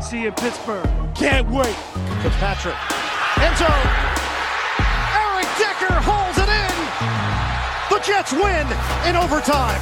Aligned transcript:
See 0.00 0.22
you 0.22 0.28
in 0.28 0.34
Pittsburgh. 0.34 0.88
Can't 1.14 1.48
wait. 1.50 1.76
Fitzpatrick. 2.24 2.74
End 3.36 3.56
zone. 3.60 3.86
Eric 5.12 5.48
Decker 5.60 5.92
holds 6.00 6.40
it 6.40 6.48
in. 6.48 6.74
The 7.92 8.00
Jets 8.00 8.32
win 8.32 8.64
in 9.04 9.14
overtime. 9.14 9.80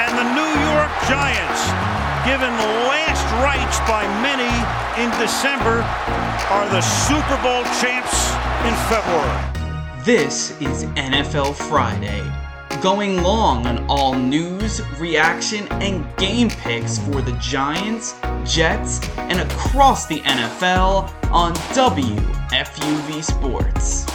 And 0.00 0.16
the 0.16 0.24
New 0.32 0.52
York 0.64 0.90
Giants, 1.06 1.60
given 2.24 2.48
last 2.88 3.20
rites 3.44 3.78
by 3.84 4.08
many 4.24 4.48
in 4.96 5.10
December, 5.20 5.84
are 6.48 6.68
the 6.70 6.80
Super 6.80 7.36
Bowl 7.44 7.62
champs 7.84 8.32
in 8.64 8.74
February. 8.88 9.44
This 10.04 10.58
is 10.62 10.84
NFL 10.96 11.54
Friday, 11.54 12.22
going 12.80 13.22
long 13.22 13.66
on 13.66 13.84
all 13.90 14.14
news, 14.14 14.80
reaction, 14.98 15.68
and 15.82 16.16
game 16.16 16.48
picks 16.48 16.98
for 16.98 17.20
the 17.20 17.32
Giants, 17.32 18.18
Jets, 18.44 19.06
and 19.18 19.38
across 19.38 20.06
the 20.06 20.20
NFL 20.20 21.12
on 21.30 21.54
WFUV 21.74 23.22
Sports. 23.22 24.06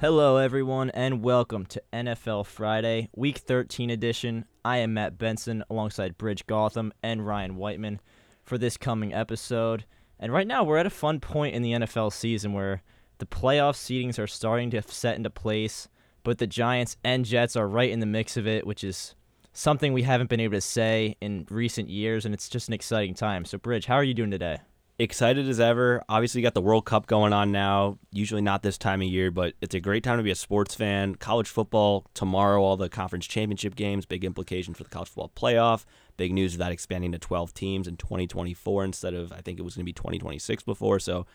Hello, 0.00 0.38
everyone, 0.38 0.88
and 0.90 1.22
welcome 1.22 1.66
to 1.66 1.82
NFL 1.92 2.46
Friday, 2.46 3.10
Week 3.14 3.38
13 3.38 3.90
edition. 3.90 4.46
I 4.64 4.78
am 4.78 4.94
Matt 4.94 5.18
Benson 5.18 5.64
alongside 5.68 6.16
Brij 6.16 6.44
Gautam 6.46 6.92
and 7.02 7.26
Ryan 7.26 7.56
Weitman 7.56 7.98
for 8.42 8.56
this 8.56 8.78
coming 8.78 9.12
episode. 9.12 9.84
And 10.18 10.32
right 10.32 10.46
now, 10.46 10.64
we're 10.64 10.78
at 10.78 10.86
a 10.86 10.90
fun 10.90 11.20
point 11.20 11.54
in 11.54 11.60
the 11.60 11.72
NFL 11.72 12.10
season 12.14 12.54
where 12.54 12.82
the 13.18 13.26
playoff 13.26 13.74
seedings 13.74 14.18
are 14.18 14.26
starting 14.26 14.70
to 14.70 14.80
set 14.80 15.16
into 15.16 15.28
place, 15.28 15.88
but 16.26 16.38
the 16.38 16.46
Giants 16.46 16.96
and 17.04 17.24
Jets 17.24 17.54
are 17.54 17.68
right 17.68 17.88
in 17.88 18.00
the 18.00 18.06
mix 18.06 18.36
of 18.36 18.48
it, 18.48 18.66
which 18.66 18.82
is 18.82 19.14
something 19.52 19.92
we 19.92 20.02
haven't 20.02 20.28
been 20.28 20.40
able 20.40 20.56
to 20.56 20.60
say 20.60 21.14
in 21.20 21.46
recent 21.48 21.88
years, 21.88 22.24
and 22.24 22.34
it's 22.34 22.48
just 22.48 22.66
an 22.66 22.74
exciting 22.74 23.14
time. 23.14 23.44
So, 23.44 23.58
Brij, 23.58 23.84
how 23.84 23.94
are 23.94 24.02
you 24.02 24.12
doing 24.12 24.32
today? 24.32 24.58
excited 24.98 25.48
as 25.48 25.60
ever. 25.60 26.02
Obviously, 26.08 26.42
got 26.42 26.54
the 26.54 26.60
World 26.60 26.84
Cup 26.84 27.06
going 27.06 27.32
on 27.32 27.52
now. 27.52 27.98
Usually 28.10 28.40
not 28.40 28.62
this 28.62 28.76
time 28.76 29.02
of 29.02 29.08
year, 29.08 29.30
but 29.30 29.54
it's 29.60 29.74
a 29.74 29.78
great 29.78 30.02
time 30.02 30.16
to 30.16 30.22
be 30.24 30.30
a 30.32 30.34
sports 30.34 30.74
fan. 30.74 31.14
College 31.14 31.48
football 31.48 32.06
tomorrow, 32.14 32.60
all 32.60 32.76
the 32.76 32.88
conference 32.88 33.26
championship 33.26 33.76
games, 33.76 34.06
big 34.06 34.24
implication 34.24 34.74
for 34.74 34.82
the 34.82 34.90
college 34.90 35.08
football 35.08 35.30
playoff. 35.36 35.84
Big 36.16 36.32
news 36.32 36.54
of 36.54 36.58
that 36.58 36.72
expanding 36.72 37.12
to 37.12 37.18
12 37.18 37.52
teams 37.54 37.86
in 37.86 37.98
2024 37.98 38.84
instead 38.84 39.14
of 39.14 39.32
I 39.32 39.42
think 39.42 39.60
it 39.60 39.62
was 39.62 39.74
going 39.76 39.84
to 39.84 39.88
be 39.88 39.92
2026 39.92 40.62
before. 40.64 40.98
So, 40.98 41.26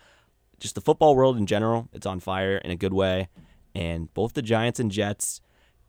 just 0.59 0.75
the 0.75 0.81
football 0.81 1.15
world 1.15 1.37
in 1.37 1.45
general, 1.45 1.87
it's 1.93 2.05
on 2.05 2.19
fire 2.19 2.57
in 2.57 2.71
a 2.71 2.75
good 2.75 2.93
way. 2.93 3.29
And 3.73 4.13
both 4.13 4.33
the 4.33 4.41
Giants 4.41 4.79
and 4.79 4.91
Jets 4.91 5.41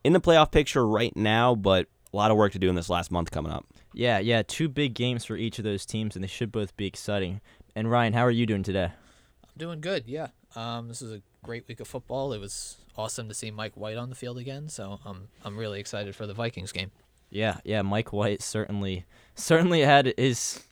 in 0.04 0.12
the 0.12 0.20
playoff 0.20 0.50
picture 0.50 0.86
right 0.86 1.16
now, 1.16 1.54
but 1.54 1.88
a 2.12 2.16
lot 2.16 2.30
of 2.30 2.36
work 2.36 2.52
to 2.52 2.58
do 2.58 2.68
in 2.68 2.74
this 2.74 2.90
last 2.90 3.10
month 3.10 3.30
coming 3.30 3.52
up. 3.52 3.66
Yeah, 3.94 4.18
yeah, 4.18 4.42
two 4.46 4.68
big 4.68 4.94
games 4.94 5.24
for 5.24 5.36
each 5.36 5.58
of 5.58 5.64
those 5.64 5.84
teams, 5.86 6.14
and 6.14 6.22
they 6.22 6.28
should 6.28 6.52
both 6.52 6.76
be 6.76 6.86
exciting. 6.86 7.40
And 7.74 7.90
Ryan, 7.90 8.12
how 8.12 8.22
are 8.22 8.30
you 8.30 8.46
doing 8.46 8.62
today? 8.62 8.90
I'm 9.44 9.58
doing 9.58 9.80
good. 9.80 10.04
Yeah. 10.06 10.28
Um, 10.54 10.88
this 10.88 11.02
is 11.02 11.12
a 11.12 11.22
great 11.42 11.66
week 11.68 11.80
of 11.80 11.88
football. 11.88 12.32
It 12.32 12.38
was 12.38 12.76
awesome 12.96 13.28
to 13.28 13.34
see 13.34 13.50
Mike 13.50 13.76
White 13.76 13.96
on 13.96 14.10
the 14.10 14.14
field 14.14 14.38
again. 14.38 14.68
So 14.68 15.00
I'm 15.04 15.28
I'm 15.44 15.56
really 15.56 15.80
excited 15.80 16.14
for 16.14 16.26
the 16.26 16.34
Vikings 16.34 16.72
game. 16.72 16.90
Yeah, 17.30 17.58
yeah. 17.64 17.82
Mike 17.82 18.12
White 18.12 18.42
certainly 18.42 19.06
certainly 19.34 19.80
had 19.80 20.12
his. 20.16 20.62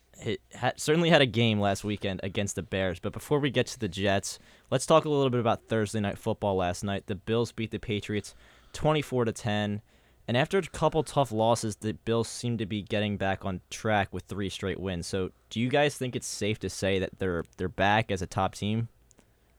Had, 0.52 0.80
certainly 0.80 1.10
had 1.10 1.22
a 1.22 1.26
game 1.26 1.60
last 1.60 1.84
weekend 1.84 2.20
against 2.22 2.56
the 2.56 2.62
Bears. 2.62 2.98
But 2.98 3.12
before 3.12 3.38
we 3.38 3.50
get 3.50 3.66
to 3.68 3.78
the 3.78 3.88
Jets, 3.88 4.38
let's 4.70 4.86
talk 4.86 5.04
a 5.04 5.08
little 5.08 5.30
bit 5.30 5.40
about 5.40 5.68
Thursday 5.68 6.00
night 6.00 6.18
football 6.18 6.56
last 6.56 6.84
night. 6.84 7.06
The 7.06 7.14
Bills 7.14 7.52
beat 7.52 7.70
the 7.70 7.78
Patriots 7.78 8.34
24 8.72 9.26
to 9.26 9.32
10. 9.32 9.82
And 10.28 10.36
after 10.36 10.58
a 10.58 10.62
couple 10.62 11.02
tough 11.02 11.32
losses, 11.32 11.76
the 11.76 11.94
Bills 11.94 12.28
seem 12.28 12.58
to 12.58 12.66
be 12.66 12.82
getting 12.82 13.16
back 13.16 13.44
on 13.44 13.60
track 13.70 14.08
with 14.12 14.24
three 14.24 14.48
straight 14.48 14.78
wins. 14.78 15.06
So, 15.06 15.30
do 15.48 15.58
you 15.58 15.68
guys 15.68 15.96
think 15.96 16.14
it's 16.14 16.26
safe 16.26 16.58
to 16.60 16.70
say 16.70 17.00
that 17.00 17.18
they're 17.18 17.44
they're 17.56 17.68
back 17.68 18.12
as 18.12 18.22
a 18.22 18.26
top 18.26 18.54
team? 18.54 18.88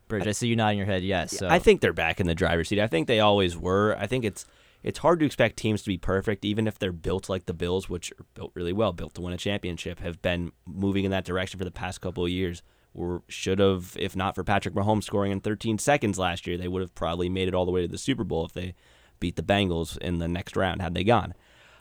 Brij, 0.07 0.27
I 0.27 0.31
see 0.31 0.47
you 0.47 0.55
nodding 0.55 0.77
your 0.77 0.87
head. 0.87 1.03
Yes. 1.03 1.37
So. 1.37 1.47
I 1.49 1.59
think 1.59 1.81
they're 1.81 1.93
back 1.93 2.19
in 2.19 2.27
the 2.27 2.35
driver's 2.35 2.69
seat. 2.69 2.79
I 2.79 2.87
think 2.87 3.07
they 3.07 3.19
always 3.19 3.57
were. 3.57 3.97
I 3.97 4.07
think 4.07 4.23
it's 4.23 4.45
it's 4.83 4.99
hard 4.99 5.19
to 5.19 5.25
expect 5.25 5.57
teams 5.57 5.83
to 5.83 5.89
be 5.89 5.97
perfect, 5.97 6.43
even 6.43 6.67
if 6.67 6.79
they're 6.79 6.91
built 6.91 7.29
like 7.29 7.45
the 7.45 7.53
Bills, 7.53 7.89
which 7.89 8.11
are 8.13 8.25
built 8.33 8.51
really 8.55 8.73
well, 8.73 8.93
built 8.93 9.13
to 9.15 9.21
win 9.21 9.33
a 9.33 9.37
championship, 9.37 9.99
have 9.99 10.21
been 10.21 10.51
moving 10.65 11.05
in 11.05 11.11
that 11.11 11.25
direction 11.25 11.57
for 11.57 11.65
the 11.65 11.71
past 11.71 12.01
couple 12.01 12.23
of 12.23 12.31
years. 12.31 12.63
Or 12.93 13.23
should 13.29 13.59
have, 13.59 13.95
if 13.97 14.17
not 14.17 14.35
for 14.35 14.43
Patrick 14.43 14.75
Mahomes 14.75 15.05
scoring 15.05 15.31
in 15.31 15.39
13 15.39 15.77
seconds 15.77 16.19
last 16.19 16.45
year, 16.45 16.57
they 16.57 16.67
would 16.67 16.81
have 16.81 16.93
probably 16.93 17.29
made 17.29 17.47
it 17.47 17.53
all 17.53 17.63
the 17.63 17.71
way 17.71 17.81
to 17.81 17.87
the 17.87 17.97
Super 17.97 18.25
Bowl 18.25 18.45
if 18.45 18.51
they 18.51 18.73
beat 19.21 19.37
the 19.37 19.43
Bengals 19.43 19.97
in 19.99 20.19
the 20.19 20.27
next 20.27 20.57
round 20.57 20.81
had 20.81 20.93
they 20.93 21.05
gone. 21.05 21.33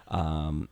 Um, 0.06 0.68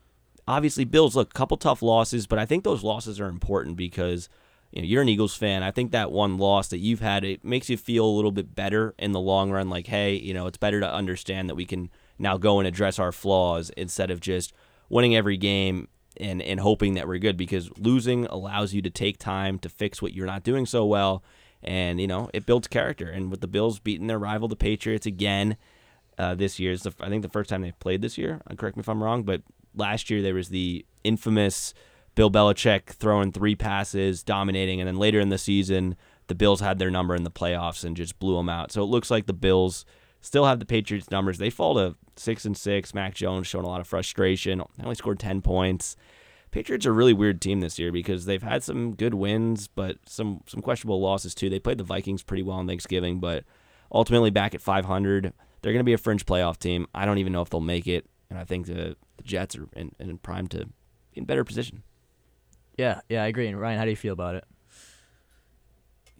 obviously, 0.46 0.84
Bills 0.84 1.16
look 1.16 1.30
a 1.30 1.36
couple 1.36 1.56
tough 1.56 1.82
losses, 1.82 2.28
but 2.28 2.38
I 2.38 2.46
think 2.46 2.62
those 2.62 2.84
losses 2.84 3.18
are 3.18 3.26
important 3.26 3.76
because 3.76 4.28
you 4.70 4.80
know 4.80 4.86
you're 4.86 5.02
an 5.02 5.08
Eagles 5.08 5.34
fan. 5.34 5.64
I 5.64 5.72
think 5.72 5.90
that 5.90 6.12
one 6.12 6.38
loss 6.38 6.68
that 6.68 6.78
you've 6.78 7.00
had 7.00 7.24
it 7.24 7.44
makes 7.44 7.68
you 7.68 7.76
feel 7.76 8.04
a 8.04 8.06
little 8.06 8.30
bit 8.30 8.54
better 8.54 8.94
in 8.96 9.10
the 9.10 9.20
long 9.20 9.50
run. 9.50 9.68
Like, 9.68 9.88
hey, 9.88 10.14
you 10.14 10.34
know, 10.34 10.46
it's 10.46 10.58
better 10.58 10.78
to 10.78 10.92
understand 10.92 11.48
that 11.48 11.56
we 11.56 11.64
can 11.64 11.90
now 12.18 12.36
go 12.36 12.58
and 12.58 12.66
address 12.66 12.98
our 12.98 13.12
flaws 13.12 13.70
instead 13.76 14.10
of 14.10 14.20
just 14.20 14.52
winning 14.88 15.14
every 15.14 15.36
game 15.36 15.88
and 16.16 16.42
and 16.42 16.60
hoping 16.60 16.94
that 16.94 17.06
we're 17.06 17.18
good 17.18 17.36
because 17.36 17.70
losing 17.78 18.26
allows 18.26 18.74
you 18.74 18.82
to 18.82 18.90
take 18.90 19.18
time 19.18 19.58
to 19.58 19.68
fix 19.68 20.02
what 20.02 20.12
you're 20.12 20.26
not 20.26 20.42
doing 20.42 20.66
so 20.66 20.84
well 20.84 21.22
and 21.62 22.00
you 22.00 22.06
know 22.06 22.28
it 22.32 22.46
builds 22.46 22.66
character 22.66 23.08
and 23.08 23.30
with 23.30 23.40
the 23.40 23.46
bills 23.46 23.78
beating 23.78 24.06
their 24.06 24.18
rival 24.18 24.48
the 24.48 24.56
patriots 24.56 25.06
again 25.06 25.56
uh, 26.18 26.34
this 26.34 26.58
year. 26.58 26.76
The, 26.76 26.92
I 27.00 27.08
think 27.08 27.22
the 27.22 27.28
first 27.28 27.48
time 27.48 27.62
they've 27.62 27.78
played 27.78 28.02
this 28.02 28.18
year. 28.18 28.40
Uh, 28.50 28.54
correct 28.54 28.76
me 28.76 28.80
if 28.80 28.88
I'm 28.88 29.02
wrong, 29.02 29.22
but 29.22 29.42
last 29.74 30.10
year 30.10 30.20
there 30.20 30.34
was 30.34 30.48
the 30.48 30.84
infamous 31.04 31.72
Bill 32.14 32.30
Belichick 32.30 32.86
throwing 32.86 33.30
three 33.30 33.54
passes, 33.54 34.22
dominating, 34.22 34.80
and 34.80 34.88
then 34.88 34.96
later 34.96 35.20
in 35.20 35.28
the 35.28 35.38
season 35.38 35.96
the 36.26 36.34
Bills 36.34 36.60
had 36.60 36.78
their 36.78 36.90
number 36.90 37.14
in 37.14 37.22
the 37.22 37.30
playoffs 37.30 37.84
and 37.84 37.96
just 37.96 38.18
blew 38.18 38.36
them 38.36 38.50
out. 38.50 38.70
So 38.70 38.82
it 38.82 38.86
looks 38.86 39.10
like 39.10 39.26
the 39.26 39.32
Bills 39.32 39.86
still 40.20 40.44
have 40.44 40.58
the 40.58 40.66
Patriots 40.66 41.10
numbers. 41.10 41.38
They 41.38 41.50
fall 41.50 41.74
to 41.74 41.96
six 42.16 42.44
and 42.44 42.56
six. 42.56 42.94
Mac 42.94 43.14
Jones 43.14 43.46
showing 43.46 43.64
a 43.64 43.68
lot 43.68 43.80
of 43.80 43.86
frustration. 43.86 44.62
They 44.76 44.84
only 44.84 44.94
scored 44.94 45.18
ten 45.18 45.42
points. 45.42 45.96
Patriots 46.50 46.86
are 46.86 46.90
a 46.90 46.94
really 46.94 47.12
weird 47.12 47.42
team 47.42 47.60
this 47.60 47.78
year 47.78 47.92
because 47.92 48.24
they've 48.24 48.42
had 48.42 48.62
some 48.62 48.94
good 48.94 49.14
wins, 49.14 49.68
but 49.68 49.98
some 50.06 50.42
some 50.46 50.62
questionable 50.62 51.00
losses 51.00 51.34
too. 51.34 51.50
They 51.50 51.60
played 51.60 51.78
the 51.78 51.84
Vikings 51.84 52.22
pretty 52.22 52.42
well 52.42 52.56
on 52.56 52.66
Thanksgiving, 52.66 53.20
but 53.20 53.44
ultimately 53.92 54.30
back 54.30 54.54
at 54.54 54.62
500. 54.62 55.32
They're 55.60 55.72
going 55.72 55.80
to 55.80 55.84
be 55.84 55.92
a 55.92 55.98
fringe 55.98 56.24
playoff 56.24 56.58
team. 56.58 56.86
I 56.94 57.04
don't 57.04 57.18
even 57.18 57.32
know 57.32 57.42
if 57.42 57.50
they'll 57.50 57.60
make 57.60 57.86
it, 57.88 58.06
and 58.30 58.38
I 58.38 58.44
think 58.44 58.66
the, 58.66 58.96
the 59.16 59.22
Jets 59.24 59.56
are 59.56 59.66
in, 59.74 59.92
in 59.98 60.18
prime 60.18 60.46
to 60.48 60.66
be 60.66 60.72
in 61.14 61.24
better 61.24 61.44
position. 61.44 61.82
Yeah, 62.76 63.00
yeah, 63.08 63.24
I 63.24 63.26
agree. 63.26 63.48
And 63.48 63.60
Ryan, 63.60 63.78
how 63.78 63.84
do 63.84 63.90
you 63.90 63.96
feel 63.96 64.12
about 64.12 64.36
it? 64.36 64.44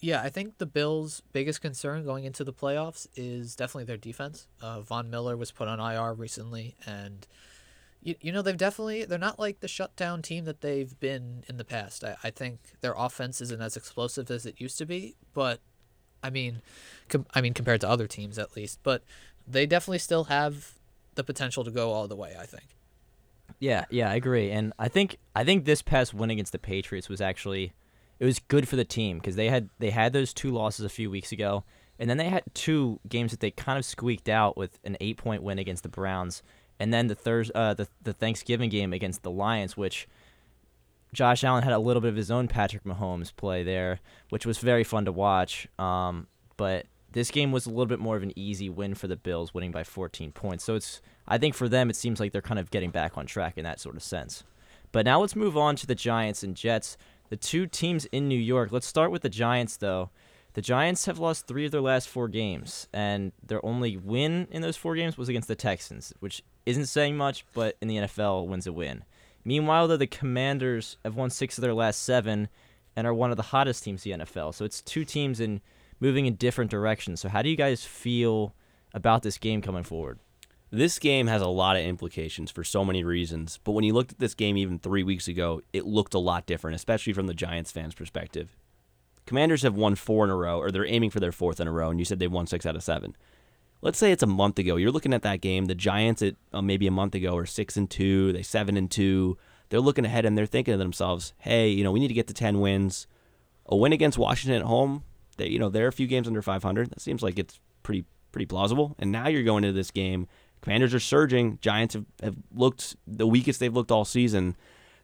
Yeah, 0.00 0.22
I 0.22 0.28
think 0.28 0.58
the 0.58 0.66
Bills' 0.66 1.22
biggest 1.32 1.60
concern 1.60 2.04
going 2.04 2.24
into 2.24 2.44
the 2.44 2.52
playoffs 2.52 3.08
is 3.16 3.56
definitely 3.56 3.84
their 3.84 3.96
defense. 3.96 4.46
Uh, 4.62 4.80
Von 4.80 5.10
Miller 5.10 5.36
was 5.36 5.50
put 5.50 5.66
on 5.66 5.80
IR 5.80 6.14
recently, 6.14 6.76
and 6.86 7.26
you, 8.02 8.14
you 8.20 8.32
know 8.32 8.42
they've 8.42 8.56
definitely 8.56 9.04
they're 9.04 9.18
not 9.18 9.38
like 9.38 9.60
the 9.60 9.68
shutdown 9.68 10.22
team 10.22 10.44
that 10.44 10.60
they've 10.60 10.98
been 11.00 11.44
in 11.48 11.56
the 11.56 11.64
past. 11.64 12.04
I, 12.04 12.16
I 12.22 12.30
think 12.30 12.60
their 12.80 12.94
offense 12.96 13.40
isn't 13.40 13.60
as 13.60 13.76
explosive 13.76 14.30
as 14.30 14.46
it 14.46 14.60
used 14.60 14.78
to 14.78 14.86
be, 14.86 15.16
but 15.34 15.60
I 16.22 16.30
mean, 16.30 16.62
com- 17.08 17.26
I 17.34 17.40
mean 17.40 17.54
compared 17.54 17.80
to 17.80 17.88
other 17.88 18.06
teams 18.06 18.38
at 18.38 18.54
least, 18.54 18.78
but 18.84 19.02
they 19.46 19.66
definitely 19.66 19.98
still 19.98 20.24
have 20.24 20.74
the 21.16 21.24
potential 21.24 21.64
to 21.64 21.70
go 21.72 21.90
all 21.90 22.06
the 22.06 22.16
way. 22.16 22.36
I 22.38 22.46
think. 22.46 22.66
Yeah, 23.58 23.86
yeah, 23.90 24.10
I 24.10 24.14
agree, 24.14 24.52
and 24.52 24.72
I 24.78 24.86
think 24.86 25.18
I 25.34 25.42
think 25.42 25.64
this 25.64 25.82
past 25.82 26.14
win 26.14 26.30
against 26.30 26.52
the 26.52 26.58
Patriots 26.60 27.08
was 27.08 27.20
actually 27.20 27.72
it 28.18 28.24
was 28.24 28.38
good 28.38 28.68
for 28.68 28.76
the 28.76 28.84
team 28.84 29.18
because 29.18 29.36
they 29.36 29.48
had 29.48 29.68
they 29.78 29.90
had 29.90 30.12
those 30.12 30.34
two 30.34 30.50
losses 30.50 30.84
a 30.84 30.88
few 30.88 31.10
weeks 31.10 31.32
ago, 31.32 31.64
and 31.98 32.08
then 32.08 32.16
they 32.16 32.28
had 32.28 32.42
two 32.54 33.00
games 33.08 33.30
that 33.30 33.40
they 33.40 33.50
kind 33.50 33.78
of 33.78 33.84
squeaked 33.84 34.28
out 34.28 34.56
with 34.56 34.78
an 34.84 34.96
eight 35.00 35.16
point 35.16 35.42
win 35.42 35.58
against 35.58 35.82
the 35.82 35.88
Browns, 35.88 36.42
and 36.78 36.92
then 36.92 37.06
the 37.06 37.14
Thurs 37.14 37.50
uh, 37.54 37.74
the 37.74 37.88
the 38.02 38.12
Thanksgiving 38.12 38.70
game 38.70 38.92
against 38.92 39.22
the 39.22 39.30
Lions, 39.30 39.76
which 39.76 40.08
Josh 41.12 41.44
Allen 41.44 41.62
had 41.62 41.72
a 41.72 41.78
little 41.78 42.02
bit 42.02 42.08
of 42.08 42.16
his 42.16 42.30
own 42.30 42.48
Patrick 42.48 42.84
Mahomes 42.84 43.34
play 43.34 43.62
there, 43.62 44.00
which 44.30 44.44
was 44.44 44.58
very 44.58 44.84
fun 44.84 45.04
to 45.04 45.12
watch. 45.12 45.68
Um, 45.78 46.26
but 46.56 46.86
this 47.12 47.30
game 47.30 47.52
was 47.52 47.66
a 47.66 47.70
little 47.70 47.86
bit 47.86 47.98
more 47.98 48.16
of 48.16 48.22
an 48.22 48.36
easy 48.36 48.68
win 48.68 48.94
for 48.94 49.06
the 49.06 49.16
Bills, 49.16 49.54
winning 49.54 49.72
by 49.72 49.84
14 49.84 50.32
points. 50.32 50.64
So 50.64 50.74
it's 50.74 51.00
I 51.26 51.38
think 51.38 51.54
for 51.54 51.68
them 51.68 51.88
it 51.88 51.96
seems 51.96 52.20
like 52.20 52.32
they're 52.32 52.42
kind 52.42 52.60
of 52.60 52.70
getting 52.70 52.90
back 52.90 53.16
on 53.16 53.26
track 53.26 53.56
in 53.56 53.64
that 53.64 53.80
sort 53.80 53.96
of 53.96 54.02
sense. 54.02 54.44
But 54.92 55.04
now 55.04 55.20
let's 55.20 55.36
move 55.36 55.56
on 55.56 55.76
to 55.76 55.86
the 55.86 55.94
Giants 55.94 56.42
and 56.42 56.54
Jets. 56.56 56.96
The 57.28 57.36
two 57.36 57.66
teams 57.66 58.06
in 58.06 58.28
New 58.28 58.38
York. 58.38 58.72
Let's 58.72 58.86
start 58.86 59.10
with 59.10 59.22
the 59.22 59.28
Giants, 59.28 59.76
though. 59.76 60.10
The 60.54 60.62
Giants 60.62 61.04
have 61.06 61.18
lost 61.18 61.46
three 61.46 61.66
of 61.66 61.70
their 61.70 61.80
last 61.80 62.08
four 62.08 62.26
games, 62.26 62.88
and 62.92 63.32
their 63.46 63.64
only 63.64 63.96
win 63.96 64.48
in 64.50 64.62
those 64.62 64.76
four 64.76 64.96
games 64.96 65.16
was 65.16 65.28
against 65.28 65.48
the 65.48 65.54
Texans, 65.54 66.12
which 66.20 66.42
isn't 66.66 66.86
saying 66.86 67.16
much, 67.16 67.44
but 67.52 67.76
in 67.80 67.88
the 67.88 67.96
NFL, 67.98 68.46
wins 68.46 68.66
a 68.66 68.72
win. 68.72 69.04
Meanwhile, 69.44 69.88
though, 69.88 69.96
the 69.96 70.06
Commanders 70.06 70.96
have 71.04 71.16
won 71.16 71.30
six 71.30 71.58
of 71.58 71.62
their 71.62 71.74
last 71.74 72.02
seven 72.02 72.48
and 72.96 73.06
are 73.06 73.14
one 73.14 73.30
of 73.30 73.36
the 73.36 73.44
hottest 73.44 73.84
teams 73.84 74.04
in 74.04 74.18
the 74.18 74.24
NFL. 74.24 74.54
So 74.54 74.64
it's 74.64 74.82
two 74.82 75.04
teams 75.04 75.38
in 75.38 75.60
moving 76.00 76.26
in 76.26 76.34
different 76.34 76.70
directions. 76.70 77.20
So 77.20 77.28
how 77.28 77.42
do 77.42 77.48
you 77.48 77.56
guys 77.56 77.84
feel 77.84 78.54
about 78.92 79.22
this 79.22 79.38
game 79.38 79.62
coming 79.62 79.84
forward? 79.84 80.18
This 80.70 80.98
game 80.98 81.28
has 81.28 81.40
a 81.40 81.48
lot 81.48 81.76
of 81.76 81.82
implications 81.82 82.50
for 82.50 82.62
so 82.62 82.84
many 82.84 83.02
reasons, 83.02 83.58
but 83.64 83.72
when 83.72 83.84
you 83.84 83.94
looked 83.94 84.12
at 84.12 84.18
this 84.18 84.34
game 84.34 84.58
even 84.58 84.78
three 84.78 85.02
weeks 85.02 85.26
ago, 85.26 85.62
it 85.72 85.86
looked 85.86 86.12
a 86.12 86.18
lot 86.18 86.44
different, 86.44 86.74
especially 86.74 87.14
from 87.14 87.26
the 87.26 87.34
Giants 87.34 87.72
fans' 87.72 87.94
perspective. 87.94 88.54
Commanders 89.24 89.62
have 89.62 89.74
won 89.74 89.94
four 89.94 90.24
in 90.24 90.30
a 90.30 90.36
row, 90.36 90.58
or 90.58 90.70
they're 90.70 90.86
aiming 90.86 91.10
for 91.10 91.20
their 91.20 91.32
fourth 91.32 91.58
in 91.58 91.68
a 91.68 91.72
row, 91.72 91.90
and 91.90 91.98
you 91.98 92.04
said 92.04 92.18
they've 92.18 92.30
won 92.30 92.46
six 92.46 92.66
out 92.66 92.76
of 92.76 92.82
seven. 92.82 93.16
Let's 93.80 93.98
say 93.98 94.12
it's 94.12 94.22
a 94.22 94.26
month 94.26 94.58
ago. 94.58 94.76
You're 94.76 94.90
looking 94.90 95.14
at 95.14 95.22
that 95.22 95.40
game. 95.40 95.66
The 95.66 95.74
Giants, 95.74 96.20
at 96.20 96.34
uh, 96.52 96.60
maybe 96.60 96.86
a 96.86 96.90
month 96.90 97.14
ago, 97.14 97.36
are 97.36 97.46
six 97.46 97.76
and 97.76 97.88
two. 97.88 98.32
They 98.32 98.42
seven 98.42 98.76
and 98.76 98.90
two. 98.90 99.38
They're 99.68 99.80
looking 99.80 100.04
ahead 100.04 100.24
and 100.24 100.36
they're 100.36 100.46
thinking 100.46 100.72
to 100.72 100.78
themselves, 100.78 101.32
"Hey, 101.38 101.68
you 101.68 101.84
know, 101.84 101.92
we 101.92 102.00
need 102.00 102.08
to 102.08 102.14
get 102.14 102.26
to 102.28 102.34
ten 102.34 102.60
wins. 102.60 103.06
A 103.66 103.76
win 103.76 103.92
against 103.92 104.18
Washington 104.18 104.62
at 104.62 104.66
home. 104.66 105.04
They, 105.36 105.48
you 105.48 105.58
know, 105.58 105.68
they're 105.68 105.88
a 105.88 105.92
few 105.92 106.06
games 106.06 106.26
under 106.26 106.42
500. 106.42 106.90
That 106.90 107.00
seems 107.00 107.22
like 107.22 107.38
it's 107.38 107.60
pretty 107.82 108.04
pretty 108.32 108.46
plausible. 108.46 108.96
And 108.98 109.12
now 109.12 109.28
you're 109.28 109.42
going 109.42 109.64
into 109.64 109.76
this 109.76 109.90
game 109.90 110.26
Commanders 110.60 110.94
are 110.94 111.00
surging. 111.00 111.58
Giants 111.60 111.94
have, 111.94 112.04
have 112.22 112.36
looked 112.54 112.96
the 113.06 113.26
weakest 113.26 113.60
they've 113.60 113.74
looked 113.74 113.90
all 113.90 114.04
season. 114.04 114.56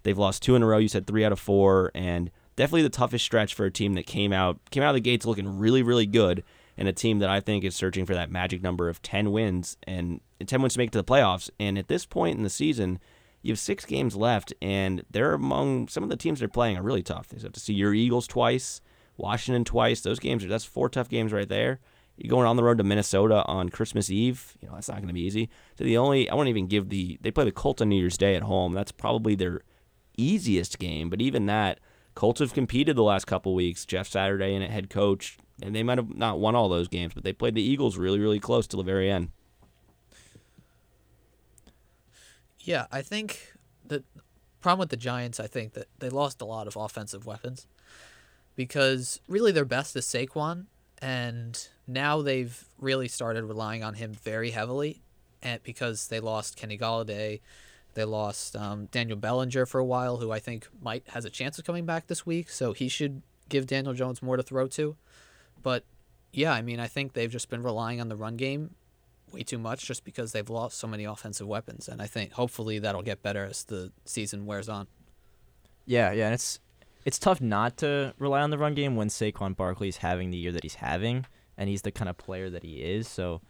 They've 0.02 0.18
lost 0.18 0.42
two 0.42 0.54
in 0.54 0.62
a 0.62 0.66
row. 0.66 0.78
You 0.78 0.88
said 0.88 1.06
three 1.06 1.24
out 1.24 1.32
of 1.32 1.40
four, 1.40 1.90
and 1.94 2.30
definitely 2.56 2.82
the 2.82 2.88
toughest 2.90 3.24
stretch 3.24 3.54
for 3.54 3.64
a 3.64 3.70
team 3.70 3.94
that 3.94 4.06
came 4.06 4.32
out 4.32 4.58
came 4.70 4.82
out 4.82 4.90
of 4.90 4.94
the 4.94 5.00
gates 5.00 5.24
looking 5.24 5.58
really 5.58 5.82
really 5.82 6.06
good, 6.06 6.44
and 6.76 6.88
a 6.88 6.92
team 6.92 7.20
that 7.20 7.30
I 7.30 7.40
think 7.40 7.64
is 7.64 7.74
searching 7.74 8.04
for 8.04 8.14
that 8.14 8.30
magic 8.30 8.62
number 8.62 8.88
of 8.88 9.00
ten 9.00 9.32
wins 9.32 9.76
and 9.84 10.20
ten 10.46 10.60
wins 10.60 10.74
to 10.74 10.78
make 10.78 10.88
it 10.88 10.92
to 10.92 10.98
the 10.98 11.04
playoffs. 11.04 11.48
And 11.58 11.78
at 11.78 11.88
this 11.88 12.04
point 12.04 12.36
in 12.36 12.44
the 12.44 12.50
season, 12.50 12.98
you 13.40 13.52
have 13.52 13.58
six 13.58 13.84
games 13.84 14.16
left, 14.16 14.52
and 14.60 15.04
they're 15.10 15.34
among 15.34 15.88
some 15.88 16.02
of 16.02 16.10
the 16.10 16.16
teams 16.16 16.40
they're 16.40 16.48
playing 16.48 16.76
are 16.76 16.82
really 16.82 17.02
tough. 17.02 17.28
They 17.28 17.40
have 17.40 17.52
to 17.52 17.60
see 17.60 17.74
your 17.74 17.94
Eagles 17.94 18.26
twice, 18.26 18.80
Washington 19.16 19.64
twice. 19.64 20.00
Those 20.00 20.18
games 20.18 20.44
are 20.44 20.48
that's 20.48 20.64
four 20.64 20.88
tough 20.88 21.08
games 21.08 21.32
right 21.32 21.48
there. 21.48 21.80
You're 22.16 22.30
going 22.30 22.46
on 22.46 22.56
the 22.56 22.62
road 22.62 22.78
to 22.78 22.84
Minnesota 22.84 23.44
on 23.46 23.70
Christmas 23.70 24.08
Eve. 24.08 24.56
You 24.60 24.68
know, 24.68 24.74
that's 24.74 24.88
not 24.88 24.98
going 24.98 25.08
to 25.08 25.14
be 25.14 25.22
easy. 25.22 25.50
So 25.76 25.84
the 25.84 25.96
only 25.96 26.30
I 26.30 26.34
won't 26.34 26.48
even 26.48 26.66
give 26.66 26.88
the 26.88 27.18
they 27.20 27.30
play 27.30 27.44
the 27.44 27.52
Colts 27.52 27.82
on 27.82 27.88
New 27.88 27.96
Year's 27.96 28.16
Day 28.16 28.36
at 28.36 28.42
home. 28.42 28.72
That's 28.72 28.92
probably 28.92 29.34
their 29.34 29.62
easiest 30.16 30.78
game. 30.78 31.10
But 31.10 31.20
even 31.20 31.46
that, 31.46 31.80
Colts 32.14 32.40
have 32.40 32.54
competed 32.54 32.96
the 32.96 33.02
last 33.02 33.26
couple 33.26 33.54
weeks. 33.54 33.84
Jeff 33.84 34.06
Saturday 34.06 34.54
and 34.54 34.64
head 34.64 34.90
coach, 34.90 35.38
and 35.60 35.74
they 35.74 35.82
might 35.82 35.98
have 35.98 36.14
not 36.14 36.38
won 36.38 36.54
all 36.54 36.68
those 36.68 36.88
games, 36.88 37.14
but 37.14 37.24
they 37.24 37.32
played 37.32 37.54
the 37.54 37.62
Eagles 37.62 37.98
really, 37.98 38.20
really 38.20 38.40
close 38.40 38.66
to 38.68 38.76
the 38.76 38.84
very 38.84 39.10
end. 39.10 39.30
Yeah, 42.60 42.86
I 42.90 43.02
think 43.02 43.52
the 43.84 44.04
problem 44.60 44.80
with 44.80 44.90
the 44.90 44.96
Giants, 44.96 45.38
I 45.38 45.46
think 45.46 45.74
that 45.74 45.88
they 45.98 46.08
lost 46.08 46.40
a 46.40 46.46
lot 46.46 46.66
of 46.66 46.76
offensive 46.76 47.26
weapons 47.26 47.66
because 48.56 49.20
really 49.28 49.52
their 49.52 49.64
best 49.64 49.96
is 49.96 50.06
Saquon, 50.06 50.66
and 51.02 51.68
now 51.86 52.22
they've 52.22 52.64
really 52.78 53.08
started 53.08 53.44
relying 53.44 53.82
on 53.82 53.94
him 53.94 54.12
very 54.12 54.50
heavily, 54.50 55.02
and 55.42 55.62
because 55.62 56.08
they 56.08 56.20
lost 56.20 56.56
Kenny 56.56 56.78
Golladay, 56.78 57.40
they 57.94 58.04
lost 58.04 58.56
um, 58.56 58.86
Daniel 58.86 59.16
Bellinger 59.16 59.66
for 59.66 59.78
a 59.78 59.84
while, 59.84 60.18
who 60.18 60.30
I 60.30 60.38
think 60.38 60.66
might 60.82 61.04
has 61.08 61.24
a 61.24 61.30
chance 61.30 61.58
of 61.58 61.64
coming 61.64 61.86
back 61.86 62.06
this 62.06 62.26
week, 62.26 62.50
so 62.50 62.72
he 62.72 62.88
should 62.88 63.22
give 63.48 63.66
Daniel 63.66 63.94
Jones 63.94 64.22
more 64.22 64.36
to 64.36 64.42
throw 64.42 64.66
to. 64.68 64.96
But 65.62 65.84
yeah, 66.32 66.52
I 66.52 66.62
mean, 66.62 66.80
I 66.80 66.88
think 66.88 67.12
they've 67.12 67.30
just 67.30 67.48
been 67.48 67.62
relying 67.62 68.00
on 68.00 68.08
the 68.08 68.16
run 68.16 68.36
game 68.36 68.74
way 69.32 69.42
too 69.42 69.58
much 69.58 69.84
just 69.84 70.04
because 70.04 70.32
they've 70.32 70.48
lost 70.48 70.78
so 70.78 70.86
many 70.86 71.04
offensive 71.04 71.46
weapons, 71.46 71.88
and 71.88 72.00
I 72.00 72.06
think 72.06 72.32
hopefully 72.32 72.78
that'll 72.78 73.02
get 73.02 73.22
better 73.22 73.44
as 73.44 73.64
the 73.64 73.92
season 74.04 74.46
wears 74.46 74.68
on. 74.68 74.86
Yeah, 75.86 76.12
yeah, 76.12 76.26
and 76.26 76.34
it's 76.34 76.60
it's 77.04 77.18
tough 77.18 77.40
not 77.40 77.76
to 77.78 78.14
rely 78.18 78.40
on 78.40 78.50
the 78.50 78.58
run 78.58 78.74
game 78.74 78.96
when 78.96 79.08
Saquon 79.08 79.86
is 79.86 79.98
having 79.98 80.30
the 80.30 80.38
year 80.38 80.52
that 80.52 80.62
he's 80.62 80.76
having, 80.76 81.26
and 81.56 81.68
he's 81.68 81.82
the 81.82 81.90
kind 81.90 82.08
of 82.08 82.16
player 82.16 82.50
that 82.50 82.62
he 82.62 82.82
is. 82.82 83.08
So 83.08 83.40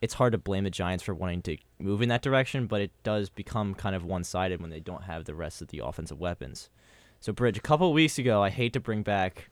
it's 0.00 0.14
hard 0.14 0.32
to 0.32 0.38
blame 0.38 0.64
the 0.64 0.70
Giants 0.70 1.04
for 1.04 1.14
wanting 1.14 1.42
to 1.42 1.56
move 1.78 2.02
in 2.02 2.08
that 2.08 2.22
direction, 2.22 2.66
but 2.66 2.80
it 2.80 2.90
does 3.02 3.28
become 3.28 3.74
kind 3.74 3.96
of 3.96 4.04
one 4.04 4.24
sided 4.24 4.60
when 4.60 4.70
they 4.70 4.80
don't 4.80 5.04
have 5.04 5.24
the 5.24 5.34
rest 5.34 5.62
of 5.62 5.68
the 5.68 5.80
offensive 5.84 6.20
weapons. 6.20 6.70
So, 7.20 7.32
Brij, 7.32 7.56
a 7.56 7.60
couple 7.60 7.92
weeks 7.92 8.18
ago, 8.18 8.42
I 8.42 8.50
hate 8.50 8.72
to 8.74 8.80
bring 8.80 9.02
back 9.02 9.50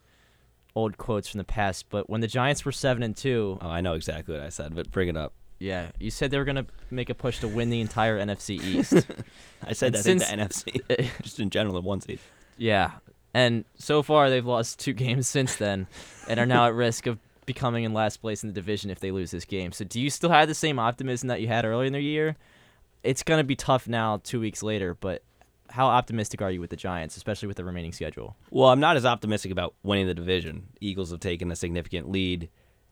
old 0.75 0.99
quotes 0.99 1.29
from 1.29 1.39
the 1.39 1.45
past, 1.45 1.87
but 1.89 2.11
when 2.11 2.21
the 2.21 2.27
Giants 2.27 2.65
were 2.65 2.73
seven 2.73 3.03
and 3.03 3.17
two, 3.17 3.59
oh, 3.61 3.69
I 3.69 3.81
know 3.81 3.95
exactly 3.95 4.35
what 4.35 4.45
I 4.45 4.49
said, 4.51 4.75
but 4.75 4.91
bring 4.91 5.09
it 5.09 5.17
up. 5.17 5.33
Yeah, 5.59 5.91
you 5.99 6.11
said 6.11 6.31
they 6.31 6.39
were 6.39 6.45
gonna 6.45 6.67
make 6.91 7.11
a 7.11 7.15
push 7.15 7.39
to 7.41 7.49
win 7.49 7.71
the 7.71 7.81
entire 7.81 8.19
NFC 8.19 8.63
East. 8.63 8.93
I 9.65 9.73
said 9.73 9.87
and 9.87 9.95
that 9.95 10.03
since, 10.03 10.31
in 10.31 10.39
the 10.39 10.45
NFC, 10.45 11.11
just 11.23 11.41
in 11.41 11.49
general, 11.49 11.79
in 11.79 11.85
one 11.85 12.01
seed. 12.01 12.19
Yeah, 12.59 12.91
and 13.33 13.65
so 13.77 14.03
far 14.03 14.31
they've 14.31 14.45
lost 14.45 14.81
two 14.81 14.93
games 15.05 15.29
since 15.29 15.57
then, 15.57 15.87
and 16.29 16.39
are 16.41 16.47
now 16.47 16.67
at 16.67 16.75
risk 16.75 17.07
of 17.07 17.19
becoming 17.47 17.85
in 17.85 17.93
last 17.93 18.19
place 18.19 18.43
in 18.43 18.49
the 18.49 18.55
division 18.55 18.91
if 18.91 19.01
they 19.01 19.11
lose 19.11 19.31
this 19.31 19.45
game. 19.45 19.73
So 19.73 19.85
do 19.85 20.01
you 20.01 20.11
still 20.11 20.31
have 20.31 20.49
the 20.49 20.55
same 20.55 20.79
optimism 20.79 21.29
that 21.29 21.41
you 21.41 21.49
had 21.49 21.65
earlier 21.65 21.87
in 21.87 21.93
the 21.93 22.01
year? 22.01 22.37
It's 23.03 23.23
going 23.23 23.39
to 23.39 23.45
be 23.45 23.57
tough 23.57 23.87
now 23.87 24.21
2 24.25 24.41
weeks 24.41 24.63
later, 24.63 24.95
but 24.95 25.23
how 25.71 25.87
optimistic 25.87 26.41
are 26.43 26.51
you 26.51 26.61
with 26.61 26.71
the 26.71 26.77
Giants, 26.77 27.17
especially 27.17 27.49
with 27.49 27.57
the 27.57 27.65
remaining 27.65 27.93
schedule? 27.93 28.37
Well, 28.51 28.69
I'm 28.69 28.81
not 28.81 28.97
as 28.97 29.07
optimistic 29.07 29.51
about 29.51 29.75
winning 29.83 30.07
the 30.07 30.15
division. 30.15 30.69
Eagles 30.81 31.11
have 31.11 31.21
taken 31.21 31.51
a 31.51 31.57
significant 31.57 32.11
lead, 32.11 32.49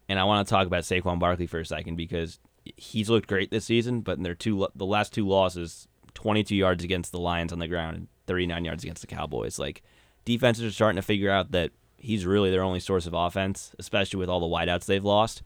and 0.09 0.19
I 0.19 0.25
want 0.25 0.47
to 0.47 0.51
talk 0.51 0.67
about 0.67 0.85
Saquon 0.85 1.19
Barkley 1.19 1.47
for 1.47 1.61
a 1.61 1.67
second 1.67 1.97
because 1.97 2.41
he's 2.77 3.11
looked 3.11 3.29
great 3.29 3.51
this 3.51 3.65
season, 3.65 4.01
but 4.01 4.17
in 4.17 4.23
their 4.23 4.35
two 4.35 4.69
the 4.75 4.87
last 4.87 5.13
two 5.13 5.27
losses, 5.27 5.89
22 6.15 6.55
yards 6.55 6.85
against 6.85 7.13
the 7.13 7.19
Lions 7.19 7.53
on 7.53 7.59
the 7.59 7.69
ground 7.69 7.97
and 7.97 8.09
39 8.27 8.65
yards 8.65 8.85
against 8.85 9.01
the 9.01 9.07
Cowboys. 9.07 9.59
Like 9.59 9.83
defenses 10.25 10.65
are 10.65 10.71
starting 10.71 10.97
to 10.97 11.03
figure 11.03 11.31
out 11.31 11.53
that 11.53 11.73
he's 12.03 12.27
really 12.27 12.51
their 12.51 12.63
only 12.63 12.81
source 12.81 13.07
of 13.07 13.15
offense, 13.15 13.75
especially 13.79 14.19
with 14.19 14.29
all 14.29 14.41
the 14.41 14.47
wideouts 14.47 14.87
they've 14.87 15.05
lost. 15.05 15.43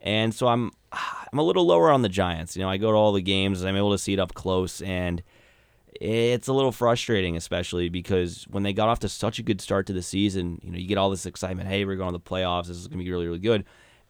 And 0.00 0.34
so 0.34 0.48
I'm 0.48 0.72
I'm 0.92 1.38
a 1.38 1.42
little 1.42 1.64
lower 1.64 1.90
on 1.90 2.02
the 2.02 2.08
Giants. 2.08 2.56
You 2.56 2.62
know, 2.62 2.68
I 2.68 2.76
go 2.76 2.90
to 2.90 2.96
all 2.96 3.12
the 3.12 3.22
games, 3.22 3.64
I'm 3.64 3.76
able 3.76 3.92
to 3.92 3.98
see 3.98 4.12
it 4.12 4.18
up 4.18 4.34
close, 4.34 4.82
and 4.82 5.22
it's 6.00 6.48
a 6.48 6.52
little 6.52 6.72
frustrating, 6.72 7.36
especially 7.36 7.88
because 7.88 8.44
when 8.50 8.62
they 8.62 8.72
got 8.72 8.88
off 8.88 8.98
to 9.00 9.08
such 9.08 9.38
a 9.38 9.42
good 9.42 9.60
start 9.60 9.86
to 9.86 9.92
the 9.92 10.02
season, 10.02 10.60
you 10.62 10.72
know, 10.72 10.78
you 10.78 10.88
get 10.88 10.98
all 10.98 11.10
this 11.10 11.26
excitement. 11.26 11.68
Hey, 11.68 11.84
we're 11.84 11.96
going 11.96 12.12
to 12.12 12.18
the 12.18 12.20
playoffs. 12.20 12.66
This 12.66 12.76
is 12.76 12.88
going 12.88 12.98
to 12.98 13.04
be 13.04 13.10
really, 13.10 13.26
really 13.26 13.38
good. 13.38 13.64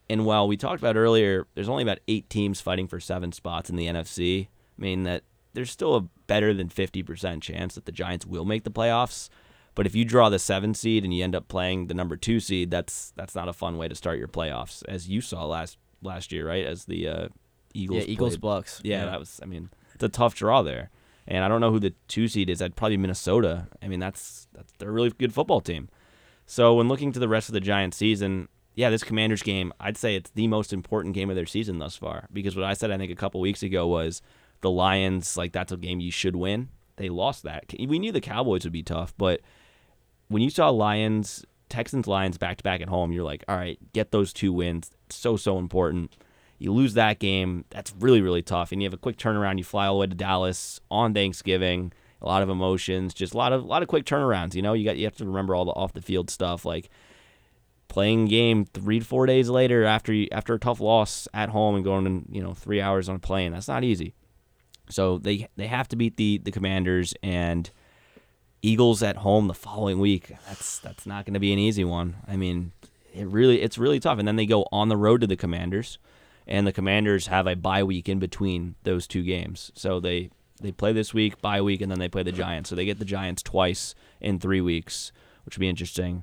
And 0.08 0.24
while 0.24 0.48
we 0.48 0.56
talked 0.56 0.80
about 0.80 0.96
earlier, 0.96 1.46
there's 1.54 1.68
only 1.68 1.82
about 1.82 2.00
eight 2.08 2.30
teams 2.30 2.60
fighting 2.60 2.88
for 2.88 3.00
seven 3.00 3.32
spots 3.32 3.68
in 3.68 3.76
the 3.76 3.86
NFC. 3.86 4.48
I 4.78 4.80
mean 4.80 5.02
that 5.04 5.24
there's 5.54 5.70
still 5.70 5.94
a 5.94 6.02
better 6.26 6.54
than 6.54 6.68
50% 6.68 7.42
chance 7.42 7.74
that 7.74 7.84
the 7.84 7.92
Giants 7.92 8.26
will 8.26 8.44
make 8.44 8.64
the 8.64 8.70
playoffs. 8.70 9.28
But 9.74 9.86
if 9.86 9.94
you 9.94 10.04
draw 10.04 10.28
the 10.28 10.38
seven 10.38 10.74
seed 10.74 11.04
and 11.04 11.14
you 11.14 11.24
end 11.24 11.34
up 11.34 11.48
playing 11.48 11.86
the 11.86 11.94
number 11.94 12.16
two 12.16 12.40
seed, 12.40 12.70
that's 12.70 13.12
that's 13.16 13.34
not 13.34 13.48
a 13.48 13.52
fun 13.52 13.78
way 13.78 13.88
to 13.88 13.94
start 13.94 14.18
your 14.18 14.28
playoffs, 14.28 14.82
as 14.86 15.08
you 15.08 15.20
saw 15.20 15.46
last 15.46 15.78
last 16.02 16.32
year, 16.32 16.46
right? 16.46 16.66
As 16.66 16.84
the 16.84 17.08
uh, 17.08 17.28
Eagles, 17.72 18.04
yeah, 18.04 18.12
Eagles 18.12 18.36
Bucks, 18.36 18.80
yeah, 18.84 18.98
yeah, 18.98 19.10
that 19.10 19.18
was. 19.18 19.40
I 19.42 19.46
mean, 19.46 19.70
it's 19.94 20.04
a 20.04 20.08
tough 20.08 20.34
draw 20.34 20.62
there, 20.62 20.90
and 21.26 21.44
I 21.44 21.48
don't 21.48 21.60
know 21.60 21.70
who 21.70 21.80
the 21.80 21.94
two 22.06 22.28
seed 22.28 22.50
is. 22.50 22.60
I'd 22.60 22.76
probably 22.76 22.98
Minnesota. 22.98 23.68
I 23.82 23.88
mean, 23.88 24.00
that's 24.00 24.46
that's 24.52 24.72
they're 24.78 24.90
a 24.90 24.92
really 24.92 25.10
good 25.10 25.32
football 25.32 25.60
team. 25.60 25.88
So 26.44 26.74
when 26.74 26.88
looking 26.88 27.12
to 27.12 27.20
the 27.20 27.28
rest 27.28 27.48
of 27.48 27.54
the 27.54 27.60
Giants 27.60 27.96
season, 27.96 28.48
yeah, 28.74 28.90
this 28.90 29.04
Commanders 29.04 29.42
game, 29.42 29.72
I'd 29.80 29.96
say 29.96 30.16
it's 30.16 30.30
the 30.30 30.48
most 30.48 30.72
important 30.72 31.14
game 31.14 31.30
of 31.30 31.36
their 31.36 31.46
season 31.46 31.78
thus 31.78 31.96
far. 31.96 32.28
Because 32.32 32.56
what 32.56 32.64
I 32.64 32.74
said, 32.74 32.90
I 32.90 32.98
think 32.98 33.12
a 33.12 33.16
couple 33.16 33.40
weeks 33.40 33.62
ago 33.62 33.86
was 33.86 34.20
the 34.60 34.70
Lions, 34.70 35.36
like 35.36 35.52
that's 35.52 35.72
a 35.72 35.76
game 35.76 36.00
you 36.00 36.10
should 36.10 36.36
win. 36.36 36.68
They 36.96 37.08
lost 37.08 37.42
that. 37.44 37.72
We 37.78 37.98
knew 37.98 38.12
the 38.12 38.20
Cowboys 38.20 38.64
would 38.64 38.72
be 38.72 38.82
tough, 38.82 39.14
but 39.16 39.40
when 40.32 40.42
you 40.42 40.50
saw 40.50 40.70
Lions, 40.70 41.44
Texans, 41.68 42.06
Lions 42.06 42.38
back 42.38 42.56
to 42.58 42.64
back 42.64 42.80
at 42.80 42.88
home, 42.88 43.12
you're 43.12 43.24
like, 43.24 43.44
all 43.48 43.56
right, 43.56 43.78
get 43.92 44.10
those 44.10 44.32
two 44.32 44.52
wins. 44.52 44.90
It's 45.06 45.16
so 45.16 45.36
so 45.36 45.58
important. 45.58 46.16
You 46.58 46.72
lose 46.72 46.94
that 46.94 47.18
game, 47.18 47.64
that's 47.70 47.92
really 47.98 48.20
really 48.20 48.42
tough. 48.42 48.72
And 48.72 48.82
you 48.82 48.86
have 48.86 48.94
a 48.94 48.98
quick 48.98 49.16
turnaround. 49.16 49.58
You 49.58 49.64
fly 49.64 49.86
all 49.86 49.94
the 49.94 50.00
way 50.00 50.06
to 50.06 50.14
Dallas 50.14 50.80
on 50.90 51.14
Thanksgiving. 51.14 51.92
A 52.20 52.26
lot 52.26 52.42
of 52.42 52.48
emotions, 52.48 53.14
just 53.14 53.34
a 53.34 53.36
lot 53.36 53.52
of 53.52 53.64
a 53.64 53.66
lot 53.66 53.82
of 53.82 53.88
quick 53.88 54.04
turnarounds. 54.04 54.54
You 54.54 54.62
know, 54.62 54.72
you 54.72 54.84
got 54.84 54.96
you 54.96 55.04
have 55.04 55.16
to 55.16 55.24
remember 55.24 55.54
all 55.54 55.64
the 55.64 55.72
off 55.72 55.92
the 55.92 56.02
field 56.02 56.30
stuff 56.30 56.64
like 56.64 56.88
playing 57.88 58.24
game 58.24 58.64
three 58.64 59.00
to 59.00 59.04
four 59.04 59.26
days 59.26 59.50
later 59.50 59.84
after 59.84 60.14
you, 60.14 60.26
after 60.32 60.54
a 60.54 60.58
tough 60.58 60.80
loss 60.80 61.28
at 61.34 61.50
home 61.50 61.74
and 61.74 61.84
going 61.84 62.06
in, 62.06 62.24
you 62.30 62.42
know 62.42 62.54
three 62.54 62.80
hours 62.80 63.08
on 63.08 63.16
a 63.16 63.18
plane. 63.18 63.52
That's 63.52 63.68
not 63.68 63.84
easy. 63.84 64.14
So 64.88 65.18
they 65.18 65.48
they 65.56 65.66
have 65.66 65.88
to 65.88 65.96
beat 65.96 66.16
the 66.16 66.38
the 66.38 66.52
Commanders 66.52 67.12
and 67.22 67.70
Eagles 68.62 69.02
at 69.02 69.18
home 69.18 69.48
the 69.48 69.54
following 69.54 69.98
week. 69.98 70.32
That's 70.46 70.78
that's 70.78 71.04
not 71.04 71.24
going 71.26 71.34
to 71.34 71.40
be 71.40 71.52
an 71.52 71.58
easy 71.58 71.84
one. 71.84 72.16
I 72.26 72.36
mean, 72.36 72.72
it 73.12 73.26
really 73.26 73.60
it's 73.60 73.76
really 73.78 74.00
tough. 74.00 74.18
And 74.18 74.26
then 74.26 74.36
they 74.36 74.46
go 74.46 74.66
on 74.72 74.88
the 74.88 74.96
road 74.96 75.20
to 75.22 75.26
the 75.26 75.36
Commanders, 75.36 75.98
and 76.46 76.66
the 76.66 76.72
Commanders 76.72 77.26
have 77.26 77.46
a 77.46 77.56
bye 77.56 77.82
week 77.82 78.08
in 78.08 78.18
between 78.18 78.76
those 78.84 79.06
two 79.06 79.22
games. 79.22 79.72
So 79.74 79.98
they 80.00 80.30
they 80.60 80.70
play 80.72 80.92
this 80.92 81.12
week, 81.12 81.40
bye 81.42 81.60
week, 81.60 81.80
and 81.80 81.90
then 81.90 81.98
they 81.98 82.08
play 82.08 82.22
the 82.22 82.32
Giants. 82.32 82.70
So 82.70 82.76
they 82.76 82.84
get 82.84 83.00
the 83.00 83.04
Giants 83.04 83.42
twice 83.42 83.94
in 84.20 84.38
three 84.38 84.60
weeks. 84.60 85.10
which 85.44 85.56
would 85.56 85.60
be 85.60 85.68
interesting. 85.68 86.22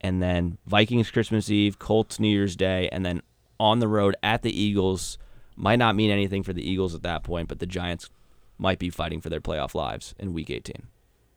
And 0.00 0.22
then 0.22 0.58
Vikings 0.64 1.10
Christmas 1.10 1.50
Eve, 1.50 1.78
Colts 1.78 2.20
New 2.20 2.28
Year's 2.28 2.56
Day, 2.56 2.88
and 2.90 3.04
then 3.04 3.20
on 3.58 3.80
the 3.80 3.88
road 3.88 4.16
at 4.22 4.42
the 4.42 4.58
Eagles. 4.58 5.18
Might 5.56 5.78
not 5.80 5.94
mean 5.94 6.10
anything 6.10 6.42
for 6.42 6.54
the 6.54 6.66
Eagles 6.66 6.94
at 6.94 7.02
that 7.02 7.22
point, 7.22 7.48
but 7.48 7.58
the 7.58 7.66
Giants 7.66 8.08
might 8.56 8.78
be 8.78 8.88
fighting 8.88 9.20
for 9.20 9.28
their 9.28 9.42
playoff 9.42 9.74
lives 9.74 10.14
in 10.18 10.32
Week 10.32 10.48
18. 10.48 10.86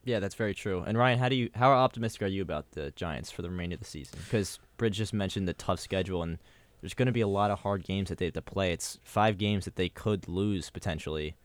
Yeah, 0.06 0.20
that's 0.20 0.36
very 0.36 0.54
true. 0.54 0.84
And 0.86 0.98
Ryan, 0.98 1.20
how 1.20 1.30
do 1.30 1.36
you 1.36 1.50
how 1.56 1.72
optimistic 1.72 2.24
are 2.24 2.28
you 2.28 2.42
about 2.42 2.72
the 2.72 2.92
Giants 2.92 3.32
for 3.32 3.42
the 3.42 3.50
remainder 3.50 3.76
of 3.76 3.80
the 3.80 3.86
season? 3.86 4.20
Because 4.24 4.60
Brij 4.78 4.92
just 4.92 5.14
mentioned 5.14 5.48
the 5.48 5.54
tough 5.54 5.80
schedule, 5.80 6.22
and 6.22 6.40
there's 6.82 6.94
going 6.94 7.06
to 7.06 7.14
be 7.14 7.22
a 7.22 7.28
lot 7.28 7.52
of 7.52 7.60
hard 7.60 7.84
games 7.84 8.10
that 8.10 8.18
they 8.18 8.26
have 8.26 8.34
to 8.34 8.42
play. 8.42 8.74
It's 8.74 9.00
five 9.04 9.38
games 9.38 9.66
that 9.66 9.78
they 9.78 9.88
could 9.88 10.28
lose 10.28 10.70
potentially, 10.70 11.36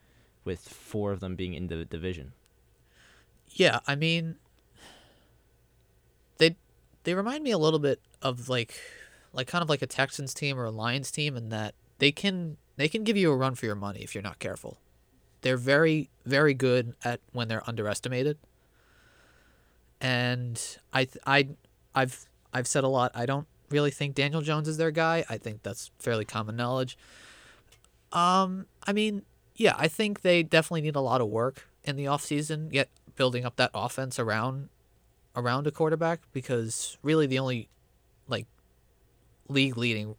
with 0.44 0.60
four 0.60 1.12
of 1.12 1.20
them 1.20 1.36
being 1.36 1.54
in 1.54 1.68
the 1.68 1.84
division. 1.84 2.32
Yeah, 3.50 3.78
I 3.86 3.94
mean, 3.94 4.36
they 6.38 6.56
they 7.04 7.14
remind 7.14 7.44
me 7.44 7.52
a 7.52 7.58
little 7.58 7.78
bit 7.78 8.00
of 8.20 8.48
like 8.48 8.74
like 9.32 9.46
kind 9.46 9.62
of 9.62 9.68
like 9.68 9.82
a 9.82 9.86
Texans 9.86 10.34
team 10.34 10.58
or 10.58 10.64
a 10.64 10.70
Lions 10.70 11.12
team 11.12 11.36
in 11.36 11.50
that 11.50 11.74
they 11.98 12.10
can 12.10 12.56
they 12.76 12.88
can 12.88 13.04
give 13.04 13.16
you 13.16 13.30
a 13.30 13.36
run 13.36 13.54
for 13.54 13.66
your 13.66 13.76
money 13.76 14.00
if 14.00 14.14
you're 14.14 14.22
not 14.22 14.40
careful. 14.40 14.78
They're 15.42 15.56
very 15.56 16.10
very 16.24 16.54
good 16.54 16.94
at 17.04 17.20
when 17.32 17.48
they're 17.48 17.68
underestimated. 17.68 18.38
And 20.00 20.60
I 20.92 21.08
I 21.26 21.48
I've 21.94 22.26
I've 22.52 22.66
said 22.66 22.84
a 22.84 22.88
lot. 22.88 23.12
I 23.14 23.26
don't 23.26 23.46
really 23.70 23.90
think 23.90 24.14
Daniel 24.14 24.40
Jones 24.40 24.68
is 24.68 24.76
their 24.76 24.90
guy. 24.90 25.24
I 25.28 25.38
think 25.38 25.62
that's 25.62 25.90
fairly 25.98 26.24
common 26.24 26.56
knowledge. 26.56 26.96
Um 28.12 28.66
I 28.86 28.92
mean, 28.92 29.22
yeah, 29.56 29.74
I 29.76 29.88
think 29.88 30.22
they 30.22 30.42
definitely 30.42 30.82
need 30.82 30.96
a 30.96 31.00
lot 31.00 31.20
of 31.20 31.28
work 31.28 31.68
in 31.84 31.96
the 31.96 32.04
offseason, 32.04 32.72
yet 32.72 32.88
building 33.16 33.44
up 33.44 33.56
that 33.56 33.70
offense 33.74 34.18
around 34.18 34.68
around 35.34 35.66
a 35.66 35.70
quarterback 35.70 36.20
because 36.32 36.98
really 37.02 37.26
the 37.26 37.38
only 37.38 37.68
like 38.28 38.46
league 39.48 39.76
leading 39.76 40.14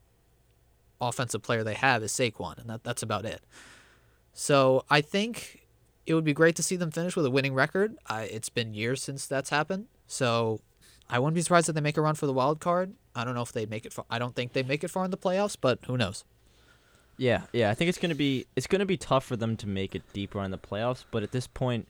offensive 1.01 1.41
player 1.41 1.63
they 1.63 1.73
have 1.73 2.03
is 2.03 2.11
Saquon, 2.11 2.57
and 2.57 2.69
that, 2.69 2.83
that's 2.83 3.03
about 3.03 3.25
it. 3.25 3.41
So 4.33 4.85
I 4.89 5.01
think 5.01 5.67
it 6.05 6.13
would 6.13 6.23
be 6.23 6.33
great 6.33 6.55
to 6.55 6.63
see 6.63 6.75
them 6.75 6.91
finish 6.91 7.15
with 7.15 7.25
a 7.25 7.31
winning 7.31 7.53
record. 7.53 7.95
I, 8.07 8.23
it's 8.23 8.49
been 8.49 8.73
years 8.73 9.01
since 9.01 9.27
that's 9.27 9.49
happened, 9.49 9.87
so 10.07 10.61
I 11.09 11.19
wouldn't 11.19 11.35
be 11.35 11.41
surprised 11.41 11.69
if 11.69 11.75
they 11.75 11.81
make 11.81 11.97
a 11.97 12.01
run 12.01 12.15
for 12.15 12.25
the 12.25 12.33
wild 12.33 12.59
card. 12.59 12.93
I 13.15 13.23
don't 13.25 13.35
know 13.35 13.41
if 13.41 13.51
they 13.51 13.65
make 13.65 13.85
it. 13.85 13.93
Far, 13.93 14.05
I 14.09 14.19
don't 14.19 14.35
think 14.35 14.53
they 14.53 14.63
make 14.63 14.83
it 14.83 14.89
far 14.89 15.05
in 15.05 15.11
the 15.11 15.17
playoffs, 15.17 15.57
but 15.59 15.79
who 15.87 15.97
knows? 15.97 16.23
Yeah, 17.17 17.41
yeah. 17.51 17.69
I 17.69 17.73
think 17.73 17.89
it's 17.89 17.97
gonna 17.97 18.15
be 18.15 18.45
it's 18.55 18.67
gonna 18.67 18.85
be 18.85 18.95
tough 18.97 19.25
for 19.25 19.35
them 19.35 19.57
to 19.57 19.67
make 19.67 19.93
it 19.93 20.03
deeper 20.13 20.41
in 20.41 20.51
the 20.51 20.57
playoffs. 20.57 21.03
But 21.11 21.21
at 21.21 21.31
this 21.33 21.47
point, 21.47 21.87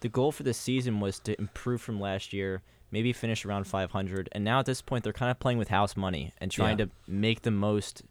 the 0.00 0.08
goal 0.08 0.32
for 0.32 0.42
this 0.42 0.58
season 0.58 0.98
was 0.98 1.20
to 1.20 1.38
improve 1.38 1.80
from 1.80 2.00
last 2.00 2.32
year, 2.32 2.62
maybe 2.90 3.12
finish 3.12 3.44
around 3.44 3.68
500. 3.68 4.28
And 4.32 4.42
now 4.42 4.58
at 4.58 4.66
this 4.66 4.82
point, 4.82 5.04
they're 5.04 5.12
kind 5.12 5.30
of 5.30 5.38
playing 5.38 5.58
with 5.58 5.68
house 5.68 5.96
money 5.96 6.32
and 6.38 6.50
trying 6.50 6.78
Yeah. 6.80 6.86
to 6.86 6.90
make 7.06 7.42
the 7.42 7.52
most, 7.52 8.02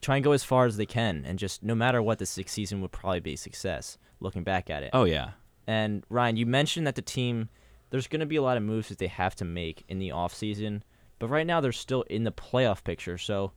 try 0.00 0.16
and 0.16 0.24
go 0.24 0.32
as 0.32 0.44
far 0.44 0.66
as 0.66 0.76
they 0.76 0.86
can. 0.86 1.24
And 1.26 1.38
just 1.38 1.62
no 1.62 1.74
matter 1.74 2.02
what, 2.02 2.18
this 2.18 2.38
season 2.46 2.80
would 2.80 2.92
probably 2.92 3.20
be 3.20 3.34
a 3.34 3.38
success. 3.38 3.98
Looking 4.20 4.44
back 4.44 4.70
at 4.70 4.82
it. 4.82 4.90
Oh 4.92 5.04
yeah. 5.04 5.30
And 5.66 6.04
Ryan, 6.08 6.36
you 6.36 6.46
mentioned 6.46 6.86
that 6.86 6.94
the 6.94 7.02
team, 7.02 7.48
there's 7.90 8.06
going 8.06 8.20
to 8.20 8.26
be 8.26 8.36
a 8.36 8.42
lot 8.42 8.56
of 8.56 8.62
moves 8.62 8.88
that 8.88 8.98
they 8.98 9.08
have 9.08 9.34
to 9.36 9.44
make 9.44 9.84
in 9.88 9.98
the 9.98 10.10
offseason. 10.10 10.82
But 11.18 11.28
right 11.28 11.46
now, 11.46 11.60
they're 11.60 11.72
still 11.72 12.02
in 12.02 12.24
the 12.24 12.32
playoff 12.32 12.84
picture. 12.84 13.18
So, 13.18 13.52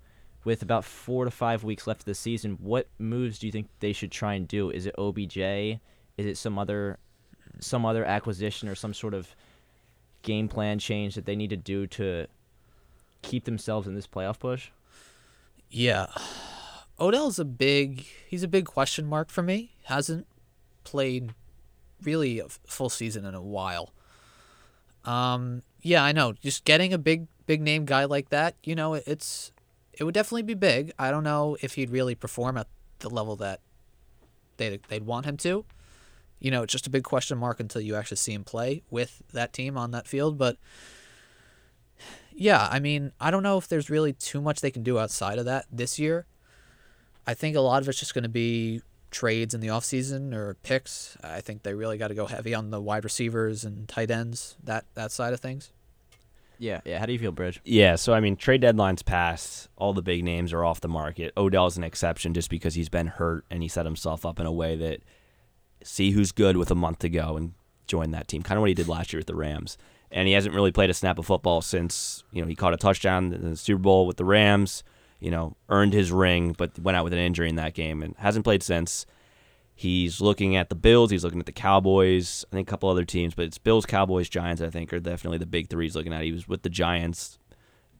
with 0.45 0.61
about 0.61 0.85
four 0.85 1.25
to 1.25 1.31
five 1.31 1.63
weeks 1.63 1.85
left 1.85 2.01
of 2.01 2.05
the 2.05 2.15
season, 2.15 2.57
what 2.61 2.87
moves 2.97 3.39
do 3.39 3.45
you 3.45 3.51
think 3.51 3.67
they 3.79 3.91
should 3.93 4.11
try 4.11 4.33
and 4.35 4.47
do? 4.47 4.69
Is 4.69 4.85
it 4.85 4.95
OBJ? 4.97 5.37
Is 5.37 6.25
it 6.25 6.37
some 6.37 6.57
other, 6.57 6.97
some 7.59 7.85
other 7.85 8.05
acquisition 8.05 8.69
or 8.69 8.75
some 8.75 8.93
sort 8.93 9.13
of 9.13 9.35
game 10.21 10.47
plan 10.47 10.79
change 10.79 11.15
that 11.15 11.25
they 11.25 11.35
need 11.35 11.49
to 11.49 11.57
do 11.57 11.87
to 11.87 12.27
keep 13.21 13.43
themselves 13.43 13.87
in 13.87 13.95
this 13.95 14.07
playoff 14.07 14.39
push? 14.39 14.69
Yeah. 15.69 16.07
Odell's 16.99 17.39
a 17.39 17.45
big 17.45 18.05
he's 18.27 18.43
a 18.43 18.47
big 18.47 18.65
question 18.65 19.05
mark 19.05 19.29
for 19.29 19.41
me. 19.41 19.71
Hasn't 19.85 20.27
played 20.83 21.33
really 22.03 22.39
a 22.39 22.47
full 22.49 22.89
season 22.89 23.25
in 23.25 23.35
a 23.35 23.41
while. 23.41 23.93
Um 25.05 25.63
yeah, 25.81 26.03
I 26.03 26.11
know. 26.11 26.33
Just 26.33 26.65
getting 26.65 26.93
a 26.93 26.97
big 26.97 27.27
big 27.45 27.61
name 27.61 27.85
guy 27.85 28.05
like 28.05 28.29
that, 28.29 28.55
you 28.63 28.75
know, 28.75 28.95
it's 28.95 29.51
it 29.93 30.03
would 30.03 30.13
definitely 30.13 30.43
be 30.43 30.53
big. 30.53 30.91
I 30.97 31.11
don't 31.11 31.23
know 31.23 31.57
if 31.61 31.75
he'd 31.75 31.89
really 31.89 32.15
perform 32.15 32.57
at 32.57 32.67
the 32.99 33.09
level 33.09 33.35
that 33.37 33.61
they 34.57 34.79
they'd 34.87 35.05
want 35.05 35.25
him 35.25 35.37
to. 35.37 35.65
You 36.39 36.51
know, 36.51 36.63
it's 36.63 36.71
just 36.71 36.87
a 36.87 36.89
big 36.89 37.03
question 37.03 37.37
mark 37.37 37.59
until 37.59 37.81
you 37.81 37.95
actually 37.95 38.17
see 38.17 38.33
him 38.33 38.43
play 38.45 38.81
with 38.89 39.21
that 39.33 39.51
team 39.51 39.77
on 39.77 39.91
that 39.91 40.07
field, 40.07 40.37
but 40.37 40.57
yeah, 42.39 42.69
I 42.71 42.79
mean, 42.79 43.11
I 43.19 43.31
don't 43.31 43.43
know 43.43 43.57
if 43.57 43.67
there's 43.67 43.89
really 43.89 44.13
too 44.13 44.39
much 44.39 44.61
they 44.61 44.71
can 44.71 44.81
do 44.81 44.97
outside 44.97 45.39
of 45.39 45.45
that 45.45 45.65
this 45.69 45.99
year. 45.99 46.25
I 47.27 47.33
think 47.33 47.57
a 47.57 47.59
lot 47.59 47.81
of 47.81 47.89
it's 47.89 47.99
just 47.99 48.13
going 48.13 48.23
to 48.23 48.29
be 48.29 48.81
trades 49.11 49.53
in 49.53 49.59
the 49.59 49.67
offseason 49.67 50.33
or 50.33 50.55
picks. 50.63 51.17
I 51.21 51.41
think 51.41 51.63
they 51.63 51.73
really 51.73 51.97
got 51.97 52.07
to 52.07 52.15
go 52.15 52.27
heavy 52.27 52.55
on 52.55 52.69
the 52.69 52.79
wide 52.79 53.03
receivers 53.03 53.65
and 53.65 53.89
tight 53.89 54.09
ends, 54.09 54.55
that 54.63 54.85
that 54.93 55.11
side 55.11 55.33
of 55.33 55.41
things. 55.41 55.73
Yeah, 56.57 56.79
yeah. 56.85 56.99
How 56.99 57.05
do 57.05 57.13
you 57.13 57.19
feel, 57.19 57.33
Brij? 57.33 57.59
Yeah, 57.65 57.95
so 57.95 58.13
I 58.13 58.21
mean, 58.21 58.37
trade 58.37 58.61
deadlines 58.61 59.03
passed. 59.03 59.67
All 59.75 59.91
the 59.91 60.01
big 60.01 60.23
names 60.23 60.53
are 60.53 60.63
off 60.63 60.79
the 60.79 60.87
market. 60.87 61.33
Odell's 61.35 61.77
an 61.77 61.83
exception 61.83 62.33
just 62.33 62.49
because 62.49 62.73
he's 62.73 62.89
been 62.89 63.07
hurt 63.07 63.43
and 63.51 63.61
he 63.61 63.67
set 63.67 63.85
himself 63.85 64.25
up 64.25 64.39
in 64.39 64.45
a 64.45 64.51
way 64.51 64.77
that 64.77 65.01
see 65.83 66.11
who's 66.11 66.31
good 66.31 66.55
with 66.55 66.71
a 66.71 66.75
month 66.75 66.99
to 66.99 67.09
go 67.09 67.35
and 67.35 67.53
join 67.87 68.11
that 68.11 68.29
team. 68.29 68.43
Kind 68.43 68.57
of 68.57 68.61
what 68.61 68.69
he 68.69 68.75
did 68.75 68.87
last 68.87 69.11
year 69.11 69.19
with 69.19 69.27
the 69.27 69.35
Rams. 69.35 69.77
And 70.11 70.27
he 70.27 70.33
hasn't 70.33 70.55
really 70.55 70.71
played 70.71 70.89
a 70.89 70.93
snap 70.93 71.19
of 71.19 71.25
football 71.25 71.61
since 71.61 72.23
you 72.31 72.41
know 72.41 72.47
he 72.47 72.55
caught 72.55 72.73
a 72.73 72.77
touchdown 72.77 73.33
in 73.33 73.49
the 73.51 73.55
Super 73.55 73.81
Bowl 73.81 74.07
with 74.07 74.17
the 74.17 74.25
Rams. 74.25 74.83
You 75.19 75.31
know, 75.31 75.57
earned 75.67 75.93
his 75.93 76.11
ring, 76.11 76.55
but 76.57 76.79
went 76.79 76.95
out 76.95 77.03
with 77.03 77.13
an 77.13 77.19
injury 77.19 77.49
in 77.49 77.55
that 77.55 77.73
game 77.73 78.01
and 78.01 78.15
hasn't 78.17 78.45
played 78.45 78.63
since. 78.63 79.05
He's 79.75 80.19
looking 80.19 80.55
at 80.55 80.69
the 80.69 80.75
Bills. 80.75 81.11
He's 81.11 81.23
looking 81.23 81.39
at 81.39 81.45
the 81.45 81.51
Cowboys. 81.51 82.45
I 82.51 82.55
think 82.55 82.67
a 82.67 82.71
couple 82.71 82.89
other 82.89 83.05
teams, 83.05 83.33
but 83.33 83.45
it's 83.45 83.57
Bills, 83.57 83.85
Cowboys, 83.85 84.29
Giants. 84.29 84.61
I 84.61 84.69
think 84.69 84.91
are 84.93 84.99
definitely 84.99 85.37
the 85.37 85.45
big 85.45 85.69
three 85.69 85.85
he's 85.85 85.95
looking 85.95 86.13
at. 86.13 86.23
He 86.23 86.31
was 86.31 86.47
with 86.47 86.63
the 86.63 86.69
Giants 86.69 87.37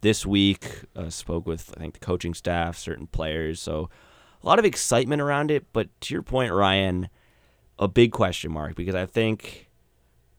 this 0.01 0.25
week. 0.25 0.83
Uh, 0.95 1.09
spoke 1.09 1.45
with 1.45 1.73
I 1.77 1.79
think 1.79 1.93
the 1.93 2.05
coaching 2.05 2.33
staff, 2.33 2.77
certain 2.77 3.07
players. 3.07 3.61
So 3.61 3.89
a 4.43 4.47
lot 4.47 4.59
of 4.59 4.65
excitement 4.65 5.21
around 5.21 5.51
it. 5.51 5.67
But 5.71 5.89
to 6.01 6.13
your 6.13 6.21
point, 6.21 6.51
Ryan, 6.51 7.09
a 7.77 7.87
big 7.87 8.11
question 8.11 8.51
mark 8.51 8.75
because 8.75 8.95
I 8.95 9.05
think 9.05 9.68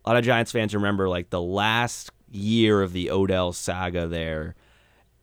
a 0.05 0.09
lot 0.09 0.19
of 0.19 0.25
Giants 0.25 0.53
fans 0.53 0.75
remember 0.75 1.09
like 1.09 1.31
the 1.31 1.41
last 1.41 2.11
year 2.31 2.83
of 2.83 2.93
the 2.93 3.11
Odell 3.11 3.53
saga 3.53 4.07
there. 4.07 4.55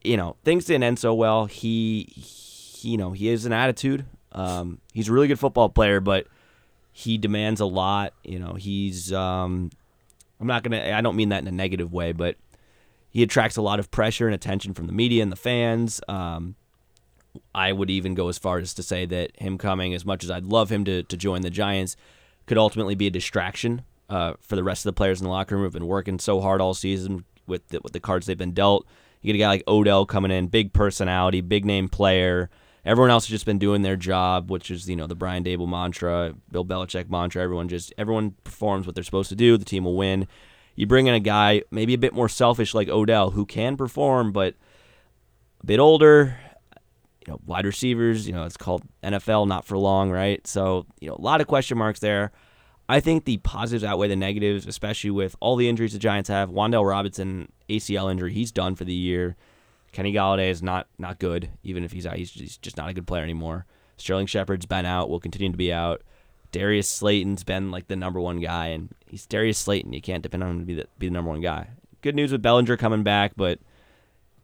You 0.03 0.17
know, 0.17 0.35
things 0.43 0.65
didn't 0.65 0.83
end 0.83 0.99
so 0.99 1.13
well. 1.13 1.45
He, 1.45 2.11
he 2.15 2.91
you 2.91 2.97
know, 2.97 3.11
he 3.11 3.27
has 3.27 3.45
an 3.45 3.53
attitude. 3.53 4.05
Um, 4.31 4.79
he's 4.93 5.09
a 5.09 5.11
really 5.11 5.27
good 5.27 5.39
football 5.39 5.69
player, 5.69 5.99
but 5.99 6.27
he 6.91 7.17
demands 7.17 7.59
a 7.59 7.65
lot. 7.65 8.13
You 8.23 8.39
know, 8.39 8.53
he's 8.53 9.11
um, 9.11 9.71
I'm 10.39 10.47
not 10.47 10.63
gonna 10.63 10.93
I 10.95 11.01
don't 11.01 11.15
mean 11.15 11.29
that 11.29 11.41
in 11.41 11.47
a 11.47 11.51
negative 11.51 11.91
way, 11.91 12.11
but 12.11 12.35
he 13.09 13.23
attracts 13.23 13.57
a 13.57 13.61
lot 13.61 13.79
of 13.79 13.89
pressure 13.89 14.27
and 14.27 14.35
attention 14.35 14.73
from 14.73 14.87
the 14.87 14.93
media 14.93 15.23
and 15.23 15.31
the 15.31 15.37
fans. 15.37 16.01
Um, 16.07 16.55
I 17.53 17.71
would 17.71 17.89
even 17.89 18.13
go 18.13 18.29
as 18.29 18.37
far 18.37 18.59
as 18.59 18.73
to 18.75 18.83
say 18.83 19.05
that 19.05 19.31
him 19.39 19.57
coming, 19.57 19.93
as 19.93 20.05
much 20.05 20.23
as 20.23 20.31
I'd 20.31 20.45
love 20.45 20.71
him 20.71 20.85
to, 20.85 21.03
to 21.03 21.17
join 21.17 21.41
the 21.41 21.49
Giants, 21.49 21.95
could 22.45 22.57
ultimately 22.57 22.95
be 22.95 23.07
a 23.07 23.11
distraction 23.11 23.83
uh, 24.09 24.33
for 24.39 24.55
the 24.55 24.63
rest 24.63 24.85
of 24.85 24.89
the 24.89 24.97
players 24.97 25.19
in 25.19 25.25
the 25.25 25.31
locker 25.31 25.55
room 25.55 25.63
who've 25.63 25.73
been 25.73 25.87
working 25.87 26.19
so 26.19 26.41
hard 26.41 26.61
all 26.61 26.73
season 26.73 27.25
with 27.45 27.67
the, 27.69 27.79
with 27.83 27.93
the 27.93 27.99
cards 27.99 28.25
they've 28.25 28.37
been 28.37 28.53
dealt. 28.53 28.85
You 29.21 29.33
get 29.33 29.39
a 29.39 29.43
guy 29.43 29.47
like 29.47 29.63
Odell 29.67 30.05
coming 30.05 30.31
in, 30.31 30.47
big 30.47 30.73
personality, 30.73 31.41
big 31.41 31.65
name 31.65 31.89
player. 31.89 32.49
Everyone 32.85 33.11
else 33.11 33.25
has 33.25 33.31
just 33.31 33.45
been 33.45 33.59
doing 33.59 33.81
their 33.81 33.97
job, 33.97 34.49
which 34.49 34.71
is 34.71 34.89
you 34.89 34.95
know 34.95 35.07
the 35.07 35.15
Brian 35.15 35.43
Daboll 35.43 35.67
mantra, 35.67 36.33
Bill 36.51 36.63
Belichick 36.63 37.09
mantra. 37.09 37.43
Everyone 37.43 37.67
just 37.67 37.93
everyone 37.97 38.35
performs 38.43 38.85
what 38.85 38.95
they're 38.95 39.03
supposed 39.03 39.29
to 39.29 39.35
do. 39.35 39.57
The 39.57 39.65
team 39.65 39.83
will 39.83 39.97
win. 39.97 40.27
You 40.75 40.85
bring 40.85 41.07
in 41.07 41.13
a 41.13 41.19
guy 41.19 41.63
maybe 41.71 41.93
a 41.95 41.97
bit 41.97 42.13
more 42.13 42.29
selfish 42.29 42.73
like 42.73 42.87
Odell, 42.87 43.31
who 43.31 43.45
can 43.45 43.75
perform, 43.75 44.31
but 44.31 44.55
a 45.61 45.65
bit 45.65 45.79
older. 45.79 46.37
You 47.25 47.33
know, 47.33 47.41
wide 47.45 47.65
receivers. 47.65 48.25
You 48.25 48.33
know, 48.33 48.45
it's 48.45 48.55
called 48.55 48.83
NFL, 49.03 49.47
not 49.47 49.65
for 49.65 49.77
long, 49.77 50.09
right? 50.11 50.45
So 50.47 50.85
you 51.01 51.09
know, 51.09 51.15
a 51.15 51.21
lot 51.21 51.41
of 51.41 51.47
question 51.47 51.77
marks 51.77 51.99
there. 51.99 52.31
I 52.89 52.99
think 52.99 53.25
the 53.25 53.37
positives 53.37 53.83
outweigh 53.83 54.07
the 54.07 54.15
negatives, 54.15 54.65
especially 54.65 55.11
with 55.11 55.35
all 55.39 55.55
the 55.55 55.67
injuries 55.67 55.93
the 55.93 55.99
Giants 55.99 56.29
have. 56.29 56.49
Wan'Dale 56.49 56.87
Robinson 56.87 57.51
ACL 57.69 58.09
injury, 58.09 58.33
he's 58.33 58.51
done 58.51 58.75
for 58.75 58.85
the 58.85 58.93
year. 58.93 59.35
Kenny 59.91 60.13
Golladay 60.13 60.49
is 60.49 60.61
not 60.61 60.87
not 60.97 61.19
good, 61.19 61.49
even 61.63 61.83
if 61.83 61.91
he's 61.91 62.05
out. 62.05 62.17
He's, 62.17 62.31
he's 62.31 62.57
just 62.57 62.77
not 62.77 62.89
a 62.89 62.93
good 62.93 63.07
player 63.07 63.23
anymore. 63.23 63.65
Sterling 63.97 64.27
Shepard's 64.27 64.65
been 64.65 64.85
out, 64.85 65.09
will 65.09 65.19
continue 65.19 65.51
to 65.51 65.57
be 65.57 65.73
out. 65.73 66.03
Darius 66.51 66.87
Slayton's 66.87 67.43
been 67.43 67.71
like 67.71 67.87
the 67.87 67.95
number 67.95 68.19
one 68.19 68.39
guy, 68.39 68.67
and 68.67 68.89
he's 69.07 69.25
Darius 69.25 69.57
Slayton. 69.57 69.93
You 69.93 70.01
can't 70.01 70.23
depend 70.23 70.43
on 70.43 70.51
him 70.51 70.59
to 70.59 70.65
be 70.65 70.75
the, 70.75 70.87
be 70.97 71.07
the 71.07 71.13
number 71.13 71.29
one 71.29 71.41
guy. 71.41 71.69
Good 72.01 72.15
news 72.15 72.31
with 72.31 72.41
Bellinger 72.41 72.77
coming 72.77 73.03
back, 73.03 73.33
but 73.35 73.59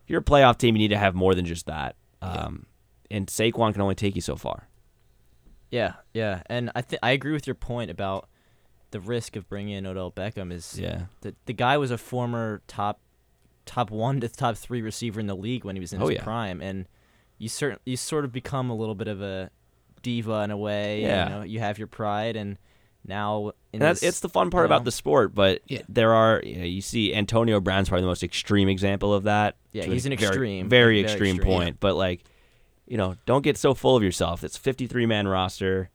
if 0.04 0.10
you're 0.10 0.22
a 0.22 0.24
playoff 0.24 0.58
team, 0.58 0.76
you 0.76 0.80
need 0.80 0.90
to 0.90 0.98
have 0.98 1.16
more 1.16 1.36
than 1.36 1.46
just 1.46 1.68
that. 1.68 1.96
Um, 2.22 2.66
and 3.10 3.28
Saquon 3.28 3.74
can 3.74 3.82
only 3.82 3.96
take 3.96 4.16
you 4.16 4.22
so 4.22 4.36
far. 4.36 4.68
Yeah, 5.70 5.94
yeah, 6.14 6.44
and 6.48 6.72
I 6.76 6.82
th- 6.82 7.00
I 7.02 7.12
agree 7.12 7.32
with 7.32 7.48
your 7.48 7.56
point 7.56 7.90
about 7.90 8.28
the 8.94 9.00
risk 9.02 9.36
of 9.36 9.50
bringing 9.50 9.76
in 9.76 9.86
Odell 9.86 10.12
Beckham 10.12 10.52
is 10.52 10.80
Yeah. 10.80 11.04
the 11.22 11.36
the 11.46 11.54
guy 11.54 11.78
was 11.78 11.92
a 11.92 11.98
former 11.98 12.62
top 12.68 13.00
top 13.66 13.92
one 13.92 14.20
to 14.22 14.30
top 14.30 14.56
three 14.56 14.82
receiver 14.82 15.20
in 15.20 15.28
the 15.28 15.36
league 15.36 15.66
when 15.66 15.76
he 15.76 15.80
was 15.80 15.92
in 15.94 16.02
Oh, 16.02 16.08
his 16.08 16.16
yeah. 16.18 16.24
prime, 16.24 16.62
and 16.62 16.86
you 17.38 17.50
cert 17.50 17.78
you 17.86 17.98
sort 17.98 18.24
of 18.26 18.32
become 18.32 18.70
a 18.70 18.76
little 18.76 18.96
bit 18.96 19.08
of 19.08 19.22
a 19.22 19.50
diva 20.02 20.42
in 20.44 20.52
a 20.52 20.58
way. 20.58 21.02
Yeah. 21.02 21.24
you, 21.24 21.30
know, 21.36 21.42
you 21.44 21.60
have 21.60 21.78
your 21.78 21.88
pride, 21.88 22.36
and 22.36 22.58
now 23.06 23.48
in 23.48 23.54
And 23.74 23.82
that's, 23.82 24.00
this, 24.02 24.10
it's 24.10 24.20
the 24.22 24.30
fun 24.30 24.50
part 24.50 24.64
you 24.64 24.66
about 24.68 24.86
the 24.86 24.92
sport, 24.92 25.34
but 25.34 25.62
Yeah. 25.68 25.82
there 25.90 26.14
are 26.14 26.42
you, 26.44 26.56
know, 26.58 26.64
you 26.66 26.82
see 26.82 27.14
Antonio 27.14 27.60
Brown's 27.60 27.90
probably 27.90 28.04
the 28.04 28.08
most 28.08 28.24
extreme 28.24 28.70
example 28.70 29.14
of 29.14 29.24
that. 29.24 29.56
Yeah, 29.74 29.84
he's 29.86 30.06
an 30.06 30.16
very- 30.16 30.28
extreme. 30.28 30.70
very, 30.70 31.02
Very 31.02 31.02
extreme, 31.02 31.36
extreme, 31.38 31.54
point. 31.58 31.80
But 31.80 31.96
like, 31.96 32.24
you 32.88 32.98
know, 32.98 33.16
don't 33.26 33.42
get 33.44 33.58
so 33.58 33.74
full 33.74 33.96
of 33.98 34.04
yourself. 34.04 34.44
It's 34.44 34.56
53 34.58 35.06
man 35.06 35.28
roster. 35.28 35.90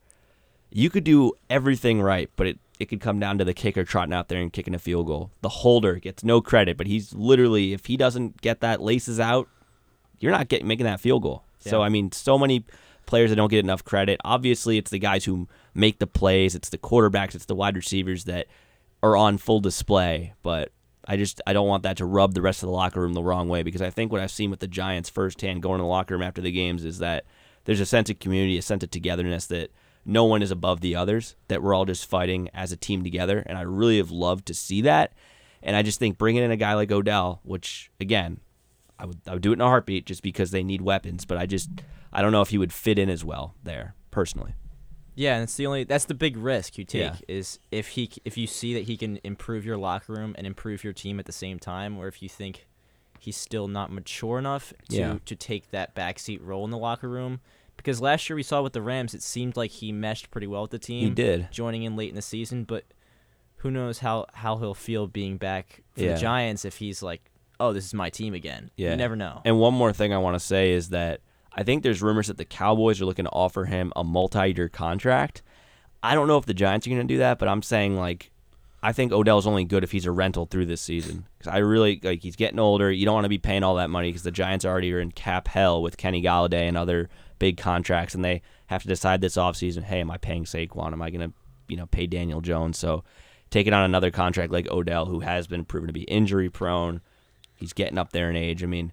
You 0.70 0.90
could 0.90 1.04
do 1.04 1.32
everything 1.48 2.00
right, 2.02 2.30
but 2.36 2.46
it 2.46 2.58
it 2.78 2.86
could 2.86 3.00
come 3.00 3.18
down 3.18 3.38
to 3.38 3.44
the 3.44 3.54
kicker 3.54 3.84
trotting 3.84 4.14
out 4.14 4.28
there 4.28 4.40
and 4.40 4.52
kicking 4.52 4.74
a 4.74 4.78
field 4.78 5.06
goal. 5.06 5.30
The 5.40 5.48
holder 5.48 5.96
gets 5.96 6.22
no 6.22 6.40
credit, 6.40 6.76
but 6.76 6.86
he's 6.86 7.12
literally 7.14 7.72
if 7.72 7.86
he 7.86 7.96
doesn't 7.96 8.40
get 8.40 8.60
that 8.60 8.80
laces 8.80 9.18
out, 9.18 9.48
you're 10.20 10.32
not 10.32 10.48
getting 10.48 10.68
making 10.68 10.86
that 10.86 11.00
field 11.00 11.22
goal. 11.22 11.44
So 11.58 11.82
I 11.82 11.88
mean, 11.88 12.12
so 12.12 12.38
many 12.38 12.64
players 13.06 13.30
that 13.30 13.36
don't 13.36 13.50
get 13.50 13.64
enough 13.64 13.84
credit. 13.84 14.20
Obviously, 14.24 14.78
it's 14.78 14.90
the 14.90 14.98
guys 14.98 15.24
who 15.24 15.48
make 15.74 15.98
the 15.98 16.06
plays. 16.06 16.54
It's 16.54 16.68
the 16.68 16.78
quarterbacks. 16.78 17.34
It's 17.34 17.46
the 17.46 17.54
wide 17.54 17.76
receivers 17.76 18.24
that 18.24 18.46
are 19.02 19.16
on 19.16 19.38
full 19.38 19.60
display. 19.60 20.34
But 20.42 20.70
I 21.06 21.16
just 21.16 21.40
I 21.46 21.52
don't 21.52 21.66
want 21.66 21.82
that 21.82 21.96
to 21.96 22.04
rub 22.04 22.34
the 22.34 22.42
rest 22.42 22.62
of 22.62 22.68
the 22.68 22.72
locker 22.72 23.00
room 23.00 23.14
the 23.14 23.22
wrong 23.22 23.48
way 23.48 23.62
because 23.62 23.82
I 23.82 23.90
think 23.90 24.12
what 24.12 24.20
I've 24.20 24.30
seen 24.30 24.50
with 24.50 24.60
the 24.60 24.68
Giants 24.68 25.08
firsthand 25.08 25.62
going 25.62 25.78
to 25.78 25.82
the 25.82 25.88
locker 25.88 26.14
room 26.14 26.22
after 26.22 26.40
the 26.40 26.52
games 26.52 26.84
is 26.84 26.98
that 26.98 27.24
there's 27.64 27.80
a 27.80 27.86
sense 27.86 28.08
of 28.08 28.18
community, 28.18 28.56
a 28.56 28.62
sense 28.62 28.84
of 28.84 28.90
togetherness 28.90 29.46
that 29.46 29.70
no 30.08 30.24
one 30.24 30.42
is 30.42 30.50
above 30.50 30.80
the 30.80 30.96
others. 30.96 31.36
That 31.48 31.62
we're 31.62 31.74
all 31.74 31.84
just 31.84 32.06
fighting 32.08 32.48
as 32.54 32.72
a 32.72 32.76
team 32.76 33.04
together, 33.04 33.42
and 33.46 33.56
I 33.58 33.62
really 33.62 33.98
have 33.98 34.10
loved 34.10 34.46
to 34.46 34.54
see 34.54 34.80
that. 34.82 35.12
And 35.62 35.76
I 35.76 35.82
just 35.82 35.98
think 35.98 36.18
bringing 36.18 36.42
in 36.42 36.50
a 36.50 36.56
guy 36.56 36.74
like 36.74 36.90
Odell, 36.90 37.40
which 37.44 37.90
again 38.00 38.40
I 38.98 39.06
would 39.06 39.20
I 39.26 39.34
would 39.34 39.42
do 39.42 39.50
it 39.50 39.54
in 39.54 39.60
a 39.60 39.66
heartbeat 39.66 40.06
just 40.06 40.22
because 40.22 40.50
they 40.50 40.62
need 40.64 40.80
weapons, 40.80 41.24
but 41.24 41.38
I 41.38 41.46
just 41.46 41.68
I 42.12 42.22
don't 42.22 42.32
know 42.32 42.42
if 42.42 42.48
he 42.50 42.58
would 42.58 42.72
fit 42.72 42.98
in 42.98 43.08
as 43.10 43.24
well 43.24 43.54
there 43.62 43.94
personally. 44.10 44.54
Yeah, 45.14 45.34
and 45.34 45.42
it's 45.42 45.56
the 45.56 45.66
only 45.66 45.82
that's 45.84 46.04
the 46.04 46.14
big 46.14 46.36
risk 46.36 46.78
you 46.78 46.84
take 46.84 47.02
Yeah. 47.02 47.16
is 47.26 47.58
if 47.72 47.88
he 47.88 48.08
if 48.24 48.38
you 48.38 48.46
see 48.46 48.72
that 48.74 48.84
he 48.84 48.96
can 48.96 49.18
improve 49.24 49.64
your 49.64 49.76
locker 49.76 50.12
room 50.12 50.34
and 50.38 50.46
improve 50.46 50.84
your 50.84 50.92
team 50.92 51.18
at 51.18 51.26
the 51.26 51.32
same 51.32 51.58
time, 51.58 51.98
or 51.98 52.06
if 52.06 52.22
you 52.22 52.28
think 52.28 52.66
he's 53.18 53.36
still 53.36 53.66
not 53.66 53.90
mature 53.92 54.38
enough 54.38 54.72
to 54.90 54.96
Yeah. 54.96 55.18
to 55.24 55.34
take 55.34 55.70
that 55.72 55.94
backseat 55.96 56.38
role 56.40 56.64
in 56.64 56.70
the 56.70 56.78
locker 56.78 57.08
room. 57.08 57.40
Because 57.78 58.00
last 58.02 58.28
year 58.28 58.36
we 58.36 58.42
saw 58.42 58.60
with 58.60 58.74
the 58.74 58.82
Rams, 58.82 59.14
it 59.14 59.22
seemed 59.22 59.56
like 59.56 59.70
he 59.70 59.90
meshed 59.92 60.30
pretty 60.30 60.46
well 60.46 60.60
with 60.62 60.70
the 60.72 60.78
team. 60.78 61.04
He 61.04 61.10
did. 61.10 61.48
joining 61.50 61.84
in 61.84 61.96
late 61.96 62.10
in 62.10 62.14
the 62.16 62.20
season, 62.22 62.64
but 62.64 62.84
who 63.56 63.70
knows 63.70 64.00
how 64.00 64.26
how 64.34 64.58
he'll 64.58 64.74
feel 64.74 65.06
being 65.06 65.38
back 65.38 65.82
for 65.94 66.02
Yeah. 66.02 66.14
the 66.14 66.20
Giants 66.20 66.64
if 66.66 66.76
he's 66.76 67.02
like, 67.02 67.30
oh, 67.58 67.72
this 67.72 67.86
is 67.86 67.94
my 67.94 68.10
team 68.10 68.34
again. 68.34 68.70
Yeah. 68.76 68.90
You 68.90 68.96
never 68.96 69.16
know. 69.16 69.40
And 69.44 69.58
one 69.58 69.74
more 69.74 69.92
thing 69.92 70.12
I 70.12 70.18
want 70.18 70.34
to 70.34 70.40
say 70.40 70.72
is 70.72 70.90
that 70.90 71.20
I 71.52 71.62
think 71.62 71.82
there's 71.82 72.02
rumors 72.02 72.26
that 72.28 72.36
the 72.36 72.44
Cowboys 72.44 73.00
are 73.00 73.06
looking 73.06 73.24
to 73.24 73.30
offer 73.32 73.64
him 73.64 73.92
a 73.96 74.04
multi-year 74.04 74.68
contract. 74.68 75.42
I 76.02 76.14
don't 76.14 76.28
know 76.28 76.36
if 76.38 76.46
the 76.46 76.54
Giants 76.54 76.86
are 76.86 76.90
going 76.90 77.00
to 77.06 77.12
do 77.14 77.18
that, 77.18 77.38
but 77.40 77.48
I'm 77.48 77.62
saying 77.62 77.96
like 77.96 78.30
I 78.80 78.92
think 78.92 79.10
Odell's 79.12 79.46
only 79.46 79.64
good 79.64 79.82
if 79.82 79.90
he's 79.90 80.06
a 80.06 80.12
rental 80.12 80.46
through 80.46 80.66
this 80.66 80.80
season 80.80 81.26
because 81.38 81.52
I 81.52 81.58
really 81.58 81.98
like 82.02 82.22
he's 82.22 82.36
getting 82.36 82.58
older. 82.60 82.92
You 82.92 83.06
don't 83.06 83.14
want 83.14 83.24
to 83.24 83.28
be 83.28 83.38
paying 83.38 83.64
all 83.64 83.74
that 83.76 83.90
money 83.90 84.08
because 84.10 84.22
the 84.22 84.30
Giants 84.30 84.64
already 84.64 84.92
are 84.92 85.00
in 85.00 85.10
cap 85.10 85.48
hell 85.48 85.82
with 85.82 85.96
Kenny 85.96 86.22
Golladay 86.22 86.68
and 86.68 86.76
other 86.76 87.08
big 87.38 87.56
contracts, 87.56 88.14
and 88.14 88.24
they 88.24 88.42
have 88.66 88.82
to 88.82 88.88
decide 88.88 89.20
this 89.20 89.36
offseason, 89.36 89.84
hey, 89.84 90.00
am 90.00 90.10
I 90.10 90.18
paying 90.18 90.44
Saquon? 90.44 90.92
Am 90.92 91.02
I 91.02 91.10
going 91.10 91.28
to 91.28 91.34
you 91.68 91.76
know 91.76 91.86
pay 91.86 92.06
Daniel 92.06 92.40
Jones? 92.40 92.78
So 92.78 93.04
taking 93.50 93.72
on 93.72 93.84
another 93.84 94.10
contract 94.10 94.52
like 94.52 94.70
Odell, 94.70 95.06
who 95.06 95.20
has 95.20 95.46
been 95.46 95.64
proven 95.64 95.86
to 95.86 95.92
be 95.92 96.02
injury 96.02 96.50
prone, 96.50 97.00
he's 97.54 97.72
getting 97.72 97.98
up 97.98 98.12
there 98.12 98.30
in 98.30 98.36
age. 98.36 98.62
I 98.62 98.66
mean, 98.66 98.92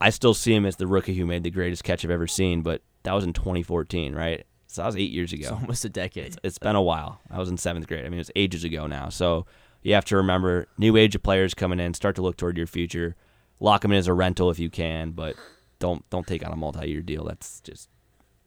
I 0.00 0.10
still 0.10 0.34
see 0.34 0.54
him 0.54 0.66
as 0.66 0.76
the 0.76 0.86
rookie 0.86 1.14
who 1.14 1.26
made 1.26 1.42
the 1.42 1.50
greatest 1.50 1.84
catch 1.84 2.04
I've 2.04 2.10
ever 2.10 2.26
seen, 2.26 2.62
but 2.62 2.82
that 3.02 3.12
was 3.12 3.24
in 3.24 3.32
2014, 3.32 4.14
right? 4.14 4.44
So 4.66 4.82
that 4.82 4.86
was 4.86 4.96
eight 4.96 5.10
years 5.10 5.32
ago. 5.32 5.42
It's 5.42 5.50
almost 5.50 5.84
a 5.84 5.88
decade. 5.88 6.36
It's 6.42 6.58
been 6.58 6.76
a 6.76 6.82
while. 6.82 7.20
I 7.30 7.38
was 7.38 7.48
in 7.48 7.56
seventh 7.56 7.86
grade. 7.86 8.04
I 8.04 8.08
mean, 8.10 8.20
it's 8.20 8.30
ages 8.36 8.64
ago 8.64 8.86
now. 8.86 9.08
So 9.08 9.46
you 9.82 9.94
have 9.94 10.04
to 10.06 10.16
remember 10.16 10.68
new 10.76 10.96
age 10.96 11.14
of 11.14 11.22
players 11.22 11.54
coming 11.54 11.80
in. 11.80 11.94
Start 11.94 12.16
to 12.16 12.22
look 12.22 12.36
toward 12.36 12.58
your 12.58 12.66
future. 12.66 13.16
Lock 13.60 13.82
them 13.82 13.92
in 13.92 13.98
as 13.98 14.06
a 14.06 14.12
rental 14.12 14.50
if 14.50 14.58
you 14.58 14.70
can, 14.70 15.12
but 15.12 15.36
don't 15.78 16.08
don't 16.10 16.26
take 16.26 16.44
on 16.44 16.52
a 16.52 16.56
multi-year 16.56 17.02
deal. 17.02 17.24
That's 17.24 17.60
just 17.60 17.88